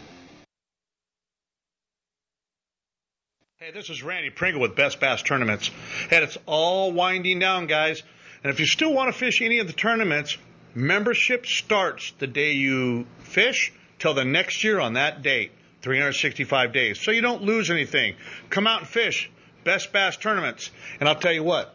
Hey, 3.63 3.71
this 3.71 3.89
is 3.89 4.03
Randy 4.03 4.29
Pringle 4.29 4.59
with 4.59 4.75
Best 4.75 4.99
Bass 4.99 5.23
Tournaments. 5.23 5.71
And 6.11 6.21
it's 6.21 6.37
all 6.45 6.91
winding 6.91 7.39
down, 7.39 7.67
guys. 7.67 8.03
And 8.43 8.51
if 8.51 8.59
you 8.59 8.65
still 8.65 8.93
want 8.93 9.13
to 9.13 9.17
fish 9.17 9.41
any 9.41 9.59
of 9.59 9.67
the 9.67 9.73
tournaments, 9.73 10.37
membership 10.75 11.45
starts 11.45 12.13
the 12.19 12.27
day 12.27 12.53
you 12.53 13.05
fish 13.19 13.73
till 13.99 14.13
the 14.13 14.25
next 14.25 14.63
year 14.63 14.79
on 14.79 14.93
that 14.93 15.21
date, 15.21 15.51
365 15.81 16.73
days. 16.73 16.99
So 16.99 17.11
you 17.11 17.21
don't 17.21 17.43
lose 17.43 17.69
anything. 17.69 18.15
Come 18.49 18.67
out 18.67 18.81
and 18.81 18.87
fish. 18.87 19.29
Best 19.63 19.93
Bass 19.93 20.17
Tournaments. 20.17 20.71
And 20.99 21.07
I'll 21.07 21.15
tell 21.15 21.33
you 21.33 21.43
what, 21.43 21.73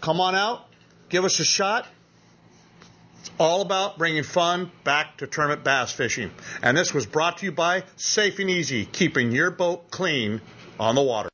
come 0.00 0.20
on 0.20 0.34
out, 0.34 0.66
give 1.08 1.24
us 1.24 1.38
a 1.40 1.44
shot. 1.44 1.86
It's 3.20 3.30
all 3.38 3.62
about 3.62 3.98
bringing 3.98 4.24
fun 4.24 4.72
back 4.82 5.18
to 5.18 5.28
tournament 5.28 5.62
bass 5.62 5.92
fishing. 5.92 6.32
And 6.60 6.76
this 6.76 6.92
was 6.92 7.06
brought 7.06 7.38
to 7.38 7.46
you 7.46 7.52
by 7.52 7.84
Safe 7.94 8.40
and 8.40 8.50
Easy, 8.50 8.84
keeping 8.84 9.30
your 9.30 9.52
boat 9.52 9.92
clean 9.92 10.40
on 10.80 10.96
the 10.96 11.02
water. 11.02 11.28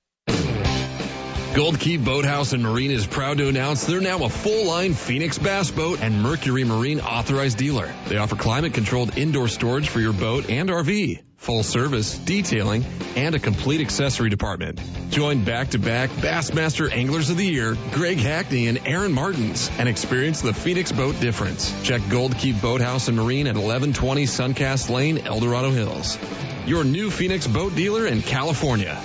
Gold 1.55 1.81
Key 1.81 1.97
Boathouse 1.97 2.53
and 2.53 2.63
Marine 2.63 2.91
is 2.91 3.07
proud 3.07 3.39
to 3.39 3.49
announce 3.49 3.85
they're 3.87 4.03
now 4.03 4.23
a 4.25 4.29
full 4.29 4.67
line 4.67 4.93
Phoenix 4.93 5.39
Bass 5.39 5.71
Boat 5.71 6.01
and 6.03 6.23
Mercury 6.23 6.63
Marine 6.63 7.01
authorized 7.01 7.57
dealer. 7.57 7.93
They 8.07 8.19
offer 8.19 8.37
climate 8.37 8.75
controlled 8.75 9.17
indoor 9.17 9.49
storage 9.49 9.89
for 9.89 9.99
your 9.99 10.13
boat 10.13 10.51
and 10.51 10.69
RV, 10.69 11.23
full 11.39 11.63
service, 11.63 12.17
detailing, 12.19 12.85
and 13.17 13.35
a 13.35 13.39
complete 13.39 13.81
accessory 13.81 14.29
department. 14.29 14.79
Join 15.09 15.43
back 15.43 15.71
to 15.71 15.79
back 15.79 16.11
Bassmaster 16.11 16.93
Anglers 16.93 17.31
of 17.31 17.39
the 17.39 17.47
Year, 17.47 17.77
Greg 17.93 18.19
Hackney 18.19 18.69
and 18.69 18.87
Aaron 18.87 19.13
Martens, 19.13 19.71
and 19.79 19.89
experience 19.89 20.43
the 20.43 20.53
Phoenix 20.53 20.93
boat 20.93 21.19
difference. 21.19 21.75
Check 21.83 22.03
Gold 22.11 22.37
Key 22.37 22.53
Boathouse 22.53 23.09
and 23.09 23.17
Marine 23.17 23.47
at 23.47 23.55
1120 23.57 24.27
Suncast 24.27 24.91
Lane, 24.91 25.27
El 25.27 25.41
Dorado 25.41 25.71
Hills. 25.71 26.19
Your 26.67 26.85
new 26.85 27.11
Phoenix 27.11 27.47
boat 27.47 27.75
dealer 27.75 28.07
in 28.07 28.21
California. 28.21 29.01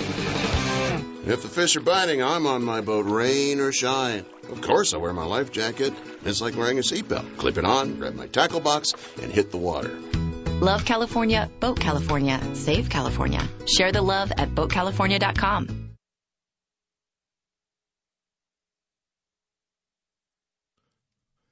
If 1.25 1.41
the 1.41 1.47
fish 1.47 1.75
are 1.77 1.81
biting, 1.81 2.21
I'm 2.21 2.45
on 2.47 2.63
my 2.63 2.81
boat, 2.81 3.05
rain 3.05 3.61
or 3.61 3.71
shine. 3.71 4.25
Of 4.49 4.61
course, 4.61 4.93
I 4.93 4.97
wear 4.97 5.13
my 5.13 5.23
life 5.23 5.51
jacket. 5.51 5.93
It's 6.25 6.41
like 6.41 6.57
wearing 6.57 6.79
a 6.79 6.81
seatbelt. 6.81 7.37
Clip 7.37 7.57
it 7.57 7.63
on, 7.63 7.95
grab 7.95 8.15
my 8.15 8.27
tackle 8.27 8.59
box, 8.59 8.93
and 9.21 9.31
hit 9.31 9.51
the 9.51 9.57
water. 9.57 9.97
Love 10.59 10.83
California, 10.83 11.49
Boat 11.59 11.79
California, 11.79 12.41
Save 12.55 12.89
California. 12.89 13.47
Share 13.67 13.91
the 13.91 14.01
love 14.01 14.31
at 14.37 14.53
BoatCalifornia.com. 14.53 15.82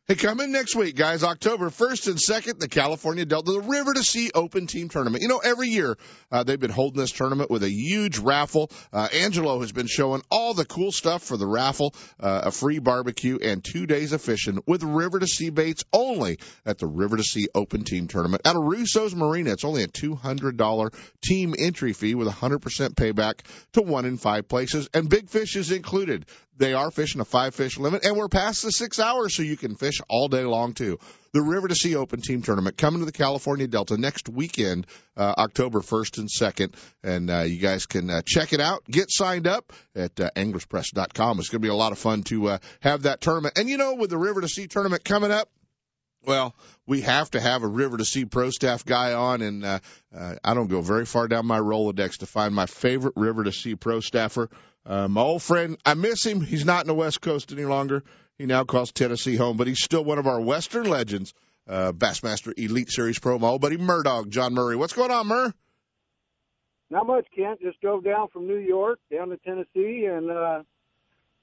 Hey, 0.08 0.16
come 0.16 0.42
in 0.42 0.52
next 0.52 0.76
week, 0.76 0.96
guys. 0.96 1.24
October 1.24 1.70
1st 1.70 2.08
and 2.08 2.18
2nd, 2.18 2.60
the 2.60 2.68
California 2.68 3.24
Delta, 3.24 3.52
the 3.52 3.62
River 3.62 3.94
to 3.94 4.04
Sea 4.04 4.32
Open 4.34 4.66
Team 4.66 4.90
Tournament. 4.90 5.22
You 5.22 5.28
know, 5.28 5.38
every 5.38 5.70
year 5.70 5.96
uh, 6.32 6.44
they've 6.44 6.60
been 6.60 6.72
holding 6.72 7.00
this 7.00 7.12
tournament 7.12 7.52
with 7.52 7.62
a 7.62 7.70
huge 7.70 8.18
raffle. 8.18 8.72
Uh, 8.92 9.08
Angelo 9.14 9.62
has 9.62 9.72
been 9.72 9.86
showing 9.86 10.24
all 10.32 10.56
the 10.56 10.66
cool 10.66 10.92
stuff 10.92 11.22
for 11.22 11.38
the 11.38 11.46
raffle, 11.46 11.94
uh, 12.20 12.42
a 12.46 12.52
free 12.52 12.80
barbecue, 12.80 13.38
and 13.42 13.64
two 13.64 13.86
days 13.86 14.12
of 14.12 14.24
fishing 14.24 14.60
with 14.66 14.82
River 14.82 15.20
to 15.20 15.28
Sea 15.28 15.52
baits 15.52 15.84
only 15.94 16.40
at 16.66 16.80
the 16.80 16.88
River 16.88 17.18
to 17.18 17.24
Sea 17.24 17.50
Open 17.54 17.84
Team 17.84 18.08
Tournament 18.08 18.42
at 18.44 18.56
Russo's 18.58 19.16
Marina. 19.16 19.52
It's 19.52 19.64
only 19.64 19.84
a 19.84 19.88
$200 19.88 20.94
team 21.24 21.54
entry 21.58 21.94
fee 21.94 22.16
with 22.16 22.28
100% 22.28 22.60
payback 22.96 23.46
to 23.74 23.84
one 23.84 24.06
in 24.06 24.18
five 24.18 24.48
places, 24.48 24.90
and 24.96 25.08
big 25.08 25.30
fish 25.30 25.56
is 25.56 25.72
included. 25.72 26.26
They 26.58 26.74
are 26.74 26.92
fishing 26.92 27.22
a 27.22 27.26
five 27.26 27.56
fish 27.56 27.78
limit, 27.80 28.06
and 28.06 28.16
we're 28.16 28.28
past 28.28 28.62
the 28.64 28.72
six 28.72 29.00
hours, 29.00 29.36
so 29.36 29.42
you 29.42 29.58
can 29.58 29.76
fish 29.76 30.02
all 30.10 30.28
day 30.28 30.44
long 30.44 30.74
too. 30.74 31.00
The 31.34 31.42
River 31.42 31.70
to 31.70 31.76
Sea 31.76 31.96
Open 31.96 32.20
Team 32.20 32.42
Tournament 32.42 32.78
coming 32.78 33.00
to 33.00 33.06
the 33.06 33.14
California 33.14 33.66
Delta 33.68 33.98
next 33.98 34.28
weekend, 34.28 34.86
uh, 35.16 35.34
October 35.38 35.80
1st 35.80 36.18
and 36.18 36.30
2nd, 36.30 36.74
and 37.04 37.32
uh, 37.32 37.40
you 37.42 37.58
guys 37.58 37.86
can 37.86 38.10
uh, 38.10 38.22
check 38.26 38.52
it 38.52 38.60
out. 38.60 38.84
Get 38.86 39.10
signed 39.10 39.48
up 39.48 39.72
at 39.96 40.20
uh, 40.20 40.30
anglerspress.com. 40.36 41.40
It's 41.40 41.50
going 41.50 41.62
to 41.62 41.66
be 41.66 41.70
a 41.70 41.74
lot 41.74 41.94
of 41.94 42.00
fun 42.00 42.24
to 42.24 42.50
uh, 42.50 42.58
have 42.82 43.04
that 43.04 43.22
tournament. 43.22 43.58
And 43.58 43.70
you 43.70 43.78
know, 43.78 43.96
with 43.96 44.10
the 44.10 44.18
River 44.18 44.42
to 44.42 44.50
Sea 44.50 44.68
tournament 44.68 45.06
coming 45.06 45.32
up, 45.32 45.50
well, 46.26 46.54
we 46.86 47.02
have 47.02 47.32
to 47.32 47.40
have 47.40 47.64
a 47.64 47.68
River 47.68 47.98
to 47.98 48.06
Sea 48.06 48.26
pro 48.26 48.50
staff 48.50 48.86
guy 48.86 49.14
on, 49.14 49.42
and 49.42 49.66
uh, 49.66 49.80
uh, 50.16 50.36
I 50.44 50.54
don't 50.54 50.68
go 50.68 50.82
very 50.82 51.06
far 51.06 51.28
down 51.28 51.46
my 51.46 51.60
Rolodex 51.60 52.18
to 52.18 52.26
find 52.26 52.54
my 52.54 52.66
favorite 52.66 53.14
River 53.16 53.44
to 53.46 53.52
Sea 53.52 53.76
pro 53.76 54.02
staffer. 54.02 54.50
Uh, 54.86 55.08
my 55.08 55.22
old 55.22 55.44
friend, 55.44 55.78
I 55.86 55.94
miss 55.94 56.26
him. 56.26 56.42
He's 56.42 56.66
not 56.66 56.82
in 56.82 56.88
the 56.88 56.94
West 56.94 57.22
Coast 57.22 57.52
any 57.52 57.66
longer. 57.66 58.04
He 58.38 58.46
now 58.46 58.64
calls 58.64 58.92
Tennessee 58.92 59.36
home, 59.36 59.58
but 59.58 59.68
he's 59.68 59.84
still 59.84 60.04
one 60.04 60.18
of 60.18 60.26
our 60.26 60.42
Western 60.42 60.86
legends, 60.86 61.34
uh, 61.68 61.92
Bassmaster 61.92 62.54
Elite 62.58 62.90
Series 62.90 63.20
pro, 63.20 63.38
my 63.38 63.50
old 63.50 63.62
buddy 63.62 63.78
Murdog, 63.78 64.30
John 64.30 64.54
Murray. 64.54 64.76
What's 64.76 64.94
going 64.94 65.12
on, 65.12 65.28
Mur? 65.28 65.54
Not 66.90 67.06
much, 67.06 67.26
Kent. 67.36 67.62
Just 67.62 67.80
drove 67.80 68.04
down 68.04 68.28
from 68.34 68.48
New 68.48 68.58
York 68.58 69.00
down 69.12 69.30
to 69.30 69.38
Tennessee, 69.38 70.06
and 70.06 70.30
uh, 70.30 70.64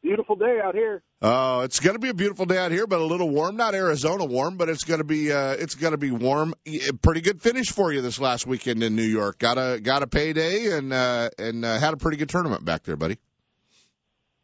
beautiful 0.03 0.37
day 0.37 0.59
out 0.63 0.75
here. 0.75 1.03
Oh, 1.23 1.61
it's 1.61 1.81
going 1.81 1.95
to 1.95 2.01
be 2.01 2.09
a 2.09 2.15
beautiful 2.15 2.47
day 2.47 2.59
out 2.59 2.71
here, 2.71 2.87
but 2.87 3.01
a 3.01 3.05
little 3.05 3.31
warm. 3.31 3.57
Not 3.57 3.75
Arizona 3.75 4.25
warm, 4.25 4.57
but 4.57 4.69
it's 4.69 4.85
going 4.85 4.99
to 4.99 5.05
be 5.05 5.33
uh, 5.33 5.53
it's 5.53 5.75
going 5.75 5.93
to 5.93 5.99
be 5.99 6.11
warm. 6.11 6.55
Pretty 7.03 7.21
good 7.21 7.41
finish 7.41 7.71
for 7.71 7.93
you 7.93 8.03
this 8.03 8.21
last 8.21 8.47
weekend 8.47 8.83
in 8.83 8.95
New 8.97 9.03
York. 9.03 9.39
Got 9.39 9.59
a 9.59 9.81
got 9.81 10.03
a 10.03 10.07
payday 10.07 10.77
and 10.77 10.93
uh, 10.93 11.31
and 11.39 11.65
uh, 11.65 11.79
had 11.79 11.95
a 11.95 11.97
pretty 11.97 12.19
good 12.19 12.29
tournament 12.29 12.65
back 12.65 12.83
there, 12.83 12.97
buddy. 12.97 13.19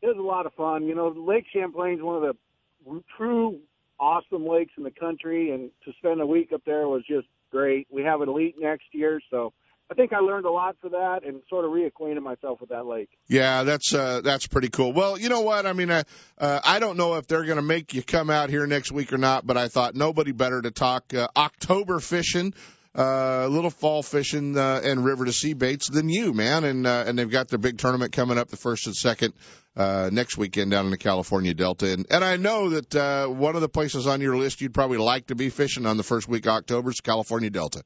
It 0.05 0.09
was 0.09 0.19
a 0.19 0.23
lot 0.23 0.45
of 0.45 0.53
fun. 0.53 0.87
You 0.87 0.95
know, 0.95 1.09
Lake 1.09 1.47
Champlain's 1.51 2.03
one 2.03 2.23
of 2.23 2.23
the 2.23 3.03
true 3.17 3.59
awesome 3.99 4.47
lakes 4.47 4.73
in 4.77 4.85
the 4.85 4.91
country, 4.91 5.51
and 5.51 5.71
to 5.87 5.93
spend 5.97 6.21
a 6.21 6.27
week 6.27 6.53
up 6.53 6.61
there 6.67 6.87
was 6.87 7.03
just 7.09 7.27
great. 7.51 7.87
We 7.91 8.03
have 8.03 8.21
an 8.21 8.29
elite 8.29 8.57
next 8.59 8.85
year, 8.93 9.19
so 9.31 9.55
I 9.91 9.95
think 9.95 10.13
I 10.13 10.19
learned 10.19 10.45
a 10.45 10.51
lot 10.51 10.77
for 10.83 10.91
that 10.91 11.21
and 11.25 11.41
sort 11.49 11.65
of 11.65 11.71
reacquainted 11.71 12.23
myself 12.23 12.61
with 12.61 12.69
that 12.69 12.85
lake. 12.85 13.09
Yeah, 13.29 13.63
that's 13.63 13.95
uh, 13.95 14.21
that's 14.23 14.47
pretty 14.47 14.69
cool. 14.69 14.93
Well, 14.93 15.19
you 15.19 15.31
know 15.31 15.41
what? 15.41 15.65
I 15.65 15.73
mean, 15.73 15.91
uh, 15.91 16.03
uh, 16.37 16.61
I 16.63 16.81
don't 16.81 16.99
know 16.99 17.15
if 17.15 17.27
they're 17.27 17.45
going 17.45 17.57
to 17.57 17.63
make 17.63 17.95
you 17.95 18.03
come 18.03 18.29
out 18.29 18.51
here 18.51 18.67
next 18.67 18.93
week 18.93 19.11
or 19.11 19.19
not, 19.19 19.47
but 19.47 19.57
I 19.57 19.69
thought 19.69 19.95
nobody 19.95 20.33
better 20.33 20.61
to 20.61 20.71
talk 20.71 21.15
uh, 21.15 21.29
October 21.35 21.99
fishing, 21.99 22.53
uh, 22.97 23.47
little 23.49 23.71
fall 23.71 24.03
fishing, 24.03 24.57
uh, 24.57 24.81
and 24.85 25.05
river 25.05 25.25
to 25.25 25.33
sea 25.33 25.55
baits 25.55 25.89
than 25.89 26.09
you, 26.09 26.33
man. 26.33 26.65
And 26.65 26.87
uh, 26.87 27.05
and 27.07 27.19
they've 27.19 27.31
got 27.31 27.49
their 27.49 27.59
big 27.59 27.79
tournament 27.79 28.13
coming 28.13 28.39
up, 28.39 28.49
the 28.49 28.57
first 28.57 28.87
and 28.87 28.95
second 28.95 29.35
uh, 29.77 30.11
next 30.13 30.39
weekend 30.39 30.71
down 30.71 30.85
in 30.85 30.91
the 30.91 30.99
California 30.99 31.55
Delta. 31.55 31.93
And 31.93 32.07
and 32.11 32.25
I 32.25 32.37
know 32.37 32.71
that 32.71 32.95
uh, 32.95 33.27
one 33.27 33.57
of 33.57 33.61
the 33.61 33.69
places 33.69 34.07
on 34.07 34.21
your 34.21 34.37
list 34.37 34.61
you'd 34.61 34.75
probably 34.75 34.99
like 34.99 35.27
to 35.29 35.35
be 35.35 35.51
fishing 35.51 35.87
on 35.87 35.97
the 35.97 36.03
first 36.03 36.29
week 36.29 36.47
of 36.47 36.53
October 36.53 36.91
is 36.91 37.01
California 37.01 37.51
Delta. 37.51 37.83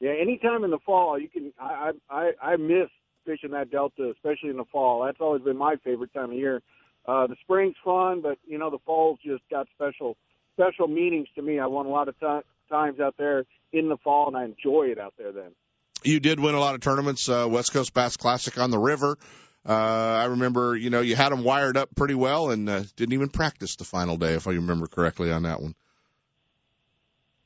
Yeah, 0.00 0.12
anytime 0.12 0.62
in 0.62 0.70
the 0.70 0.78
fall, 0.78 1.18
you 1.18 1.28
can. 1.28 1.52
I 1.58 1.92
I 2.08 2.30
I 2.40 2.56
miss 2.56 2.88
fishing 3.24 3.50
that 3.50 3.70
delta, 3.70 4.12
especially 4.14 4.50
in 4.50 4.56
the 4.56 4.64
fall. 4.70 5.04
That's 5.04 5.20
always 5.20 5.42
been 5.42 5.56
my 5.56 5.74
favorite 5.82 6.14
time 6.14 6.30
of 6.30 6.36
year. 6.36 6.62
Uh, 7.06 7.26
the 7.26 7.36
spring's 7.42 7.74
fun, 7.84 8.20
but 8.20 8.38
you 8.46 8.58
know 8.58 8.70
the 8.70 8.78
fall's 8.86 9.18
just 9.24 9.42
got 9.50 9.66
special 9.74 10.16
special 10.54 10.86
meanings 10.86 11.26
to 11.34 11.42
me. 11.42 11.58
I 11.58 11.66
won 11.66 11.86
a 11.86 11.88
lot 11.88 12.08
of 12.08 12.18
t- 12.20 12.48
times 12.68 13.00
out 13.00 13.14
there 13.18 13.44
in 13.72 13.88
the 13.88 13.96
fall, 13.98 14.28
and 14.28 14.36
I 14.36 14.44
enjoy 14.44 14.88
it 14.88 14.98
out 14.98 15.14
there. 15.18 15.32
Then 15.32 15.50
you 16.04 16.20
did 16.20 16.40
win 16.40 16.54
a 16.54 16.60
lot 16.60 16.74
of 16.74 16.80
tournaments, 16.80 17.28
uh, 17.28 17.46
West 17.48 17.72
Coast 17.72 17.92
Bass 17.92 18.16
Classic 18.16 18.58
on 18.58 18.70
the 18.70 18.78
river. 18.78 19.16
Uh, 19.68 19.72
I 19.72 20.26
remember, 20.26 20.76
you 20.76 20.90
know, 20.90 21.00
you 21.00 21.16
had 21.16 21.30
them 21.30 21.44
wired 21.44 21.76
up 21.76 21.94
pretty 21.94 22.14
well 22.14 22.50
and 22.50 22.68
uh, 22.68 22.82
didn't 22.96 23.12
even 23.12 23.28
practice 23.28 23.76
the 23.76 23.84
final 23.84 24.16
day, 24.16 24.34
if 24.34 24.46
I 24.46 24.52
remember 24.52 24.86
correctly 24.86 25.30
on 25.30 25.42
that 25.42 25.60
one. 25.60 25.74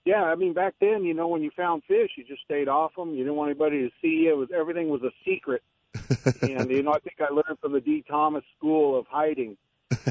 Yeah, 0.05 0.23
I 0.23 0.35
mean 0.35 0.53
back 0.53 0.75
then, 0.81 1.05
you 1.05 1.15
know, 1.15 1.29
when 1.29 1.43
you 1.43 1.51
found 1.57 1.85
fish, 1.85 2.11
you 2.17 2.25
just 2.25 2.43
stayed 2.43 2.69
off 2.69 2.95
them. 2.97 3.11
You 3.11 3.19
didn't 3.19 3.37
want 3.37 3.51
anybody 3.51 3.83
to 3.83 3.91
see 4.01 4.25
you. 4.25 4.33
It 4.33 4.37
was 4.37 4.49
everything 4.55 4.89
was 4.89 5.03
a 5.03 5.13
secret. 5.25 5.63
and 6.43 6.71
you 6.71 6.83
know, 6.83 6.93
I 6.93 6.99
think 6.99 7.21
I 7.21 7.33
learned 7.33 7.59
from 7.61 7.73
the 7.73 7.81
Dee 7.81 8.05
Thomas 8.09 8.43
school 8.57 8.99
of 8.99 9.07
hiding. 9.09 9.57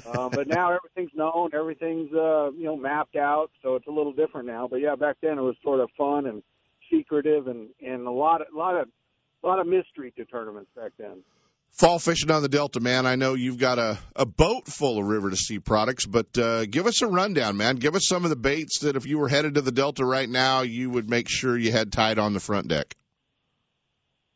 Uh, 0.06 0.30
but 0.30 0.48
now 0.48 0.76
everything's 0.76 1.16
known, 1.16 1.52
everything's 1.54 2.12
uh, 2.14 2.52
you 2.52 2.66
know 2.66 2.76
mapped 2.76 3.16
out, 3.16 3.50
so 3.64 3.76
it's 3.76 3.88
a 3.88 3.92
little 3.92 4.14
different 4.14 4.48
now. 4.48 4.68
But 4.68 4.78
yeah, 4.78 4.96
back 4.96 5.18
then 5.22 5.38
it 5.38 5.42
was 5.42 5.56
sort 5.64 5.80
of 5.80 5.90
fun 5.98 6.26
and 6.26 6.44
secretive, 6.92 7.48
and 7.48 7.70
and 7.82 8.06
a 8.06 8.12
lot 8.12 8.42
of 8.42 8.48
a 8.54 8.58
lot 8.58 8.76
of 8.76 8.90
a 9.44 9.48
lot 9.48 9.60
of 9.60 9.68
mystery 9.68 10.12
to 10.18 10.26
tournaments 10.26 10.70
back 10.76 10.92
then 10.98 11.24
fall 11.72 12.00
fishing 12.00 12.32
on 12.32 12.42
the 12.42 12.50
Delta, 12.50 12.80
man. 12.80 13.06
I 13.06 13.16
know 13.16 13.34
you've 13.34 13.58
got 13.58 13.80
a, 13.80 13.98
a 14.16 14.26
boat 14.26 14.68
full 14.68 15.00
of 15.00 15.06
river 15.06 15.30
to 15.30 15.36
sea 15.36 15.60
products, 15.60 16.06
but 16.06 16.38
uh, 16.38 16.66
give 16.66 16.86
us 16.86 17.02
a 17.02 17.08
rundown, 17.08 17.58
man. 17.58 17.78
Give 17.78 17.96
us 17.96 18.08
some 18.08 18.24
of 18.24 18.30
the 18.30 18.36
baits 18.36 18.80
that 18.80 18.96
if 18.96 19.06
you 19.06 19.18
were 19.18 19.30
headed 19.30 19.56
to 19.56 19.62
the 19.62 19.72
Delta 19.72 20.06
right 20.06 20.30
now, 20.30 20.62
you 20.62 20.90
would 20.90 21.10
make 21.10 21.30
sure 21.30 21.58
you 21.58 21.72
had 21.72 21.92
tied 21.92 22.20
on 22.20 22.34
the 22.34 22.40
front 22.40 22.68
deck. 22.68 22.96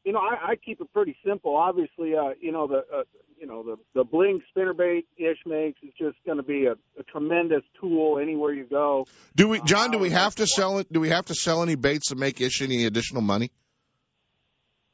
You 0.03 0.13
know, 0.13 0.19
I, 0.19 0.51
I 0.51 0.55
keep 0.55 0.79
it 0.81 0.91
pretty 0.93 1.17
simple. 1.25 1.55
Obviously, 1.55 2.15
uh, 2.15 2.33
you 2.39 2.51
know 2.51 2.67
the 2.67 2.83
uh, 2.93 3.03
you 3.39 3.47
know 3.47 3.63
the 3.63 3.77
the 3.93 4.03
bling 4.03 4.41
spinnerbait 4.55 5.05
Ish 5.17 5.39
makes 5.45 5.79
is 5.83 5.93
just 5.97 6.17
going 6.25 6.37
to 6.37 6.43
be 6.43 6.65
a, 6.65 6.73
a 6.99 7.03
tremendous 7.03 7.63
tool 7.79 8.19
anywhere 8.19 8.53
you 8.53 8.65
go. 8.65 9.05
Do 9.35 9.49
we, 9.49 9.61
John? 9.61 9.91
Do 9.91 9.97
we 9.97 10.09
um, 10.09 10.15
have 10.15 10.35
to 10.35 10.47
sell 10.47 10.79
it? 10.79 10.91
Do 10.91 10.99
we 10.99 11.09
have 11.09 11.25
to 11.25 11.35
sell 11.35 11.63
any 11.63 11.75
baits 11.75 12.09
to 12.09 12.15
make 12.15 12.41
Ish 12.41 12.61
any 12.61 12.85
additional 12.85 13.21
money? 13.21 13.51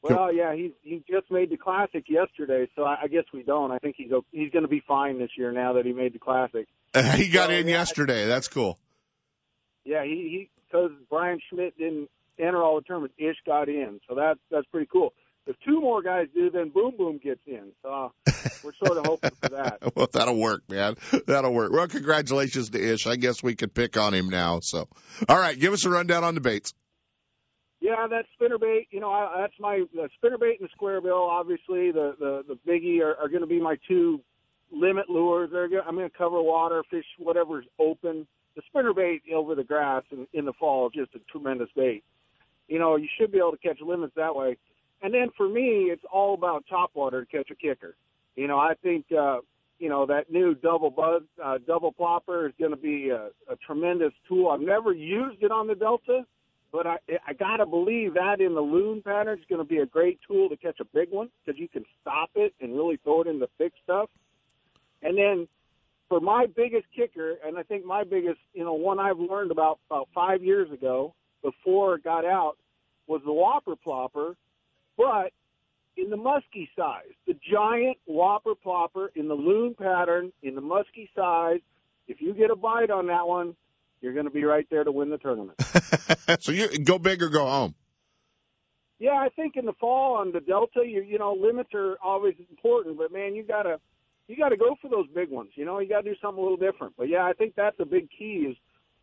Well, 0.02 0.34
yeah, 0.34 0.54
he 0.54 0.72
he 0.82 1.04
just 1.08 1.30
made 1.30 1.50
the 1.50 1.56
classic 1.56 2.04
yesterday, 2.08 2.68
so 2.74 2.82
I, 2.82 3.02
I 3.04 3.06
guess 3.06 3.24
we 3.32 3.44
don't. 3.44 3.70
I 3.70 3.78
think 3.78 3.94
he's 3.96 4.10
he's 4.32 4.50
going 4.50 4.64
to 4.64 4.68
be 4.68 4.82
fine 4.86 5.18
this 5.18 5.30
year 5.38 5.52
now 5.52 5.74
that 5.74 5.86
he 5.86 5.92
made 5.92 6.12
the 6.12 6.18
classic. 6.18 6.66
he 7.14 7.28
got 7.28 7.48
so, 7.48 7.52
in 7.52 7.68
yeah, 7.68 7.78
yesterday. 7.78 8.26
That's 8.26 8.48
cool. 8.48 8.78
Yeah, 9.84 10.02
he 10.04 10.10
he 10.10 10.50
because 10.66 10.90
Brian 11.08 11.38
Schmidt 11.48 11.78
didn't 11.78 12.08
enter 12.36 12.62
all 12.62 12.76
the 12.76 12.82
tournaments. 12.82 13.14
Ish 13.16 13.36
got 13.46 13.68
in, 13.68 14.00
so 14.08 14.16
that's 14.16 14.40
that's 14.50 14.66
pretty 14.66 14.88
cool. 14.92 15.12
If 15.46 15.56
two 15.66 15.80
more 15.80 16.02
guys 16.02 16.28
do, 16.32 16.50
then 16.50 16.68
Boom 16.68 16.94
Boom 16.96 17.18
gets 17.18 17.40
in. 17.46 17.72
So 17.82 18.12
we're 18.62 18.72
sort 18.84 18.98
of 18.98 19.06
hoping 19.06 19.30
for 19.40 19.48
that. 19.48 19.78
well, 19.96 20.08
that'll 20.12 20.38
work, 20.38 20.62
man. 20.68 20.94
That'll 21.26 21.52
work. 21.52 21.72
Well, 21.72 21.88
congratulations 21.88 22.70
to 22.70 22.92
Ish. 22.92 23.06
I 23.06 23.16
guess 23.16 23.42
we 23.42 23.56
could 23.56 23.74
pick 23.74 23.96
on 23.96 24.14
him 24.14 24.28
now. 24.28 24.60
So, 24.62 24.88
all 25.28 25.38
right, 25.38 25.58
give 25.58 25.72
us 25.72 25.84
a 25.84 25.90
rundown 25.90 26.22
on 26.22 26.34
the 26.36 26.40
baits. 26.40 26.74
Yeah, 27.80 28.06
that 28.08 28.26
spinnerbait. 28.40 28.86
You 28.92 29.00
know, 29.00 29.10
I, 29.10 29.40
that's 29.40 29.58
my 29.58 29.82
the 29.92 30.08
spinnerbait 30.22 30.60
and 30.60 30.68
the 30.68 30.72
square 30.72 31.00
bill. 31.00 31.28
Obviously, 31.28 31.90
the 31.90 32.14
the 32.18 32.44
the 32.46 32.70
biggie 32.70 33.00
are, 33.02 33.16
are 33.16 33.28
going 33.28 33.40
to 33.40 33.48
be 33.48 33.60
my 33.60 33.76
two 33.88 34.20
limit 34.70 35.10
lures. 35.10 35.50
They're 35.52 35.68
gonna, 35.68 35.82
I'm 35.86 35.96
going 35.96 36.08
to 36.08 36.16
cover 36.16 36.40
water, 36.40 36.84
fish 36.88 37.04
whatever's 37.18 37.66
open. 37.80 38.28
The 38.54 38.62
spinnerbait 38.72 39.32
over 39.34 39.56
the 39.56 39.64
grass 39.64 40.04
in, 40.12 40.28
in 40.32 40.44
the 40.44 40.52
fall 40.52 40.86
is 40.86 40.92
just 40.94 41.14
a 41.16 41.18
tremendous 41.32 41.70
bait. 41.74 42.04
You 42.68 42.78
know, 42.78 42.94
you 42.94 43.08
should 43.18 43.32
be 43.32 43.38
able 43.38 43.52
to 43.52 43.58
catch 43.58 43.80
limits 43.80 44.12
that 44.14 44.36
way. 44.36 44.56
And 45.02 45.12
then 45.12 45.28
for 45.36 45.48
me, 45.48 45.90
it's 45.90 46.04
all 46.12 46.34
about 46.34 46.64
top 46.68 46.90
water 46.94 47.24
to 47.24 47.26
catch 47.26 47.50
a 47.50 47.54
kicker. 47.54 47.96
You 48.36 48.46
know, 48.46 48.58
I 48.58 48.74
think 48.82 49.06
uh, 49.12 49.38
you 49.78 49.88
know 49.88 50.06
that 50.06 50.30
new 50.30 50.54
double 50.54 50.90
buzz 50.90 51.22
uh, 51.42 51.58
double 51.66 51.92
plopper 51.92 52.48
is 52.48 52.54
going 52.58 52.70
to 52.70 52.76
be 52.76 53.10
a, 53.10 53.28
a 53.50 53.56
tremendous 53.66 54.12
tool. 54.28 54.48
I've 54.48 54.60
never 54.60 54.92
used 54.92 55.42
it 55.42 55.50
on 55.50 55.66
the 55.66 55.74
Delta 55.74 56.24
but 56.72 56.86
I 56.86 56.96
I 57.26 57.34
gotta 57.34 57.66
believe 57.66 58.14
that 58.14 58.40
in 58.40 58.54
the 58.54 58.60
loon 58.60 59.02
pattern 59.02 59.38
is 59.38 59.44
going 59.48 59.60
to 59.60 59.68
be 59.68 59.78
a 59.78 59.86
great 59.86 60.18
tool 60.26 60.48
to 60.48 60.56
catch 60.56 60.80
a 60.80 60.84
big 60.84 61.10
one 61.10 61.28
because 61.44 61.60
you 61.60 61.68
can 61.68 61.84
stop 62.00 62.30
it 62.34 62.54
and 62.60 62.74
really 62.74 62.98
throw 63.04 63.20
it 63.20 63.28
in 63.28 63.38
the 63.38 63.48
thick 63.58 63.74
stuff. 63.84 64.08
And 65.02 65.16
then 65.16 65.46
for 66.08 66.18
my 66.18 66.46
biggest 66.46 66.86
kicker, 66.96 67.36
and 67.44 67.58
I 67.58 67.62
think 67.62 67.84
my 67.84 68.04
biggest, 68.04 68.38
you 68.54 68.64
know, 68.64 68.72
one 68.72 68.98
I've 68.98 69.18
learned 69.18 69.50
about 69.50 69.78
about 69.90 70.08
five 70.14 70.42
years 70.42 70.72
ago 70.72 71.14
before 71.42 71.96
it 71.96 72.04
got 72.04 72.24
out 72.24 72.56
was 73.06 73.20
the 73.24 73.32
whopper 73.32 73.74
plopper, 73.76 74.34
but 74.96 75.32
in 75.96 76.10
the 76.10 76.16
musky 76.16 76.68
size, 76.76 77.12
the 77.26 77.34
giant 77.50 77.98
whopper 78.06 78.54
plopper 78.54 79.08
in 79.14 79.28
the 79.28 79.34
loon 79.34 79.74
pattern 79.74 80.32
in 80.42 80.54
the 80.54 80.60
musky 80.60 81.10
size. 81.14 81.60
If 82.08 82.20
you 82.20 82.34
get 82.34 82.50
a 82.50 82.56
bite 82.56 82.90
on 82.90 83.06
that 83.08 83.26
one, 83.26 83.54
you're 84.00 84.12
going 84.12 84.26
to 84.26 84.32
be 84.32 84.44
right 84.44 84.66
there 84.70 84.84
to 84.84 84.92
win 84.92 85.10
the 85.10 85.18
tournament. 85.18 85.60
so 86.40 86.52
you 86.52 86.68
go 86.78 86.98
big 86.98 87.22
or 87.22 87.28
go 87.28 87.46
home. 87.46 87.74
Yeah, 88.98 89.14
I 89.14 89.28
think 89.34 89.56
in 89.56 89.66
the 89.66 89.72
fall 89.74 90.16
on 90.16 90.30
the 90.32 90.40
Delta, 90.40 90.82
you 90.84 91.02
you 91.02 91.18
know 91.18 91.32
limits 91.32 91.70
are 91.74 91.96
always 92.02 92.34
important, 92.50 92.96
but 92.96 93.12
man, 93.12 93.34
you 93.34 93.42
gotta 93.42 93.80
you 94.28 94.36
gotta 94.36 94.56
go 94.56 94.76
for 94.80 94.88
those 94.88 95.08
big 95.12 95.28
ones. 95.28 95.50
You 95.54 95.64
know, 95.64 95.80
you 95.80 95.88
gotta 95.88 96.08
do 96.08 96.14
something 96.22 96.38
a 96.38 96.42
little 96.42 96.56
different. 96.56 96.94
But 96.96 97.08
yeah, 97.08 97.24
I 97.24 97.32
think 97.32 97.54
that's 97.56 97.74
a 97.80 97.84
big 97.84 98.08
key 98.16 98.48
is 98.50 98.56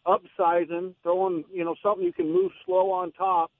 upsizing, 0.07 0.93
throwing 1.03 1.43
you 1.51 1.65
know 1.65 1.75
something 1.83 2.05
you 2.05 2.13
can 2.13 2.31
move 2.31 2.53
slow 2.65 2.91
on 2.91 3.11
top, 3.11 3.51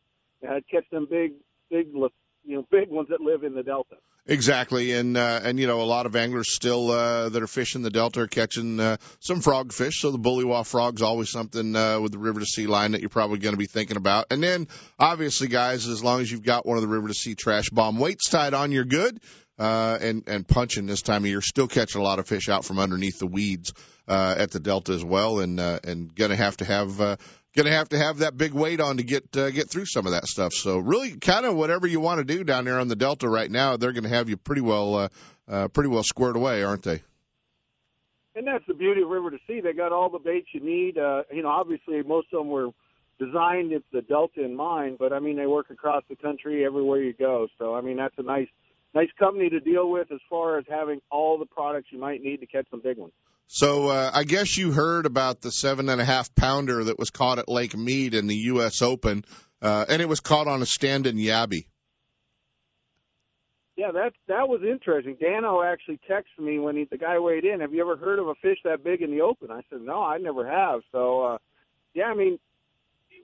and 0.41 0.63
catch 0.71 0.89
them 0.91 1.07
big 1.09 1.34
big 1.70 1.88
you 1.93 2.55
know 2.55 2.65
big 2.72 2.89
ones 2.89 3.09
that 3.09 3.22
live 3.22 3.43
in 3.43 3.53
the 3.53 3.63
Delta. 3.63 3.95
Exactly, 4.26 4.91
and 4.91 5.17
uh, 5.17 5.39
and 5.43 5.59
you 5.59 5.65
know 5.65 5.82
a 5.82 5.84
lot 5.84 6.05
of 6.05 6.15
anglers 6.15 6.53
still 6.53 6.91
uh, 6.91 7.30
that 7.30 7.41
are 7.41 7.47
fishing 7.47 7.82
the 7.82 7.89
Delta 7.89 8.22
are 8.22 8.28
catching 8.28 8.80
uh, 8.80 8.97
some 9.20 9.41
frog 9.41 9.74
fish. 9.74 10.01
So 10.01 10.11
the 10.11 10.17
Bully 10.17 10.45
Wa 10.45 10.63
frog's 10.63 11.01
always 11.01 11.32
something 11.32 11.76
uh, 11.76 11.99
with 11.99 12.11
the 12.11 12.20
river 12.20 12.39
to 12.39 12.45
sea 12.45 12.67
line 12.67 12.91
that 12.91 13.01
you're 13.01 13.09
probably 13.09 13.39
going 13.39 13.53
to 13.53 13.59
be 13.59 13.65
thinking 13.65 13.97
about. 13.97 14.26
And 14.30 14.43
then 14.43 14.67
obviously, 14.99 15.47
guys, 15.47 15.88
as 15.88 16.03
long 16.03 16.22
as 16.22 16.32
you've 16.32 16.43
got 16.43 16.65
one 16.65 16.78
of 16.78 16.82
the 16.82 16.88
river 16.88 17.07
to 17.07 17.13
sea 17.13 17.34
trash 17.34 17.70
bomb 17.72 17.97
weights 17.97 18.30
tied 18.30 18.53
on, 18.53 18.72
you're 18.72 18.86
good. 18.86 19.20
Uh, 19.57 19.97
and 19.99 20.24
and 20.28 20.47
punching 20.47 20.86
this 20.86 21.01
time 21.01 21.24
of 21.24 21.30
year, 21.30 21.41
still 21.41 21.67
catching 21.67 21.99
a 21.99 22.03
lot 22.03 22.20
of 22.20 22.28
fish 22.28 22.47
out 22.47 22.63
from 22.63 22.80
underneath 22.80 23.20
the 23.20 23.28
weeds 23.28 23.74
uh, 24.07 24.36
at 24.38 24.51
the 24.51 24.59
Delta 24.59 24.93
as 24.93 25.03
well, 25.03 25.39
and 25.39 25.59
uh, 25.59 25.80
and 25.84 26.13
gonna 26.15 26.36
have 26.36 26.55
to 26.57 26.65
have 26.65 27.01
uh, 27.01 27.17
going 27.55 27.65
to 27.65 27.71
have 27.71 27.89
to 27.89 27.97
have 27.97 28.19
that 28.19 28.37
big 28.37 28.53
weight 28.53 28.79
on 28.79 28.97
to 28.97 29.03
get 29.03 29.35
uh, 29.35 29.49
get 29.49 29.69
through 29.69 29.85
some 29.85 30.05
of 30.05 30.13
that 30.13 30.25
stuff. 30.27 30.53
So 30.53 30.77
really, 30.77 31.17
kind 31.17 31.45
of 31.45 31.55
whatever 31.55 31.87
you 31.87 31.99
want 31.99 32.19
to 32.19 32.23
do 32.23 32.43
down 32.43 32.65
there 32.65 32.79
on 32.79 32.87
the 32.87 32.95
Delta 32.95 33.27
right 33.27 33.49
now, 33.49 33.77
they're 33.77 33.93
going 33.93 34.03
to 34.03 34.09
have 34.09 34.29
you 34.29 34.37
pretty 34.37 34.61
well 34.61 34.95
uh, 34.95 35.09
uh, 35.47 35.67
pretty 35.69 35.89
well 35.89 36.03
squared 36.03 36.35
away, 36.35 36.63
aren't 36.63 36.83
they? 36.83 37.01
And 38.35 38.47
that's 38.47 38.65
the 38.67 38.73
beauty 38.73 39.01
of 39.01 39.09
River 39.09 39.31
to 39.31 39.37
Sea. 39.47 39.59
They 39.59 39.73
got 39.73 39.91
all 39.91 40.09
the 40.09 40.19
baits 40.19 40.47
you 40.53 40.61
need. 40.61 40.97
Uh, 40.97 41.23
you 41.31 41.41
know, 41.41 41.49
obviously 41.49 42.01
most 42.03 42.27
of 42.31 42.39
them 42.39 42.47
were 42.47 42.69
designed 43.19 43.71
with 43.71 43.83
the 43.91 44.01
Delta 44.01 44.43
in 44.43 44.55
mind, 44.55 44.97
but 44.97 45.11
I 45.11 45.19
mean 45.19 45.35
they 45.35 45.47
work 45.47 45.69
across 45.71 46.03
the 46.09 46.15
country 46.15 46.65
everywhere 46.65 47.01
you 47.01 47.13
go. 47.13 47.47
So 47.57 47.75
I 47.75 47.81
mean 47.81 47.97
that's 47.97 48.15
a 48.17 48.23
nice 48.23 48.47
nice 48.93 49.09
company 49.17 49.49
to 49.49 49.59
deal 49.59 49.89
with 49.89 50.11
as 50.11 50.19
far 50.29 50.57
as 50.57 50.65
having 50.69 51.01
all 51.11 51.37
the 51.37 51.45
products 51.45 51.87
you 51.91 51.99
might 51.99 52.21
need 52.21 52.37
to 52.37 52.45
catch 52.45 52.67
some 52.71 52.81
big 52.81 52.97
ones. 52.97 53.13
So 53.47 53.87
uh, 53.87 54.11
I 54.13 54.25
guess 54.25 54.57
you 54.57 54.71
heard 54.71 55.05
about 55.05 55.41
the 55.41 55.51
seven 55.51 55.89
and 55.89 55.99
a 55.99 56.05
half 56.05 56.33
pounder 56.35 56.83
that 56.83 56.99
was 56.99 57.09
caught 57.09 57.39
at 57.39 57.49
Lake 57.49 57.75
Mead 57.75 58.13
in 58.13 58.27
the 58.27 58.35
U.S. 58.35 58.83
Open, 58.83 59.25
uh, 59.61 59.85
and 59.89 60.01
it 60.01 60.07
was 60.07 60.19
caught 60.19 60.47
on 60.47 60.61
a 60.61 60.67
stand 60.67 61.07
in 61.07 61.17
Yabby. 61.17 61.65
Yeah, 63.75 63.91
that 63.93 64.11
that 64.27 64.49
was 64.49 64.61
interesting. 64.61 65.15
Dano 65.19 65.63
actually 65.63 65.99
texted 66.07 66.43
me 66.43 66.59
when 66.59 66.75
he, 66.75 66.83
the 66.91 66.97
guy 66.97 67.17
weighed 67.17 67.45
in. 67.45 67.61
Have 67.61 67.73
you 67.73 67.81
ever 67.81 67.95
heard 67.95 68.19
of 68.19 68.27
a 68.27 68.35
fish 68.35 68.57
that 68.65 68.83
big 68.83 69.01
in 69.01 69.09
the 69.09 69.21
open? 69.21 69.49
I 69.51 69.61
said 69.69 69.81
no, 69.81 70.03
I 70.03 70.17
never 70.17 70.45
have. 70.45 70.81
So, 70.91 71.21
uh, 71.21 71.37
yeah, 71.93 72.07
I 72.07 72.13
mean, 72.13 72.39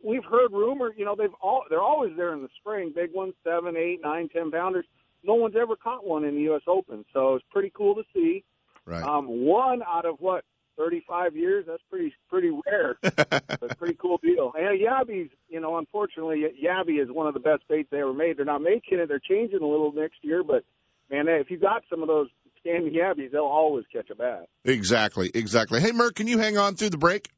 we've 0.02 0.24
heard 0.24 0.54
rumor. 0.54 0.94
You 0.96 1.04
know, 1.04 1.16
they've 1.16 1.34
all 1.42 1.66
they're 1.70 1.82
always 1.82 2.14
there 2.16 2.34
in 2.34 2.42
the 2.42 2.48
spring, 2.58 2.94
big 2.96 3.14
ones, 3.14 3.34
seven, 3.44 3.76
eight, 3.76 4.00
nine, 4.02 4.30
ten 4.30 4.50
pounders. 4.50 4.86
No 5.26 5.36
one's 5.36 5.56
ever 5.60 5.76
caught 5.76 6.06
one 6.06 6.24
in 6.24 6.36
the 6.36 6.42
U.S. 6.44 6.62
Open, 6.68 7.04
so 7.14 7.36
it's 7.36 7.46
pretty 7.52 7.72
cool 7.76 7.96
to 7.96 8.04
see. 8.14 8.44
Right. 8.86 9.04
Um, 9.04 9.26
one 9.28 9.82
out 9.82 10.06
of 10.06 10.18
what 10.20 10.44
35 10.78 11.36
years. 11.36 11.66
That's 11.68 11.82
pretty 11.90 12.14
pretty 12.30 12.52
rare. 12.66 12.98
A 13.04 13.76
pretty 13.76 13.98
cool 14.00 14.20
deal. 14.22 14.52
And 14.56 14.80
Yabby's, 14.80 15.32
you 15.50 15.60
know, 15.60 15.78
unfortunately, 15.78 16.44
Yabby 16.64 17.02
is 17.02 17.10
one 17.10 17.28
of 17.28 17.34
the 17.34 17.40
best 17.40 17.64
baits 17.70 17.90
they 17.92 18.02
ever 18.02 18.14
made. 18.14 18.38
They're 18.38 18.46
not 18.46 18.62
making 18.62 19.00
it. 19.00 19.08
They're 19.08 19.20
changing 19.20 19.62
a 19.62 19.68
little 19.68 19.92
next 19.92 20.18
year, 20.22 20.44
but 20.44 20.64
man, 21.10 21.28
if 21.28 21.50
you 21.50 21.58
got 21.58 21.84
some 21.90 22.02
of 22.02 22.08
those 22.08 22.28
standing 22.60 22.94
Yabbies, 22.94 23.32
they'll 23.32 23.42
always 23.42 23.86
catch 23.92 24.10
a 24.10 24.16
bass. 24.16 24.46
Exactly, 24.64 25.32
exactly. 25.34 25.80
Hey, 25.80 25.92
Merc, 25.92 26.16
can 26.16 26.28
you 26.28 26.38
hang 26.38 26.58
on 26.58 26.76
through 26.76 26.90
the 26.90 26.98
break? 26.98 27.30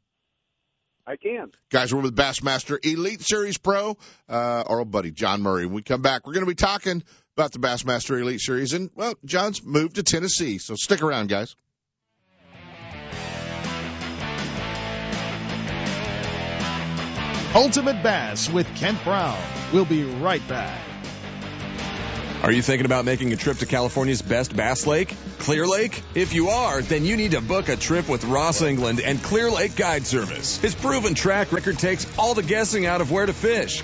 I 1.05 1.15
can. 1.15 1.51
Guys, 1.71 1.93
we're 1.93 2.01
with 2.01 2.17
Bassmaster 2.17 2.77
Elite 2.85 3.21
Series 3.21 3.57
Pro, 3.57 3.97
uh, 4.27 4.63
our 4.67 4.79
old 4.79 4.91
buddy 4.91 5.11
John 5.11 5.41
Murray. 5.41 5.65
When 5.65 5.75
we 5.75 5.81
come 5.81 6.01
back, 6.01 6.27
we're 6.27 6.33
going 6.33 6.45
to 6.45 6.51
be 6.51 6.55
talking 6.55 7.01
about 7.38 7.51
the 7.51 7.59
Bassmaster 7.59 8.19
Elite 8.19 8.41
Series, 8.41 8.73
and 8.73 8.89
well, 8.95 9.13
John's 9.23 9.63
moved 9.63 9.97
to 9.97 10.03
Tennessee, 10.03 10.57
so 10.57 10.73
stick 10.73 11.03
around, 11.03 11.29
guys. 11.29 11.55
Ultimate 17.53 18.01
Bass 18.01 18.49
with 18.49 18.67
Kent 18.75 19.03
Brown. 19.03 19.38
We'll 19.71 19.85
be 19.85 20.03
right 20.03 20.45
back. 20.47 20.81
Are 22.41 22.51
you 22.51 22.63
thinking 22.63 22.85
about 22.88 23.05
making 23.05 23.31
a 23.33 23.35
trip 23.35 23.57
to 23.57 23.67
California's 23.67 24.23
best 24.23 24.55
bass 24.55 24.88
lake, 24.88 25.13
Clear 25.38 25.67
Lake? 25.67 26.01
If 26.15 26.33
you 26.33 26.49
are, 26.49 26.81
then 26.81 27.05
you 27.05 27.17
need 27.17 27.31
to 27.31 27.41
book 27.41 27.69
a 27.69 27.75
trip 27.75 28.09
with 28.09 28.25
Ross 28.25 28.63
England 28.63 28.99
and 28.99 29.21
Clear 29.21 29.51
Lake 29.51 29.75
Guide 29.75 30.07
Service. 30.07 30.57
His 30.57 30.73
proven 30.73 31.13
track 31.13 31.51
record 31.51 31.77
takes 31.77 32.07
all 32.17 32.33
the 32.33 32.43
guessing 32.43 32.88
out 32.88 33.01
of 33.01 33.11
where 33.11 33.25
to 33.27 33.33
fish 33.33 33.83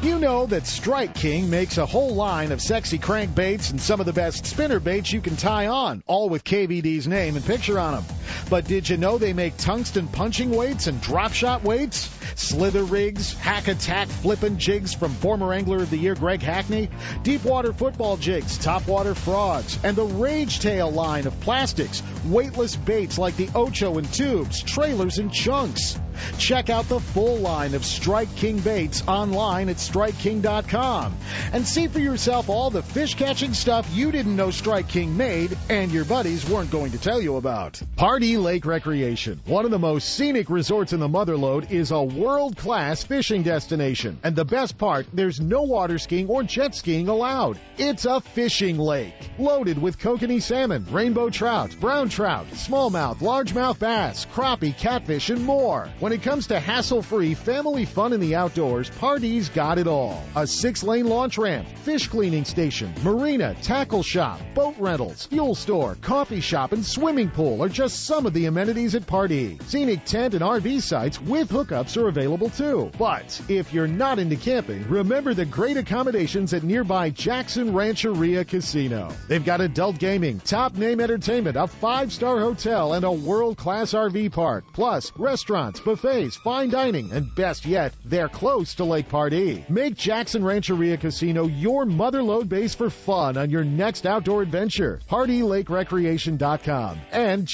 You 0.00 0.20
know 0.20 0.46
that 0.46 0.64
Strike 0.64 1.14
King 1.14 1.50
makes 1.50 1.76
a 1.76 1.84
whole 1.84 2.14
line 2.14 2.52
of 2.52 2.62
sexy 2.62 3.00
crankbaits 3.00 3.72
and 3.72 3.80
some 3.80 3.98
of 3.98 4.06
the 4.06 4.12
best 4.12 4.46
spinner 4.46 4.78
baits 4.78 5.12
you 5.12 5.20
can 5.20 5.34
tie 5.34 5.66
on, 5.66 6.04
all 6.06 6.28
with 6.28 6.44
KVD's 6.44 7.08
name 7.08 7.34
and 7.34 7.44
picture 7.44 7.80
on 7.80 7.94
them. 7.94 8.04
But 8.50 8.66
did 8.66 8.88
you 8.88 8.96
know 8.96 9.18
they 9.18 9.32
make 9.32 9.56
tungsten 9.56 10.08
punching 10.08 10.50
weights 10.50 10.86
and 10.86 11.00
drop 11.00 11.32
shot 11.32 11.62
weights? 11.62 12.10
Slither 12.34 12.84
rigs, 12.84 13.34
hack 13.34 13.68
attack 13.68 14.08
flippin' 14.08 14.58
jigs 14.58 14.94
from 14.94 15.12
former 15.12 15.52
Angler 15.52 15.78
of 15.78 15.90
the 15.90 15.96
Year 15.96 16.14
Greg 16.14 16.40
Hackney, 16.40 16.88
deep 17.22 17.44
water 17.44 17.72
football 17.72 18.16
jigs, 18.16 18.58
top 18.58 18.86
water 18.86 19.14
frogs, 19.14 19.78
and 19.82 19.96
the 19.96 20.04
Rage 20.04 20.60
Tail 20.60 20.90
line 20.90 21.26
of 21.26 21.38
plastics, 21.40 22.02
weightless 22.26 22.76
baits 22.76 23.18
like 23.18 23.36
the 23.36 23.50
Ocho 23.54 23.98
and 23.98 24.12
tubes, 24.12 24.62
trailers 24.62 25.18
and 25.18 25.32
chunks. 25.32 25.98
Check 26.38 26.70
out 26.70 26.88
the 26.88 27.00
full 27.00 27.36
line 27.36 27.74
of 27.74 27.84
Strike 27.84 28.34
King 28.36 28.58
baits 28.58 29.06
online 29.06 29.68
at 29.68 29.76
StrikeKing.com 29.76 31.16
and 31.52 31.66
see 31.66 31.88
for 31.88 32.00
yourself 32.00 32.48
all 32.48 32.70
the 32.70 32.82
fish 32.82 33.14
catching 33.14 33.54
stuff 33.54 33.88
you 33.92 34.10
didn't 34.10 34.36
know 34.36 34.50
Strike 34.50 34.88
King 34.88 35.16
made 35.16 35.56
and 35.68 35.92
your 35.92 36.04
buddies 36.04 36.48
weren't 36.48 36.70
going 36.70 36.92
to 36.92 36.98
tell 36.98 37.20
you 37.20 37.36
about. 37.36 37.80
Pardee 38.18 38.36
Lake 38.36 38.66
Recreation, 38.66 39.40
one 39.46 39.64
of 39.64 39.70
the 39.70 39.78
most 39.78 40.16
scenic 40.16 40.50
resorts 40.50 40.92
in 40.92 40.98
the 40.98 41.06
Motherlode, 41.06 41.70
is 41.70 41.92
a 41.92 42.02
world 42.02 42.56
class 42.56 43.04
fishing 43.04 43.44
destination. 43.44 44.18
And 44.24 44.34
the 44.34 44.44
best 44.44 44.76
part, 44.76 45.06
there's 45.12 45.40
no 45.40 45.62
water 45.62 45.98
skiing 45.98 46.26
or 46.26 46.42
jet 46.42 46.74
skiing 46.74 47.06
allowed. 47.06 47.60
It's 47.76 48.06
a 48.06 48.20
fishing 48.20 48.76
lake 48.76 49.14
loaded 49.38 49.80
with 49.80 50.00
kokanee 50.00 50.42
salmon, 50.42 50.84
rainbow 50.90 51.30
trout, 51.30 51.76
brown 51.78 52.08
trout, 52.08 52.48
smallmouth, 52.48 53.18
largemouth 53.18 53.78
bass, 53.78 54.26
crappie, 54.26 54.76
catfish, 54.76 55.30
and 55.30 55.44
more. 55.44 55.88
When 56.00 56.10
it 56.10 56.22
comes 56.22 56.48
to 56.48 56.58
hassle-free 56.58 57.34
family 57.34 57.84
fun 57.84 58.12
in 58.12 58.18
the 58.18 58.34
outdoors, 58.34 58.90
Pardee's 58.90 59.48
got 59.48 59.78
it 59.78 59.86
all. 59.86 60.24
A 60.34 60.44
six-lane 60.44 61.06
launch 61.06 61.38
ramp, 61.38 61.68
fish 61.84 62.08
cleaning 62.08 62.44
station, 62.44 62.92
marina, 63.04 63.54
tackle 63.62 64.02
shop, 64.02 64.40
boat 64.56 64.74
rentals, 64.80 65.26
fuel 65.26 65.54
store, 65.54 65.96
coffee 66.02 66.40
shop, 66.40 66.72
and 66.72 66.84
swimming 66.84 67.30
pool 67.30 67.62
are 67.62 67.68
just 67.68 68.07
some 68.08 68.24
of 68.24 68.32
the 68.32 68.46
amenities 68.46 68.94
at 68.94 69.06
Pardee. 69.06 69.58
Scenic 69.66 70.02
tent 70.06 70.32
and 70.32 70.42
RV 70.42 70.80
sites 70.80 71.20
with 71.20 71.50
hookups 71.50 71.94
are 71.98 72.08
available 72.08 72.48
too. 72.48 72.90
But 72.98 73.38
if 73.50 73.74
you're 73.74 73.86
not 73.86 74.18
into 74.18 74.36
camping, 74.36 74.88
remember 74.88 75.34
the 75.34 75.44
great 75.44 75.76
accommodations 75.76 76.54
at 76.54 76.62
nearby 76.62 77.10
Jackson 77.10 77.74
Rancheria 77.74 78.46
Casino. 78.46 79.12
They've 79.28 79.44
got 79.44 79.60
adult 79.60 79.98
gaming, 79.98 80.40
top 80.40 80.74
name 80.74 81.00
entertainment, 81.00 81.58
a 81.58 81.66
five-star 81.66 82.40
hotel, 82.40 82.94
and 82.94 83.04
a 83.04 83.12
world-class 83.12 83.92
RV 83.92 84.32
park, 84.32 84.64
plus 84.72 85.12
restaurants, 85.18 85.80
buffets, 85.80 86.36
fine 86.36 86.70
dining, 86.70 87.12
and 87.12 87.34
best 87.34 87.66
yet, 87.66 87.92
they're 88.06 88.30
close 88.30 88.76
to 88.76 88.84
Lake 88.84 89.10
Pardee. 89.10 89.66
Make 89.68 89.96
Jackson 89.96 90.42
Rancheria 90.42 90.96
Casino 90.96 91.46
your 91.46 91.84
motherlode 91.84 92.48
base 92.48 92.74
for 92.74 92.88
fun 92.88 93.36
on 93.36 93.50
your 93.50 93.64
next 93.64 94.06
outdoor 94.06 94.40
adventure. 94.40 94.98
PardeeLakeRecreation.com 95.10 97.00
and 97.12 97.46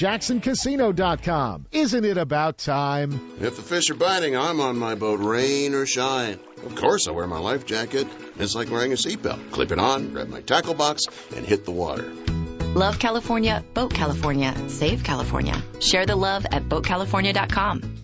JacksonCasino.com. 0.44 1.66
Isn't 1.72 2.04
it 2.04 2.18
about 2.18 2.58
time? 2.58 3.12
If 3.40 3.56
the 3.56 3.62
fish 3.62 3.88
are 3.90 3.94
biting, 3.94 4.36
I'm 4.36 4.60
on 4.60 4.76
my 4.76 4.94
boat, 4.94 5.20
rain 5.20 5.74
or 5.74 5.86
shine. 5.86 6.38
Of 6.64 6.74
course, 6.76 7.08
I 7.08 7.12
wear 7.12 7.26
my 7.26 7.38
life 7.38 7.64
jacket. 7.64 8.06
It's 8.38 8.54
like 8.54 8.70
wearing 8.70 8.92
a 8.92 8.96
seatbelt. 8.96 9.52
Clip 9.52 9.72
it 9.72 9.78
on, 9.78 10.12
grab 10.12 10.28
my 10.28 10.42
tackle 10.42 10.74
box, 10.74 11.04
and 11.34 11.46
hit 11.46 11.64
the 11.64 11.70
water. 11.70 12.12
Love 12.74 12.98
California, 12.98 13.64
Boat 13.72 13.94
California, 13.94 14.54
Save 14.68 15.04
California. 15.04 15.62
Share 15.80 16.06
the 16.06 16.16
love 16.16 16.44
at 16.50 16.68
BoatCalifornia.com. 16.68 18.03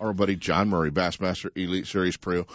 our 0.00 0.12
buddy 0.12 0.36
John 0.36 0.68
Murray, 0.68 0.90
Bassmaster 0.90 1.50
Elite 1.56 1.86
Series 1.86 2.16
Pro. 2.16 2.46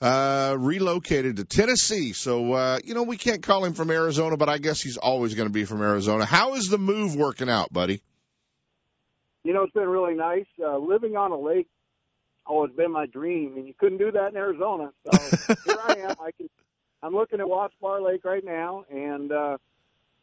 Uh, 0.00 0.56
relocated 0.58 1.36
to 1.36 1.44
Tennessee. 1.44 2.14
So, 2.14 2.54
uh, 2.54 2.78
you 2.82 2.94
know, 2.94 3.02
we 3.02 3.18
can't 3.18 3.42
call 3.42 3.64
him 3.64 3.74
from 3.74 3.90
Arizona, 3.90 4.38
but 4.38 4.48
I 4.48 4.56
guess 4.56 4.80
he's 4.80 4.96
always 4.96 5.34
going 5.34 5.48
to 5.48 5.52
be 5.52 5.64
from 5.64 5.82
Arizona. 5.82 6.24
How 6.24 6.54
is 6.54 6.68
the 6.68 6.78
move 6.78 7.16
working 7.16 7.50
out, 7.50 7.70
buddy? 7.70 8.00
You 9.44 9.52
know, 9.52 9.64
it's 9.64 9.74
been 9.74 9.88
really 9.88 10.14
nice. 10.14 10.46
Uh, 10.58 10.78
living 10.78 11.16
on 11.16 11.32
a 11.32 11.38
lake 11.38 11.68
always 12.50 12.72
been 12.72 12.90
my 12.90 13.06
dream, 13.06 13.56
and 13.56 13.66
you 13.66 13.74
couldn't 13.78 13.98
do 13.98 14.10
that 14.10 14.30
in 14.30 14.36
Arizona. 14.36 14.90
So 15.04 15.54
here 15.64 15.78
I 15.82 15.92
am. 15.94 16.16
I 16.20 16.30
can. 16.36 16.48
I'm 17.02 17.14
looking 17.14 17.40
at 17.40 17.48
Watts 17.48 17.74
Bar 17.80 18.02
Lake 18.02 18.24
right 18.24 18.44
now, 18.44 18.84
and 18.90 19.32
uh, 19.32 19.56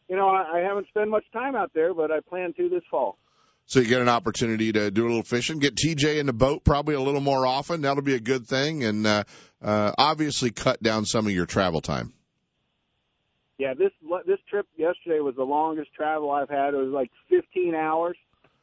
you 0.07 0.15
know, 0.15 0.27
I, 0.27 0.57
I 0.57 0.59
haven't 0.59 0.87
spent 0.87 1.09
much 1.09 1.25
time 1.33 1.55
out 1.55 1.71
there, 1.73 1.93
but 1.93 2.11
I 2.11 2.19
plan 2.19 2.53
to 2.57 2.69
this 2.69 2.83
fall. 2.91 3.17
So 3.67 3.81
you 3.81 3.87
get 3.87 4.01
an 4.01 4.07
opportunity 4.07 4.71
to 4.71 4.89
do 4.89 5.05
a 5.05 5.09
little 5.09 5.23
fishing, 5.23 5.59
get 5.59 5.75
TJ 5.75 6.19
in 6.19 6.25
the 6.25 6.33
boat 6.33 6.63
probably 6.63 6.95
a 6.95 7.01
little 7.01 7.19
more 7.19 7.45
often. 7.45 7.81
That'll 7.81 8.01
be 8.01 8.15
a 8.15 8.19
good 8.19 8.47
thing, 8.47 8.85
and 8.85 9.05
uh, 9.05 9.23
uh, 9.61 9.91
obviously 9.97 10.51
cut 10.51 10.81
down 10.81 11.05
some 11.05 11.27
of 11.27 11.33
your 11.33 11.45
travel 11.45 11.81
time. 11.81 12.13
Yeah, 13.57 13.73
this 13.73 13.91
this 14.25 14.39
trip 14.49 14.67
yesterday 14.77 15.19
was 15.19 15.35
the 15.35 15.43
longest 15.43 15.93
travel 15.93 16.31
I've 16.31 16.49
had. 16.49 16.75
It 16.75 16.77
was 16.77 16.93
like 16.93 17.11
15 17.29 17.75
hours, 17.75 18.15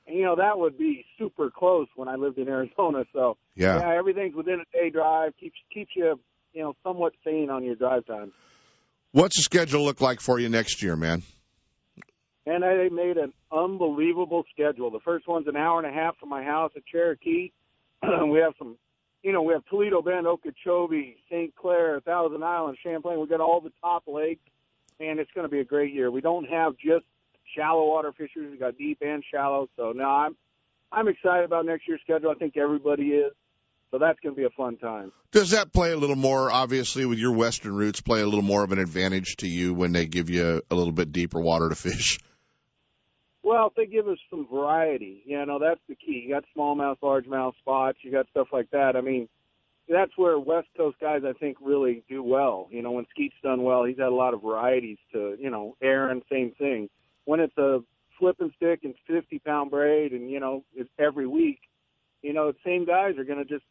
and 0.07 0.17
you 0.17 0.25
know 0.25 0.37
that 0.37 0.59
would 0.59 0.79
be 0.79 1.05
super 1.19 1.51
close 1.51 1.89
when 1.97 2.09
I 2.09 2.15
lived 2.15 2.39
in 2.39 2.49
Arizona. 2.49 3.05
So 3.13 3.37
Yeah. 3.57 3.81
yeah, 3.81 3.99
everything's 3.99 4.35
within 4.35 4.61
a 4.61 4.73
day 4.73 4.89
drive. 4.89 5.35
keeps 5.39 5.57
keeps 5.73 5.91
you 5.95 6.19
you 6.55 6.63
know 6.63 6.75
somewhat 6.83 7.13
sane 7.25 7.51
on 7.51 7.63
your 7.63 7.75
drive 7.75 8.07
time. 8.07 8.33
What's 9.13 9.37
the 9.37 9.43
schedule 9.43 9.85
look 9.85 10.01
like 10.01 10.21
for 10.21 10.39
you 10.39 10.49
next 10.49 10.83
year, 10.83 10.97
man? 10.97 11.23
And 12.47 12.63
they 12.63 12.89
made 12.91 13.17
an 13.17 13.33
unbelievable 13.51 14.45
schedule. 14.53 14.91
The 14.91 15.01
first 15.01 15.27
one's 15.27 15.49
an 15.49 15.57
hour 15.57 15.79
and 15.79 15.87
a 15.87 15.93
half 15.93 16.17
from 16.19 16.29
my 16.29 16.43
house 16.43 16.73
at 16.77 16.85
Cherokee. 16.87 17.53
we 18.03 18.39
have 18.39 18.55
some, 18.59 18.77
you 19.23 19.33
know, 19.33 19.43
we 19.43 19.55
have 19.55 19.65
Toledo 19.67 20.03
Bend, 20.03 20.27
Okeechobee, 20.27 21.17
St. 21.31 21.55
Clair, 21.57 22.01
Thousand 22.01 22.45
Island, 22.45 22.79
Champlain. 22.83 23.21
We 23.21 23.27
got 23.27 23.41
all 23.41 23.61
the 23.61 23.73
top 23.81 24.05
lakes, 24.07 24.45
and 25.01 25.19
it's 25.19 25.31
going 25.35 25.47
to 25.47 25.51
be 25.51 25.61
a 25.61 25.65
great 25.65 25.95
year. 25.95 26.11
We 26.11 26.21
don't 26.21 26.49
have 26.49 26.77
just 26.77 27.05
shallow 27.57 27.89
water 27.89 28.13
fisheries; 28.13 28.51
we 28.51 28.59
got 28.59 28.77
deep 28.77 28.99
and 29.01 29.25
shallow. 29.31 29.69
So 29.77 29.93
no, 29.93 30.05
I'm 30.05 30.37
I'm 30.93 31.09
excited 31.09 31.45
about 31.45 31.65
next 31.65 31.89
year's 31.89 32.01
schedule. 32.03 32.31
I 32.31 32.35
think 32.35 32.57
everybody 32.57 33.09
is. 33.09 33.33
So 33.91 33.99
that's 33.99 34.19
going 34.21 34.35
to 34.35 34.41
be 34.41 34.45
a 34.45 34.51
fun 34.51 34.77
time. 34.77 35.13
Does 35.31 35.51
that 35.51 35.73
play 35.73 35.93
a 35.93 35.97
little 35.97 36.17
more, 36.17 36.51
obviously, 36.51 37.07
with 37.07 37.21
your 37.21 37.31
Western 37.31 37.77
roots, 37.77 38.01
play 38.01 38.23
a 38.23 38.25
little 38.25 38.43
more 38.43 38.65
of 38.65 38.73
an 38.73 38.81
advantage 38.81 39.37
to 39.37 39.47
you 39.47 39.73
when 39.73 39.93
they 39.93 40.07
give 40.07 40.31
you 40.31 40.63
a 40.69 40.75
little 40.75 40.93
bit 40.93 41.13
deeper 41.13 41.39
water 41.39 41.69
to 41.69 41.77
fish? 41.77 42.19
Well, 43.45 43.67
if 43.67 43.75
they 43.75 43.85
give 43.85 44.09
us 44.09 44.17
some 44.31 44.49
variety, 44.51 45.23
you 45.27 45.45
know, 45.45 45.59
that's 45.59 45.81
the 45.87 45.95
key. 45.95 46.25
You 46.27 46.35
got 46.35 46.45
smallmouth, 46.57 46.97
largemouth 47.03 47.53
spots, 47.59 47.99
you 48.01 48.11
got 48.11 48.27
stuff 48.31 48.49
like 48.55 48.71
that. 48.71 48.97
I 48.97 49.03
mean, 49.03 49.29
that's 49.87 50.13
where 50.17 50.39
West 50.39 50.69
Coast 50.75 50.97
guys, 50.99 51.23
I 51.29 51.35
think, 51.35 51.59
really 51.61 52.03
do 52.09 52.23
well. 52.23 52.69
You 52.71 52.81
know, 52.81 52.93
when 52.93 53.05
Skeet's 53.11 53.35
done 53.43 53.63
well, 53.63 53.85
he's 53.85 53.99
had 53.99 54.07
a 54.07 54.15
lot 54.15 54.33
of 54.33 54.41
varieties 54.41 54.97
to, 55.13 55.37
you 55.39 55.51
know, 55.51 55.77
Aaron, 55.83 56.23
same 56.33 56.53
thing. 56.59 56.89
When 57.27 57.39
it's 57.39 57.57
a 57.59 57.81
flip 58.19 58.37
and 58.41 58.51
stick 58.57 58.81
and 58.85 58.95
50 59.07 59.39
pound 59.41 59.71
braid 59.71 60.13
and, 60.13 60.31
you 60.31 60.41
know, 60.41 60.65
it's 60.75 60.89
every 60.99 61.27
week, 61.27 61.61
you 62.23 62.33
know, 62.33 62.51
the 62.51 62.59
same 62.65 62.87
guys 62.87 63.19
are 63.19 63.25
going 63.25 63.39
to 63.39 63.45
just 63.45 63.65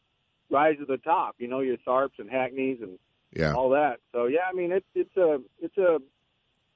rise 0.50 0.76
to 0.78 0.84
the 0.84 0.98
top, 0.98 1.34
you 1.38 1.48
know, 1.48 1.58
your 1.60 1.78
Tharps 1.78 2.20
and 2.20 2.30
Hackneys 2.30 2.80
and 2.80 2.96
yeah. 3.32 3.54
all 3.54 3.70
that. 3.70 3.96
So, 4.12 4.26
yeah, 4.26 4.42
I 4.48 4.54
mean, 4.54 4.70
it's, 4.70 4.86
it's 4.94 5.16
a, 5.16 5.38
it's 5.60 5.76
a, 5.78 5.98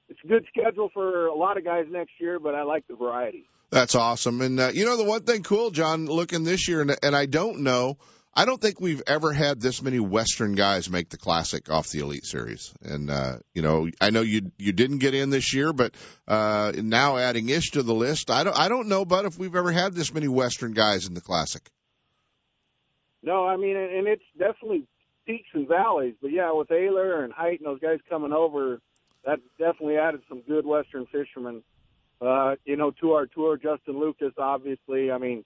it's 0.09 0.19
a 0.23 0.27
good 0.27 0.45
schedule 0.49 0.89
for 0.93 1.27
a 1.27 1.35
lot 1.35 1.57
of 1.57 1.63
guys 1.63 1.85
next 1.89 2.13
year, 2.19 2.39
but 2.39 2.55
I 2.55 2.63
like 2.63 2.87
the 2.87 2.95
variety. 2.95 3.47
That's 3.69 3.95
awesome. 3.95 4.41
And 4.41 4.59
uh, 4.59 4.71
you 4.73 4.85
know 4.85 4.97
the 4.97 5.03
one 5.03 5.23
thing 5.23 5.43
cool, 5.43 5.69
John, 5.71 6.07
looking 6.07 6.43
this 6.43 6.67
year, 6.67 6.81
and, 6.81 6.97
and 7.03 7.15
I 7.15 7.27
don't 7.27 7.59
know, 7.59 7.97
I 8.33 8.45
don't 8.45 8.61
think 8.61 8.79
we've 8.79 9.03
ever 9.05 9.31
had 9.33 9.59
this 9.59 9.81
many 9.81 9.99
Western 9.99 10.55
guys 10.55 10.89
make 10.89 11.09
the 11.09 11.17
classic 11.17 11.69
off 11.69 11.89
the 11.89 11.99
Elite 11.99 12.25
Series. 12.25 12.73
And 12.81 13.11
uh, 13.11 13.37
you 13.53 13.61
know, 13.61 13.89
I 14.01 14.09
know 14.09 14.21
you 14.21 14.51
you 14.57 14.71
didn't 14.71 14.99
get 14.99 15.13
in 15.13 15.29
this 15.29 15.53
year, 15.53 15.73
but 15.73 15.93
uh, 16.27 16.71
now 16.75 17.17
adding 17.17 17.49
Ish 17.49 17.71
to 17.71 17.83
the 17.83 17.93
list, 17.93 18.31
I 18.31 18.43
don't 18.43 18.57
I 18.57 18.69
don't 18.69 18.87
know, 18.87 19.05
but 19.05 19.25
if 19.25 19.37
we've 19.37 19.55
ever 19.55 19.71
had 19.71 19.93
this 19.93 20.13
many 20.13 20.27
Western 20.27 20.73
guys 20.73 21.07
in 21.07 21.13
the 21.13 21.21
classic. 21.21 21.69
No, 23.21 23.45
I 23.45 23.57
mean, 23.57 23.75
and 23.75 24.07
it's 24.07 24.23
definitely 24.37 24.87
peaks 25.25 25.49
and 25.53 25.67
valleys. 25.67 26.15
But 26.21 26.31
yeah, 26.31 26.51
with 26.53 26.69
Ehrler 26.69 27.23
and 27.23 27.33
Hite 27.33 27.59
and 27.59 27.67
those 27.67 27.81
guys 27.81 27.99
coming 28.09 28.31
over, 28.31 28.79
that 29.29 29.39
definitely 29.59 29.97
added 29.97 30.21
some 30.27 30.41
good 30.41 30.65
Western 30.65 31.05
fishermen. 31.05 31.63
Uh, 32.21 32.55
you 32.65 32.75
know, 32.75 32.91
to 32.99 33.11
our 33.11 33.27
tour, 33.27 33.57
Justin 33.57 33.99
Lucas, 33.99 34.33
obviously. 34.37 35.11
I 35.11 35.17
mean, 35.17 35.45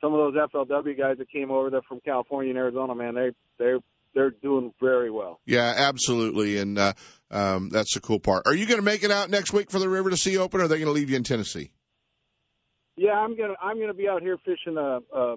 some 0.00 0.14
of 0.14 0.18
those 0.18 0.48
FLW 0.52 0.96
guys 0.98 1.18
that 1.18 1.30
came 1.30 1.50
over 1.50 1.70
there 1.70 1.82
from 1.86 2.00
California 2.00 2.50
and 2.50 2.58
Arizona, 2.58 2.94
man, 2.94 3.14
they 3.14 3.30
they're 3.58 3.78
they're 4.14 4.30
doing 4.30 4.72
very 4.80 5.10
well. 5.10 5.40
Yeah, 5.44 5.72
absolutely, 5.76 6.58
and 6.58 6.78
uh, 6.78 6.94
um, 7.30 7.68
that's 7.68 7.94
the 7.94 8.00
cool 8.00 8.18
part. 8.18 8.46
Are 8.46 8.54
you 8.54 8.66
going 8.66 8.78
to 8.78 8.84
make 8.84 9.04
it 9.04 9.10
out 9.10 9.30
next 9.30 9.52
week 9.52 9.70
for 9.70 9.78
the 9.78 9.88
River 9.88 10.10
to 10.10 10.16
Sea 10.16 10.38
Open, 10.38 10.60
or 10.60 10.64
are 10.64 10.68
they 10.68 10.76
going 10.76 10.86
to 10.86 10.92
leave 10.92 11.10
you 11.10 11.16
in 11.16 11.24
Tennessee? 11.24 11.70
Yeah, 12.96 13.12
I'm 13.12 13.36
gonna 13.36 13.54
I'm 13.62 13.78
gonna 13.78 13.94
be 13.94 14.08
out 14.08 14.22
here 14.22 14.38
fishing 14.38 14.76
a, 14.76 15.00
a 15.14 15.36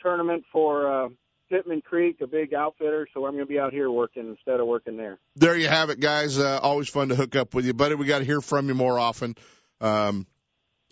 tournament 0.00 0.44
for 0.50 1.04
uh, 1.04 1.08
Pittman 1.54 1.82
Creek, 1.82 2.20
a 2.20 2.26
big 2.26 2.52
outfitter, 2.52 3.06
so 3.14 3.26
I'm 3.26 3.34
going 3.34 3.44
to 3.44 3.48
be 3.48 3.60
out 3.60 3.72
here 3.72 3.88
working 3.88 4.28
instead 4.28 4.58
of 4.58 4.66
working 4.66 4.96
there. 4.96 5.18
There 5.36 5.56
you 5.56 5.68
have 5.68 5.88
it, 5.88 6.00
guys. 6.00 6.36
Uh, 6.36 6.58
always 6.60 6.88
fun 6.88 7.10
to 7.10 7.14
hook 7.14 7.36
up 7.36 7.54
with 7.54 7.64
you, 7.64 7.72
buddy. 7.72 7.94
We 7.94 8.06
got 8.06 8.18
to 8.18 8.24
hear 8.24 8.40
from 8.40 8.66
you 8.66 8.74
more 8.74 8.98
often. 8.98 9.36
Um, 9.80 10.26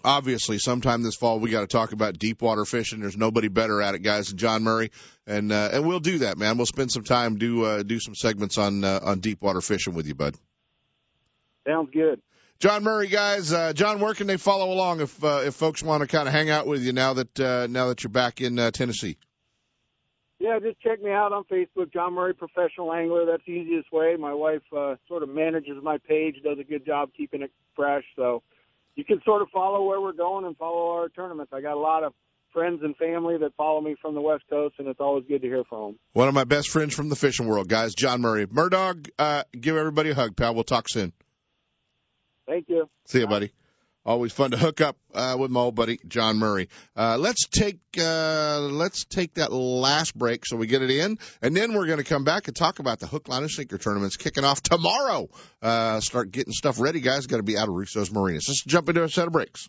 obviously, 0.05 0.59
sometime 0.59 1.03
this 1.03 1.17
fall 1.17 1.41
we 1.41 1.51
got 1.51 1.63
to 1.63 1.67
talk 1.67 1.91
about 1.91 2.17
deep 2.17 2.43
water 2.43 2.65
fishing. 2.65 3.01
There's 3.01 3.17
nobody 3.17 3.49
better 3.49 3.83
at 3.83 3.97
it, 3.97 4.05
guys, 4.05 4.29
than 4.29 4.39
John 4.39 4.63
Murray, 4.63 4.93
and 5.27 5.51
uh, 5.51 5.71
and 5.73 5.85
we'll 5.85 5.99
do 5.99 6.19
that, 6.19 6.39
man. 6.39 6.57
We'll 6.59 6.67
spend 6.67 6.93
some 6.93 7.03
time 7.03 7.39
do 7.39 7.65
uh, 7.65 7.83
do 7.83 7.99
some 7.99 8.15
segments 8.15 8.57
on 8.57 8.85
uh, 8.85 9.01
on 9.03 9.19
deep 9.19 9.43
water 9.43 9.63
fishing 9.63 9.95
with 9.95 10.07
you, 10.07 10.15
bud. 10.15 10.37
Sounds 11.67 11.91
good. 11.93 12.23
John 12.61 12.85
Murray, 12.85 13.09
guys. 13.09 13.53
Uh, 13.53 13.73
John, 13.73 13.99
where 13.99 14.15
can 14.15 14.29
they 14.29 14.37
follow 14.37 14.73
along 14.73 15.01
if 15.01 15.25
uh, 15.25 15.43
if 15.45 15.55
folks 15.55 15.83
want 15.83 16.03
to 16.03 16.07
kind 16.07 16.29
of 16.29 16.33
hang 16.33 16.51
out 16.51 16.69
with 16.69 16.85
you 16.85 16.93
now 16.93 17.15
that 17.15 17.41
uh, 17.41 17.67
now 17.69 17.89
that 17.89 18.05
you're 18.05 18.13
back 18.13 18.41
in 18.41 18.61
uh, 18.61 18.71
Tennessee? 18.71 19.17
Yeah, 20.43 20.59
just 20.59 20.81
check 20.81 21.01
me 21.01 21.13
out 21.13 21.33
on 21.33 21.45
Facebook, 21.45 21.93
John 21.93 22.15
Murray 22.15 22.35
Professional 22.35 22.93
Angler. 22.93 23.25
That's 23.25 23.45
the 23.47 23.53
easiest 23.53 23.93
way. 23.93 24.17
My 24.19 24.35
wife 24.35 24.63
uh, 24.77 24.97
sort 25.07 25.23
of 25.23 25.29
manages 25.29 25.77
my 25.81 25.99
page, 25.99 26.35
does 26.43 26.59
a 26.59 26.65
good 26.65 26.85
job 26.85 27.11
keeping 27.17 27.43
it 27.43 27.53
fresh. 27.77 28.03
So 28.17 28.43
you 28.97 29.05
can 29.05 29.21
sort 29.25 29.43
of 29.43 29.51
follow 29.51 29.87
where 29.87 30.01
we're 30.01 30.13
going 30.13 30.45
and 30.45 30.57
follow 30.57 30.99
our 30.99 31.09
tournaments. 31.11 31.53
I 31.55 31.61
got 31.61 31.75
a 31.75 31.79
lot 31.79 32.03
of 32.03 32.13
friends 32.53 32.81
and 32.83 32.97
family 32.97 33.39
that 33.39 33.55
follow 33.57 33.81
me 33.81 33.95
from 34.03 34.17
the 34.17 34.21
West 34.21 34.43
Coast, 34.51 34.75
and 34.81 34.89
it's 34.89 34.99
always 34.99 35.25
good 35.29 35.43
to 35.43 35.47
hear 35.47 35.63
from 35.63 35.93
them. 35.93 35.99
One 36.13 36.27
of 36.27 36.35
my 36.35 36.43
best 36.43 36.71
friends 36.71 36.93
from 36.93 37.09
the 37.09 37.15
fishing 37.15 37.47
world, 37.47 37.69
guys, 37.69 37.95
John 37.95 38.21
Murray. 38.21 38.47
Murdog, 38.47 39.11
uh, 39.21 39.45
give 39.53 39.77
everybody 39.77 40.11
a 40.11 40.15
hug, 40.17 40.35
pal. 40.35 40.57
We'll 40.57 40.65
talk 40.65 40.89
soon. 40.89 41.13
Thank 42.49 42.69
you. 42.69 42.91
See 43.07 43.21
you, 43.21 43.29
buddy. 43.29 43.53
Always 44.05 44.33
fun 44.33 44.51
to 44.51 44.57
hook 44.57 44.81
up 44.81 44.97
uh, 45.15 45.37
with 45.39 45.53
my 45.53 45.61
old 45.61 45.77
buddy 45.77 46.01
John 46.09 46.37
Murray. 46.39 46.69
Uh, 46.97 47.17
let's 47.19 47.47
take 47.47 47.79
uh, 47.97 48.59
let's 48.59 49.05
take 49.05 49.35
that 49.35 49.53
last 49.53 50.19
break 50.19 50.45
so 50.45 50.57
we 50.57 50.67
get 50.67 50.83
it 50.83 50.91
in, 50.91 51.19
and 51.41 51.57
then 51.57 51.73
we're 51.73 51.87
going 51.87 51.99
to 51.99 52.05
come 52.05 52.25
back 52.25 52.49
and 52.49 52.57
talk 52.57 52.81
about 52.81 52.99
the 52.99 53.07
hook, 53.07 53.29
line, 53.29 53.43
and 53.43 53.51
sinker 53.51 53.79
tournaments 53.79 54.17
kicking 54.17 54.43
off 54.43 54.61
tomorrow. 54.61 55.29
Uh, 55.63 56.01
start 56.01 56.33
getting 56.33 56.53
stuff 56.53 56.81
ready, 56.81 56.99
guys. 56.99 57.29
Got 57.29 57.37
to 57.37 57.43
be 57.45 57.57
out 57.57 57.69
of 57.69 57.75
Russo's 57.75 58.11
Marinas. 58.11 58.49
Let's 58.49 58.65
jump 58.65 58.89
into 58.89 59.05
a 59.05 59.09
set 59.09 59.29
of 59.29 59.33
breaks. 59.33 59.69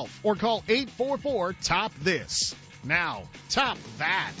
or 0.23 0.35
call 0.35 0.63
844 0.67 1.53
Top 1.61 1.93
This. 2.01 2.55
Now, 2.83 3.23
top 3.49 3.77
that. 3.97 4.33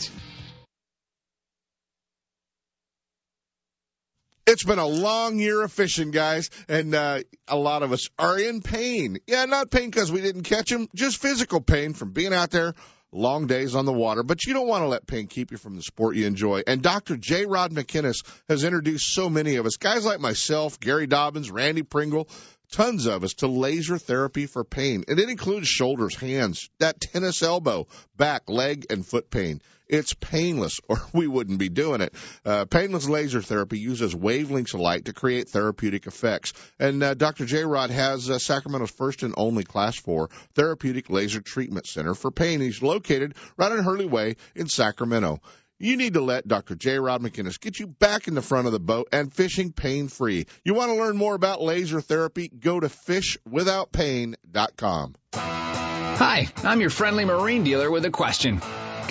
It's 4.47 4.63
been 4.63 4.79
a 4.79 4.87
long 4.87 5.39
year 5.39 5.61
of 5.61 5.71
fishing, 5.71 6.11
guys, 6.11 6.49
and 6.67 6.93
uh, 6.95 7.19
a 7.47 7.55
lot 7.55 7.83
of 7.83 7.93
us 7.93 8.09
are 8.17 8.39
in 8.39 8.61
pain. 8.61 9.19
Yeah, 9.27 9.45
not 9.45 9.69
pain 9.69 9.89
because 9.89 10.11
we 10.11 10.21
didn't 10.21 10.43
catch 10.43 10.69
them, 10.69 10.89
just 10.95 11.21
physical 11.21 11.61
pain 11.61 11.93
from 11.93 12.11
being 12.11 12.33
out 12.33 12.49
there 12.49 12.73
long 13.11 13.47
days 13.47 13.75
on 13.75 13.85
the 13.85 13.93
water, 13.93 14.23
but 14.23 14.45
you 14.45 14.53
don't 14.53 14.67
want 14.67 14.83
to 14.83 14.87
let 14.87 15.05
pain 15.05 15.27
keep 15.27 15.51
you 15.51 15.57
from 15.57 15.75
the 15.75 15.81
sport 15.81 16.15
you 16.15 16.25
enjoy. 16.25 16.63
And 16.65 16.81
Dr. 16.81 17.17
J. 17.17 17.45
Rod 17.45 17.71
McInnes 17.71 18.25
has 18.47 18.63
introduced 18.63 19.13
so 19.13 19.29
many 19.29 19.57
of 19.57 19.65
us, 19.65 19.77
guys 19.77 20.05
like 20.05 20.19
myself, 20.19 20.79
Gary 20.79 21.07
Dobbins, 21.07 21.51
Randy 21.51 21.83
Pringle, 21.83 22.27
tons 22.71 23.05
of 23.05 23.23
us 23.23 23.35
to 23.35 23.47
laser 23.47 23.97
therapy 23.97 24.45
for 24.45 24.63
pain. 24.63 25.03
And 25.07 25.19
it 25.19 25.29
includes 25.29 25.67
shoulders, 25.67 26.15
hands, 26.15 26.69
that 26.79 26.99
tennis 26.99 27.43
elbow, 27.43 27.87
back, 28.17 28.49
leg, 28.49 28.85
and 28.89 29.05
foot 29.05 29.29
pain. 29.29 29.61
It's 29.91 30.13
painless, 30.13 30.79
or 30.87 30.97
we 31.13 31.27
wouldn't 31.27 31.59
be 31.59 31.69
doing 31.69 32.01
it. 32.01 32.13
Uh, 32.45 32.65
painless 32.65 33.07
laser 33.07 33.41
therapy 33.41 33.77
uses 33.77 34.15
wavelengths 34.15 34.73
of 34.73 34.79
light 34.79 35.05
to 35.05 35.13
create 35.13 35.49
therapeutic 35.49 36.07
effects. 36.07 36.53
And 36.79 37.03
uh, 37.03 37.13
Dr. 37.13 37.45
J. 37.45 37.65
Rod 37.65 37.89
has 37.89 38.29
uh, 38.29 38.39
Sacramento's 38.39 38.91
first 38.91 39.21
and 39.21 39.33
only 39.37 39.65
Class 39.65 39.97
4 39.97 40.29
Therapeutic 40.55 41.09
Laser 41.09 41.41
Treatment 41.41 41.85
Center 41.85 42.15
for 42.15 42.31
pain. 42.31 42.61
He's 42.61 42.81
located 42.81 43.35
right 43.57 43.71
on 43.71 43.83
Hurley 43.83 44.07
Way 44.07 44.37
in 44.55 44.67
Sacramento. 44.67 45.41
You 45.81 45.97
need 45.97 46.13
to 46.13 46.21
let 46.21 46.47
Dr. 46.47 46.75
J. 46.75 46.99
Rod 46.99 47.23
McInnes 47.23 47.59
get 47.59 47.79
you 47.79 47.87
back 47.87 48.27
in 48.27 48.35
the 48.35 48.43
front 48.43 48.67
of 48.67 48.71
the 48.71 48.79
boat 48.79 49.07
and 49.11 49.33
fishing 49.33 49.71
pain 49.71 50.09
free. 50.09 50.45
You 50.63 50.75
want 50.75 50.91
to 50.91 50.95
learn 50.95 51.17
more 51.17 51.33
about 51.33 51.59
laser 51.59 52.01
therapy? 52.01 52.49
Go 52.49 52.79
to 52.79 52.87
fishwithoutpain.com. 52.87 55.15
Hi, 55.33 56.47
I'm 56.57 56.81
your 56.81 56.91
friendly 56.91 57.25
marine 57.25 57.63
dealer 57.63 57.89
with 57.89 58.05
a 58.05 58.11
question. 58.11 58.61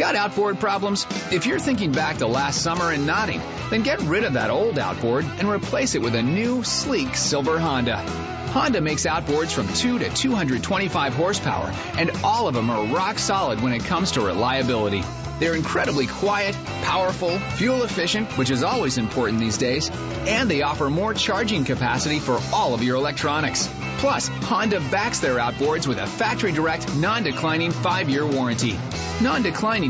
Got 0.00 0.16
outboard 0.16 0.58
problems? 0.58 1.06
If 1.30 1.44
you're 1.44 1.58
thinking 1.58 1.92
back 1.92 2.16
to 2.18 2.26
last 2.26 2.62
summer 2.62 2.90
and 2.90 3.06
nodding, 3.06 3.42
then 3.68 3.82
get 3.82 4.00
rid 4.00 4.24
of 4.24 4.32
that 4.32 4.48
old 4.48 4.78
outboard 4.78 5.26
and 5.26 5.46
replace 5.46 5.94
it 5.94 6.00
with 6.00 6.14
a 6.14 6.22
new, 6.22 6.64
sleek 6.64 7.14
silver 7.14 7.58
Honda. 7.58 7.98
Honda 7.98 8.80
makes 8.80 9.04
outboards 9.04 9.52
from 9.52 9.68
2 9.68 9.98
to 9.98 10.08
225 10.08 11.12
horsepower, 11.12 11.70
and 11.98 12.10
all 12.24 12.48
of 12.48 12.54
them 12.54 12.70
are 12.70 12.86
rock 12.86 13.18
solid 13.18 13.60
when 13.60 13.74
it 13.74 13.84
comes 13.84 14.12
to 14.12 14.22
reliability. 14.22 15.04
They're 15.38 15.54
incredibly 15.54 16.06
quiet, 16.06 16.56
powerful, 16.82 17.38
fuel 17.38 17.82
efficient, 17.82 18.38
which 18.38 18.50
is 18.50 18.62
always 18.62 18.96
important 18.96 19.38
these 19.38 19.58
days, 19.58 19.90
and 20.26 20.50
they 20.50 20.62
offer 20.62 20.88
more 20.88 21.12
charging 21.12 21.66
capacity 21.66 22.20
for 22.20 22.40
all 22.54 22.72
of 22.72 22.82
your 22.82 22.96
electronics. 22.96 23.68
Plus, 23.98 24.28
Honda 24.28 24.80
backs 24.90 25.20
their 25.20 25.36
outboards 25.36 25.86
with 25.86 25.98
a 25.98 26.06
factory 26.06 26.52
direct, 26.52 26.96
non 26.96 27.22
declining 27.22 27.70
five 27.70 28.08
year 28.08 28.26
warranty. 28.26 28.78
Non 29.20 29.42
declining 29.42 29.89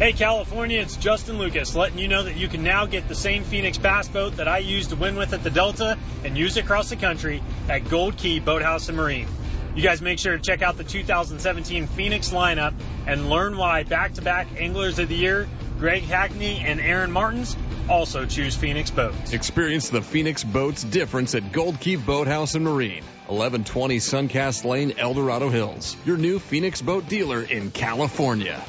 Hey 0.00 0.14
California, 0.14 0.80
it's 0.80 0.96
Justin 0.96 1.36
Lucas 1.36 1.76
letting 1.76 1.98
you 1.98 2.08
know 2.08 2.22
that 2.22 2.34
you 2.34 2.48
can 2.48 2.62
now 2.62 2.86
get 2.86 3.06
the 3.06 3.14
same 3.14 3.44
Phoenix 3.44 3.76
bass 3.76 4.08
boat 4.08 4.38
that 4.38 4.48
I 4.48 4.56
used 4.56 4.88
to 4.88 4.96
win 4.96 5.14
with 5.14 5.34
at 5.34 5.42
the 5.42 5.50
Delta 5.50 5.98
and 6.24 6.38
use 6.38 6.56
across 6.56 6.88
the 6.88 6.96
country 6.96 7.42
at 7.68 7.86
Gold 7.90 8.16
Key 8.16 8.40
Boathouse 8.40 8.88
and 8.88 8.96
Marine. 8.96 9.28
You 9.76 9.82
guys 9.82 10.00
make 10.00 10.18
sure 10.18 10.34
to 10.34 10.42
check 10.42 10.62
out 10.62 10.78
the 10.78 10.84
2017 10.84 11.86
Phoenix 11.86 12.30
lineup 12.30 12.72
and 13.06 13.28
learn 13.28 13.58
why 13.58 13.82
back-to-back 13.82 14.46
Anglers 14.56 14.98
of 14.98 15.10
the 15.10 15.14
Year, 15.14 15.46
Greg 15.78 16.02
Hackney 16.04 16.60
and 16.64 16.80
Aaron 16.80 17.12
Martens, 17.12 17.54
also 17.86 18.24
choose 18.24 18.56
Phoenix 18.56 18.90
boats. 18.90 19.34
Experience 19.34 19.90
the 19.90 20.00
Phoenix 20.00 20.42
boats 20.42 20.82
difference 20.82 21.34
at 21.34 21.52
Gold 21.52 21.78
Key 21.78 21.96
Boathouse 21.96 22.54
and 22.54 22.64
Marine, 22.64 23.04
1120 23.26 23.98
Suncast 23.98 24.64
Lane, 24.64 24.94
El 24.96 25.12
Dorado 25.12 25.50
Hills. 25.50 25.94
Your 26.06 26.16
new 26.16 26.38
Phoenix 26.38 26.80
boat 26.80 27.06
dealer 27.06 27.42
in 27.42 27.70
California. 27.70 28.64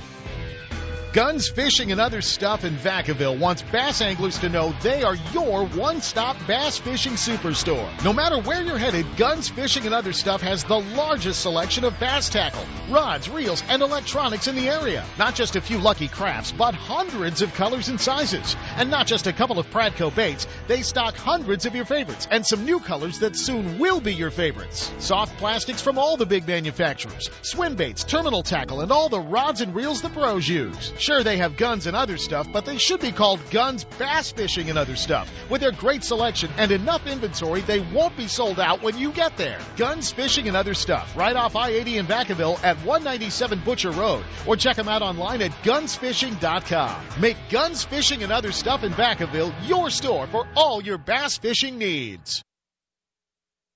Guns 1.13 1.49
Fishing 1.49 1.91
and 1.91 1.99
Other 1.99 2.21
Stuff 2.21 2.63
in 2.63 2.73
Vacaville 2.77 3.37
wants 3.37 3.63
bass 3.63 4.01
anglers 4.01 4.39
to 4.39 4.47
know 4.47 4.73
they 4.81 5.03
are 5.03 5.17
your 5.33 5.65
one-stop 5.65 6.37
bass 6.47 6.77
fishing 6.77 7.13
superstore. 7.13 7.85
No 8.05 8.13
matter 8.13 8.39
where 8.39 8.61
you're 8.61 8.77
headed, 8.77 9.05
Guns 9.17 9.49
Fishing 9.49 9.85
and 9.85 9.93
Other 9.93 10.13
Stuff 10.13 10.39
has 10.39 10.63
the 10.63 10.79
largest 10.79 11.41
selection 11.41 11.83
of 11.83 11.99
bass 11.99 12.29
tackle, 12.29 12.63
rods, 12.89 13.27
reels, 13.27 13.61
and 13.67 13.81
electronics 13.81 14.47
in 14.47 14.55
the 14.55 14.69
area. 14.69 15.03
Not 15.19 15.35
just 15.35 15.57
a 15.57 15.61
few 15.61 15.79
lucky 15.79 16.07
crafts, 16.07 16.53
but 16.53 16.75
hundreds 16.75 17.41
of 17.41 17.53
colors 17.55 17.89
and 17.89 17.99
sizes. 17.99 18.55
And 18.77 18.89
not 18.89 19.05
just 19.05 19.27
a 19.27 19.33
couple 19.33 19.59
of 19.59 19.69
Pradco 19.69 20.15
baits, 20.15 20.47
they 20.71 20.81
stock 20.83 21.17
hundreds 21.17 21.65
of 21.65 21.75
your 21.75 21.83
favorites 21.83 22.29
and 22.31 22.45
some 22.45 22.63
new 22.63 22.79
colors 22.79 23.19
that 23.19 23.35
soon 23.35 23.77
will 23.77 23.99
be 23.99 24.13
your 24.13 24.31
favorites. 24.31 24.89
Soft 24.99 25.35
plastics 25.37 25.81
from 25.81 25.97
all 25.97 26.15
the 26.15 26.25
big 26.25 26.47
manufacturers, 26.47 27.29
swim 27.41 27.75
baits, 27.75 28.05
terminal 28.05 28.41
tackle, 28.41 28.79
and 28.79 28.89
all 28.89 29.09
the 29.09 29.19
rods 29.19 29.59
and 29.59 29.75
reels 29.75 30.01
the 30.01 30.07
pros 30.07 30.47
use. 30.47 30.93
Sure, 30.97 31.23
they 31.23 31.35
have 31.35 31.57
guns 31.57 31.87
and 31.87 31.97
other 31.97 32.15
stuff, 32.15 32.47
but 32.53 32.63
they 32.63 32.77
should 32.77 33.01
be 33.01 33.11
called 33.11 33.41
Guns 33.51 33.83
Bass 33.83 34.31
Fishing 34.31 34.69
and 34.69 34.79
Other 34.79 34.95
Stuff. 34.95 35.29
With 35.49 35.59
their 35.59 35.73
great 35.73 36.05
selection 36.05 36.49
and 36.55 36.71
enough 36.71 37.05
inventory, 37.05 37.59
they 37.59 37.81
won't 37.93 38.15
be 38.15 38.27
sold 38.27 38.57
out 38.57 38.81
when 38.81 38.97
you 38.97 39.11
get 39.11 39.35
there. 39.35 39.59
Guns 39.75 40.13
Fishing 40.13 40.47
and 40.47 40.55
Other 40.55 40.73
Stuff, 40.73 41.17
right 41.17 41.35
off 41.35 41.57
I-80 41.57 41.95
in 41.95 42.05
Vacaville 42.05 42.63
at 42.63 42.77
197 42.77 43.59
Butcher 43.65 43.91
Road, 43.91 44.23
or 44.47 44.55
check 44.55 44.77
them 44.77 44.87
out 44.87 45.01
online 45.01 45.41
at 45.41 45.51
gunsfishing.com. 45.63 46.95
Make 47.19 47.35
Guns 47.49 47.83
Fishing 47.83 48.23
and 48.23 48.31
Other 48.31 48.53
Stuff 48.53 48.85
in 48.85 48.93
Vacaville 48.93 49.53
your 49.67 49.89
store 49.89 50.27
for 50.27 50.47
all 50.55 50.60
your 50.83 50.97
bass 50.97 51.37
fishing 51.37 51.77
needs. 51.77 52.43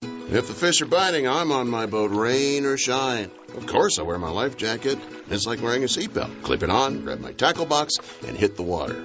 If 0.04 0.48
the 0.48 0.54
fish 0.54 0.82
are 0.82 0.86
biting, 0.86 1.28
I'm 1.28 1.52
on 1.52 1.68
my 1.68 1.86
boat, 1.86 2.12
rain 2.12 2.66
or 2.66 2.78
shine. 2.78 3.32
Of 3.56 3.66
course, 3.68 3.98
I 4.00 4.04
wear 4.04 4.20
my 4.20 4.30
life 4.30 4.56
jacket. 4.58 5.00
It's 5.30 5.48
like 5.48 5.62
wearing 5.62 5.84
a 5.84 5.88
seatbelt. 5.88 6.44
Clip 6.44 6.62
it 6.62 6.70
on, 6.70 7.02
grab 7.02 7.20
my 7.20 7.32
tackle 7.32 7.66
box, 7.66 7.94
and 8.28 8.38
hit 8.38 8.56
the 8.56 8.64
water. 8.64 9.04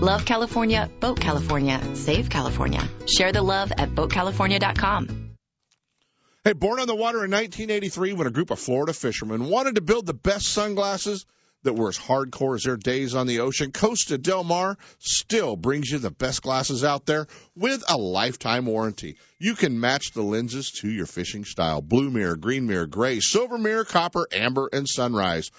Love 0.00 0.24
California, 0.24 0.88
Boat 1.00 1.20
California, 1.20 1.78
Save 1.94 2.30
California. 2.30 2.82
Share 3.06 3.32
the 3.32 3.42
love 3.42 3.70
at 3.72 3.94
BoatCalifornia.com. 3.94 5.36
Hey, 6.42 6.54
born 6.54 6.80
on 6.80 6.86
the 6.86 6.96
water 6.96 7.22
in 7.24 7.30
1983 7.30 8.14
when 8.14 8.26
a 8.26 8.30
group 8.30 8.50
of 8.50 8.58
Florida 8.58 8.94
fishermen 8.94 9.50
wanted 9.50 9.74
to 9.74 9.82
build 9.82 10.06
the 10.06 10.14
best 10.14 10.46
sunglasses 10.46 11.26
that 11.62 11.74
were 11.74 11.88
as 11.88 11.98
hardcore 11.98 12.56
as 12.56 12.62
their 12.62 12.76
days 12.76 13.14
on 13.14 13.26
the 13.26 13.40
ocean, 13.40 13.72
Costa 13.72 14.18
Del 14.18 14.44
Mar 14.44 14.78
still 14.98 15.56
brings 15.56 15.90
you 15.90 15.98
the 15.98 16.10
best 16.10 16.42
glasses 16.42 16.84
out 16.84 17.06
there 17.06 17.26
with 17.54 17.84
a 17.88 17.96
lifetime 17.96 18.66
warranty. 18.66 19.16
You 19.38 19.54
can 19.54 19.80
match 19.80 20.12
the 20.12 20.22
lenses 20.22 20.70
to 20.80 20.90
your 20.90 21.06
fishing 21.06 21.44
style. 21.44 21.82
Blue 21.82 22.10
mirror, 22.10 22.36
green 22.36 22.66
mirror, 22.66 22.86
gray, 22.86 23.20
silver 23.20 23.58
mirror, 23.58 23.84
copper, 23.84 24.26
amber, 24.32 24.68
and 24.72 24.88
sunrise. 24.88 25.50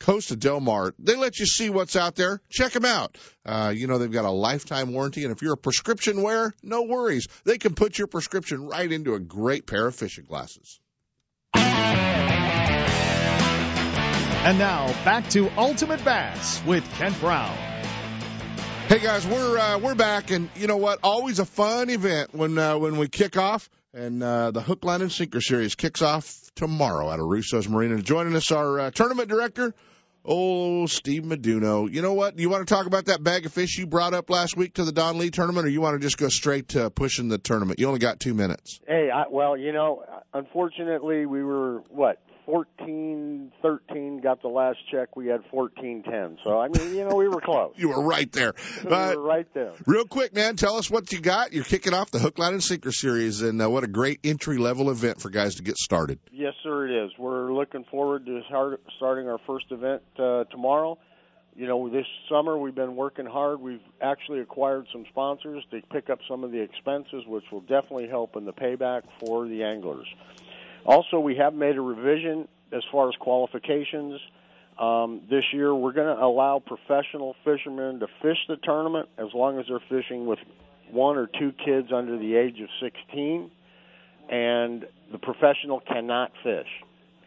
Costa 0.00 0.34
Del 0.34 0.60
Mar, 0.60 0.94
they 0.98 1.14
let 1.14 1.38
you 1.38 1.44
see 1.44 1.68
what's 1.68 1.94
out 1.94 2.16
there. 2.16 2.40
Check 2.48 2.72
them 2.72 2.86
out. 2.86 3.18
Uh, 3.44 3.72
you 3.76 3.86
know, 3.86 3.98
they've 3.98 4.10
got 4.10 4.24
a 4.24 4.30
lifetime 4.30 4.94
warranty, 4.94 5.24
and 5.24 5.32
if 5.32 5.42
you're 5.42 5.52
a 5.52 5.58
prescription 5.58 6.22
wearer, 6.22 6.54
no 6.62 6.82
worries. 6.82 7.28
They 7.44 7.58
can 7.58 7.74
put 7.74 7.98
your 7.98 8.06
prescription 8.06 8.66
right 8.66 8.90
into 8.90 9.14
a 9.14 9.20
great 9.20 9.66
pair 9.66 9.86
of 9.86 9.94
fishing 9.94 10.24
glasses. 10.24 10.80
And 14.42 14.58
now 14.58 14.86
back 15.04 15.28
to 15.30 15.50
Ultimate 15.58 16.02
Bass 16.02 16.64
with 16.64 16.90
Kent 16.94 17.20
Brown. 17.20 17.54
Hey 18.88 18.98
guys, 18.98 19.26
we're 19.26 19.58
uh, 19.58 19.78
we're 19.78 19.94
back, 19.94 20.30
and 20.30 20.48
you 20.56 20.66
know 20.66 20.78
what? 20.78 20.98
Always 21.02 21.40
a 21.40 21.44
fun 21.44 21.90
event 21.90 22.34
when 22.34 22.56
uh, 22.56 22.78
when 22.78 22.96
we 22.96 23.08
kick 23.08 23.36
off, 23.36 23.68
and 23.92 24.22
uh, 24.22 24.50
the 24.50 24.62
Hook, 24.62 24.82
Line, 24.82 25.02
and 25.02 25.12
Sinker 25.12 25.42
Series 25.42 25.74
kicks 25.74 26.00
off 26.00 26.50
tomorrow 26.54 27.10
out 27.10 27.20
of 27.20 27.26
Russo's 27.26 27.68
Marina. 27.68 28.00
Joining 28.00 28.34
us, 28.34 28.50
our 28.50 28.80
uh, 28.80 28.90
tournament 28.90 29.28
director, 29.28 29.74
oh 30.24 30.86
Steve 30.86 31.24
Meduno. 31.24 31.92
You 31.92 32.00
know 32.00 32.14
what? 32.14 32.38
You 32.38 32.48
want 32.48 32.66
to 32.66 32.74
talk 32.74 32.86
about 32.86 33.04
that 33.04 33.22
bag 33.22 33.44
of 33.44 33.52
fish 33.52 33.76
you 33.76 33.86
brought 33.86 34.14
up 34.14 34.30
last 34.30 34.56
week 34.56 34.72
to 34.74 34.84
the 34.84 34.92
Don 34.92 35.18
Lee 35.18 35.28
tournament, 35.30 35.66
or 35.66 35.68
you 35.68 35.82
want 35.82 36.00
to 36.00 36.00
just 36.00 36.16
go 36.16 36.28
straight 36.28 36.68
to 36.68 36.88
pushing 36.88 37.28
the 37.28 37.36
tournament? 37.36 37.78
You 37.78 37.88
only 37.88 38.00
got 38.00 38.18
two 38.18 38.32
minutes. 38.32 38.80
Hey, 38.88 39.10
I, 39.14 39.24
well, 39.30 39.58
you 39.58 39.72
know, 39.74 40.02
unfortunately, 40.32 41.26
we 41.26 41.44
were 41.44 41.82
what 41.90 42.22
14 42.50 43.52
13 43.62 44.20
got 44.20 44.42
the 44.42 44.48
last 44.48 44.78
check 44.90 45.14
we 45.14 45.28
had 45.28 45.40
fourteen 45.52 46.02
ten. 46.02 46.36
so 46.42 46.58
i 46.58 46.66
mean 46.66 46.96
you 46.96 47.04
know 47.08 47.14
we 47.14 47.28
were 47.28 47.40
close. 47.40 47.72
You 47.76 47.90
were 47.90 48.02
right 48.02 48.30
there. 48.32 48.54
We 48.84 48.90
uh, 48.90 49.14
were 49.14 49.22
right 49.22 49.46
there. 49.54 49.72
real 49.86 50.04
quick 50.04 50.34
man 50.34 50.56
tell 50.56 50.76
us 50.76 50.90
what 50.90 51.12
you 51.12 51.20
got. 51.20 51.52
You're 51.52 51.62
kicking 51.62 51.94
off 51.94 52.10
the 52.10 52.18
hook 52.18 52.38
line 52.40 52.54
and 52.54 52.62
sinker 52.62 52.90
series 52.90 53.42
and 53.42 53.62
uh, 53.62 53.70
what 53.70 53.84
a 53.84 53.86
great 53.86 54.20
entry 54.24 54.58
level 54.58 54.90
event 54.90 55.20
for 55.20 55.30
guys 55.30 55.56
to 55.56 55.62
get 55.62 55.76
started. 55.76 56.18
Yes 56.32 56.54
sir 56.64 56.88
it 56.88 57.04
is. 57.04 57.12
We're 57.18 57.52
looking 57.52 57.84
forward 57.84 58.26
to 58.26 58.40
start, 58.48 58.80
starting 58.96 59.28
our 59.28 59.38
first 59.46 59.66
event 59.70 60.02
uh, 60.18 60.44
tomorrow. 60.44 60.98
You 61.54 61.68
know 61.68 61.88
this 61.88 62.06
summer 62.28 62.58
we've 62.58 62.74
been 62.74 62.96
working 62.96 63.26
hard. 63.26 63.60
We've 63.60 63.80
actually 64.02 64.40
acquired 64.40 64.86
some 64.92 65.04
sponsors 65.10 65.62
to 65.70 65.82
pick 65.92 66.10
up 66.10 66.18
some 66.28 66.42
of 66.42 66.50
the 66.50 66.60
expenses 66.60 67.22
which 67.28 67.44
will 67.52 67.60
definitely 67.60 68.08
help 68.08 68.34
in 68.34 68.44
the 68.44 68.52
payback 68.52 69.02
for 69.20 69.46
the 69.46 69.62
anglers 69.62 70.06
also, 70.84 71.20
we 71.20 71.36
have 71.36 71.54
made 71.54 71.76
a 71.76 71.80
revision 71.80 72.48
as 72.72 72.82
far 72.90 73.08
as 73.08 73.14
qualifications. 73.16 74.20
Um, 74.78 75.22
this 75.28 75.44
year, 75.52 75.74
we're 75.74 75.92
going 75.92 76.16
to 76.16 76.22
allow 76.22 76.62
professional 76.64 77.36
fishermen 77.44 78.00
to 78.00 78.06
fish 78.22 78.38
the 78.48 78.56
tournament 78.56 79.08
as 79.18 79.28
long 79.34 79.58
as 79.58 79.66
they're 79.68 79.80
fishing 79.88 80.26
with 80.26 80.38
one 80.90 81.16
or 81.16 81.26
two 81.26 81.52
kids 81.64 81.88
under 81.94 82.18
the 82.18 82.34
age 82.34 82.60
of 82.60 82.68
16, 82.80 83.50
and 84.30 84.86
the 85.12 85.18
professional 85.18 85.80
cannot 85.80 86.32
fish. 86.42 86.68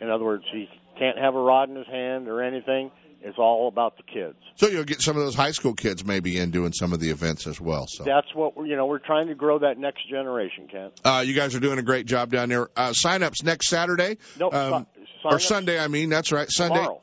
In 0.02 0.10
other 0.10 0.24
words, 0.24 0.44
he 0.52 0.68
can't 0.98 1.18
have 1.18 1.36
a 1.36 1.40
rod 1.40 1.70
in 1.70 1.76
his 1.76 1.88
hand 1.88 2.28
or 2.28 2.42
anything. 2.42 2.92
It's 3.24 3.38
all 3.38 3.70
about 3.70 3.96
the 3.96 4.04
kids. 4.04 4.38
So 4.56 4.68
you'll 4.68 4.84
get 4.84 5.02
some 5.02 5.16
of 5.16 5.24
those 5.24 5.34
high 5.34 5.52
school 5.52 5.74
kids 5.74 6.04
maybe 6.04 6.38
in 6.38 6.52
doing 6.52 6.74
some 6.74 6.92
of 6.92 7.00
the 7.00 7.10
events 7.10 7.48
as 7.48 7.60
well. 7.60 7.88
So 7.88 8.04
that's 8.04 8.28
what 8.36 8.58
we're, 8.58 8.66
you 8.66 8.76
know 8.76 8.86
we're 8.86 9.00
trying 9.00 9.28
to 9.28 9.36
grow 9.36 9.60
that 9.60 9.78
next 9.78 10.10
generation, 10.10 10.68
Kent. 10.70 11.00
Uh, 11.06 11.24
you 11.26 11.34
guys 11.34 11.56
are 11.56 11.62
doing 11.62 11.80
a 11.80 11.84
great 11.84 12.06
job 12.06 12.32
down 12.32 12.50
there. 12.50 12.70
Uh, 12.76 12.92
sign-ups 12.92 13.42
next 13.44 13.70
Saturday. 13.70 14.18
Nope, 14.38 14.54
um, 14.54 14.88
or 15.24 15.40
Sunday. 15.40 15.80
I 15.80 15.88
mean, 15.88 16.10
that's 16.10 16.32
right. 16.32 16.50
Sunday. 16.50 16.80
Tomorrow. 16.80 17.00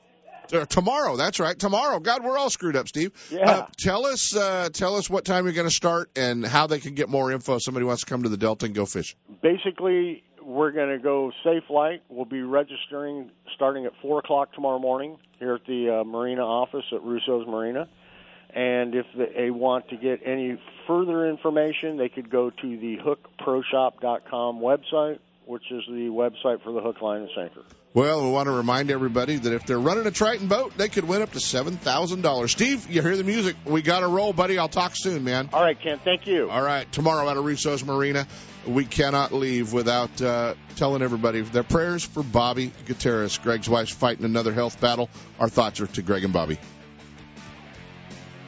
Uh, 0.53 0.64
tomorrow, 0.66 1.16
that's 1.16 1.39
right. 1.39 1.57
Tomorrow. 1.57 2.01
God, 2.01 2.25
we're 2.25 2.37
all 2.37 2.51
screwed 2.51 2.77
up, 2.77 2.89
Steve. 2.89 3.12
Yeah. 3.31 3.51
Uh, 3.51 3.66
tell 3.79 4.05
us, 4.05 4.35
uh, 4.35 4.68
tell 4.73 4.97
us 4.97 5.09
what 5.09 5.25
time 5.25 5.45
you're 5.45 5.55
going 5.55 5.68
to 5.68 5.75
start 5.75 6.11
and 6.16 6.45
how 6.45 6.66
they 6.66 6.81
can 6.81 6.95
get 6.95 7.09
more 7.09 7.31
info. 7.31 7.55
If 7.55 7.62
somebody 7.62 7.87
wants 7.87 8.03
to 8.03 8.11
come 8.11 8.25
to 8.25 8.29
the 8.29 8.37
Delta 8.37 8.66
and 8.66 8.75
go 8.75 8.85
fishing. 8.85 9.16
Basically, 9.43 10.25
we're 10.51 10.72
going 10.72 10.88
to 10.88 10.98
go 10.98 11.30
Safelite. 11.44 12.01
We'll 12.09 12.24
be 12.24 12.42
registering 12.42 13.30
starting 13.55 13.86
at 13.86 13.92
four 14.03 14.18
o'clock 14.18 14.53
tomorrow 14.53 14.80
morning 14.80 15.16
here 15.38 15.55
at 15.55 15.64
the 15.66 16.01
uh, 16.01 16.05
Marina 16.05 16.42
office 16.42 16.84
at 16.92 17.03
Russo's 17.03 17.46
Marina. 17.46 17.88
And 18.53 18.96
if 18.96 19.07
they 19.14 19.51
want 19.51 19.88
to 19.90 19.96
get 19.96 20.20
any 20.26 20.61
further 20.88 21.28
information, 21.28 21.96
they 21.96 22.09
could 22.09 22.30
go 22.30 22.51
to 22.51 22.76
the 22.76 22.96
hookproshop.com 22.98 24.61
website 24.61 25.20
which 25.51 25.64
is 25.72 25.82
the 25.88 26.07
website 26.07 26.62
for 26.62 26.72
the 26.72 26.80
hook, 26.80 27.03
line, 27.03 27.22
and 27.22 27.30
sinker. 27.34 27.62
Well, 27.92 28.22
we 28.24 28.30
want 28.30 28.46
to 28.46 28.53
remind 28.53 28.92
everybody 28.92 29.34
that 29.34 29.53
if 29.53 29.66
they're 29.66 29.80
running 29.80 30.07
a 30.07 30.12
Triton 30.12 30.46
boat, 30.46 30.78
they 30.78 30.88
could 30.88 31.03
win 31.03 31.22
up 31.22 31.32
to 31.32 31.40
seven 31.40 31.76
thousand 31.76 32.22
dollars. 32.22 32.53
Steve, 32.53 32.88
you 32.88 33.03
hear 33.03 33.16
the 33.16 33.24
music? 33.24 33.57
We 33.64 33.82
got 33.82 34.01
to 34.01 34.07
roll, 34.07 34.32
buddy. 34.32 34.59
I'll 34.59 34.68
talk 34.68 34.92
soon, 34.94 35.24
man. 35.24 35.51
All 35.53 35.61
right, 35.61 35.78
Ken. 35.78 35.98
Thank 36.05 36.28
you. 36.28 36.48
All 36.48 36.62
right, 36.62 36.90
tomorrow 36.92 37.28
at 37.28 37.36
Russo's 37.36 37.84
Marina, 37.84 38.28
we 38.64 38.84
cannot 38.84 39.32
leave 39.32 39.72
without 39.72 40.22
uh, 40.22 40.55
telling 40.76 41.03
everybody 41.03 41.40
their 41.40 41.64
prayers 41.64 42.05
for 42.05 42.22
Bobby 42.22 42.72
Gutierrez. 42.86 43.38
Greg's 43.38 43.68
wife's 43.68 43.92
fighting 43.92 44.24
another 44.24 44.53
health 44.53 44.80
battle. 44.80 45.11
Our 45.40 45.48
thoughts 45.48 45.80
are 45.80 45.88
to 45.88 46.03
Greg 46.03 46.22
and 46.22 46.32
Bobby. 46.32 46.61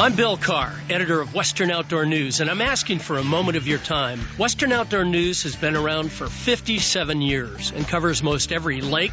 I'm 0.00 0.16
Bill 0.16 0.38
Carr, 0.38 0.72
editor 0.88 1.20
of 1.20 1.34
Western 1.34 1.70
Outdoor 1.70 2.06
News, 2.06 2.40
and 2.40 2.48
I'm 2.48 2.62
asking 2.62 3.00
for 3.00 3.18
a 3.18 3.22
moment 3.22 3.58
of 3.58 3.68
your 3.68 3.78
time. 3.78 4.18
Western 4.38 4.72
Outdoor 4.72 5.04
News 5.04 5.42
has 5.42 5.56
been 5.56 5.76
around 5.76 6.10
for 6.10 6.26
57 6.26 7.20
years 7.20 7.70
and 7.70 7.86
covers 7.86 8.22
most 8.22 8.50
every 8.50 8.80
lake, 8.80 9.12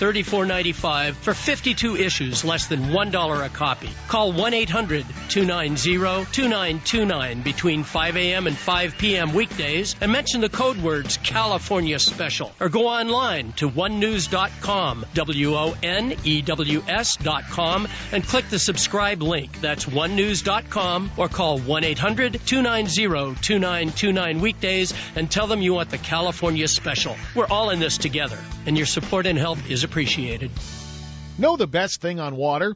$34.95 0.01 1.13
for 1.13 1.35
52 1.35 1.95
issues, 1.95 2.43
less 2.43 2.65
than 2.65 2.79
$1 2.85 3.45
a 3.45 3.49
copy. 3.49 3.89
Call 4.07 4.31
1 4.31 4.53
800 4.55 5.05
290 5.29 6.25
2929 6.31 7.43
between 7.43 7.83
5 7.83 8.17
a.m. 8.17 8.47
and 8.47 8.57
5 8.57 8.97
p.m. 8.97 9.33
weekdays 9.33 9.95
and 10.01 10.11
mention 10.11 10.41
the 10.41 10.49
code 10.49 10.77
words 10.77 11.17
California 11.17 11.99
Special 11.99 12.51
or 12.59 12.69
go 12.69 12.87
online 12.87 13.53
to 13.53 13.69
wonews.com, 13.69 15.05
W 15.13 15.53
O 15.53 15.75
N 15.83 16.15
E 16.23 16.41
W 16.41 16.83
S.com, 16.87 17.87
and 18.11 18.23
click 18.23 18.49
the 18.49 18.57
subscribe 18.57 19.21
link. 19.21 19.61
That's 19.61 19.85
wonews.com 19.85 21.11
or 21.15 21.29
call 21.29 21.59
1 21.59 21.83
800 21.83 22.41
290 22.43 23.35
2929 23.41 24.41
weekdays 24.41 24.93
and 25.15 25.29
tell 25.29 25.45
them 25.45 25.61
you 25.61 25.75
want 25.75 25.91
the 25.91 25.99
California 25.99 26.67
Special. 26.67 27.15
We're 27.35 27.45
all 27.45 27.69
in 27.69 27.79
this 27.79 27.99
together, 27.99 28.39
and 28.65 28.75
your 28.75 28.87
support 28.87 29.27
and 29.27 29.37
help 29.37 29.59
is 29.69 29.83
appreciated. 29.83 29.90
Know 31.37 31.57
the 31.57 31.67
best 31.67 32.01
thing 32.01 32.19
on 32.19 32.35
water? 32.35 32.75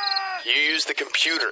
You 0.45 0.59
use 0.73 0.85
the 0.85 0.93
computer. 0.93 1.51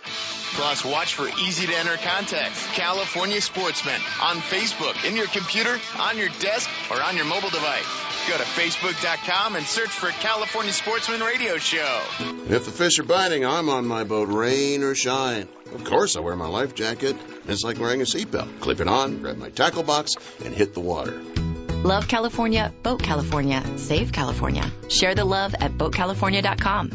Plus, 0.56 0.84
watch 0.84 1.14
for 1.14 1.28
easy 1.28 1.68
to 1.68 1.76
enter 1.76 1.96
contests. 1.98 2.66
California 2.74 3.40
Sportsman 3.40 4.02
on 4.22 4.38
Facebook, 4.38 5.08
in 5.08 5.16
your 5.16 5.28
computer, 5.28 5.78
on 6.00 6.18
your 6.18 6.30
desk, 6.40 6.70
or 6.90 7.02
on 7.02 7.16
your 7.16 7.26
mobile 7.26 7.50
device. 7.50 7.86
Go 8.28 8.38
to 8.38 8.44
Facebook.com 8.44 9.56
and 9.56 9.66
search 9.66 9.90
for 9.90 10.10
California 10.10 10.74
Sportsman 10.74 11.22
Radio 11.22 11.58
Show. 11.58 12.02
If 12.50 12.66
the 12.66 12.72
fish 12.72 13.00
are 13.00 13.04
biting, 13.04 13.46
I'm 13.46 13.70
on 13.70 13.86
my 13.86 14.04
boat, 14.04 14.30
rain 14.30 14.84
or 14.84 14.96
shine. 14.96 15.48
Of 15.74 15.84
course, 15.84 16.16
I 16.16 16.22
wear 16.22 16.36
my 16.36 16.48
life 16.48 16.74
jacket. 16.74 17.16
It's 17.48 17.64
like 17.64 17.80
wearing 17.80 18.02
a 18.02 18.06
seatbelt. 18.06 18.60
Clip 18.60 18.80
it 18.80 18.88
on, 18.88 19.22
grab 19.22 19.38
my 19.38 19.50
tackle 19.50 19.84
box, 19.84 20.16
and 20.44 20.54
hit 20.54 20.74
the 20.74 20.80
water. 20.82 21.22
Love 21.84 22.08
California, 22.08 22.74
Boat 22.84 23.02
California, 23.02 23.64
Save 23.78 24.12
California. 24.12 24.70
Share 24.90 25.16
the 25.16 25.26
love 25.26 25.56
at 25.56 25.78
BoatCalifornia.com. 25.78 26.94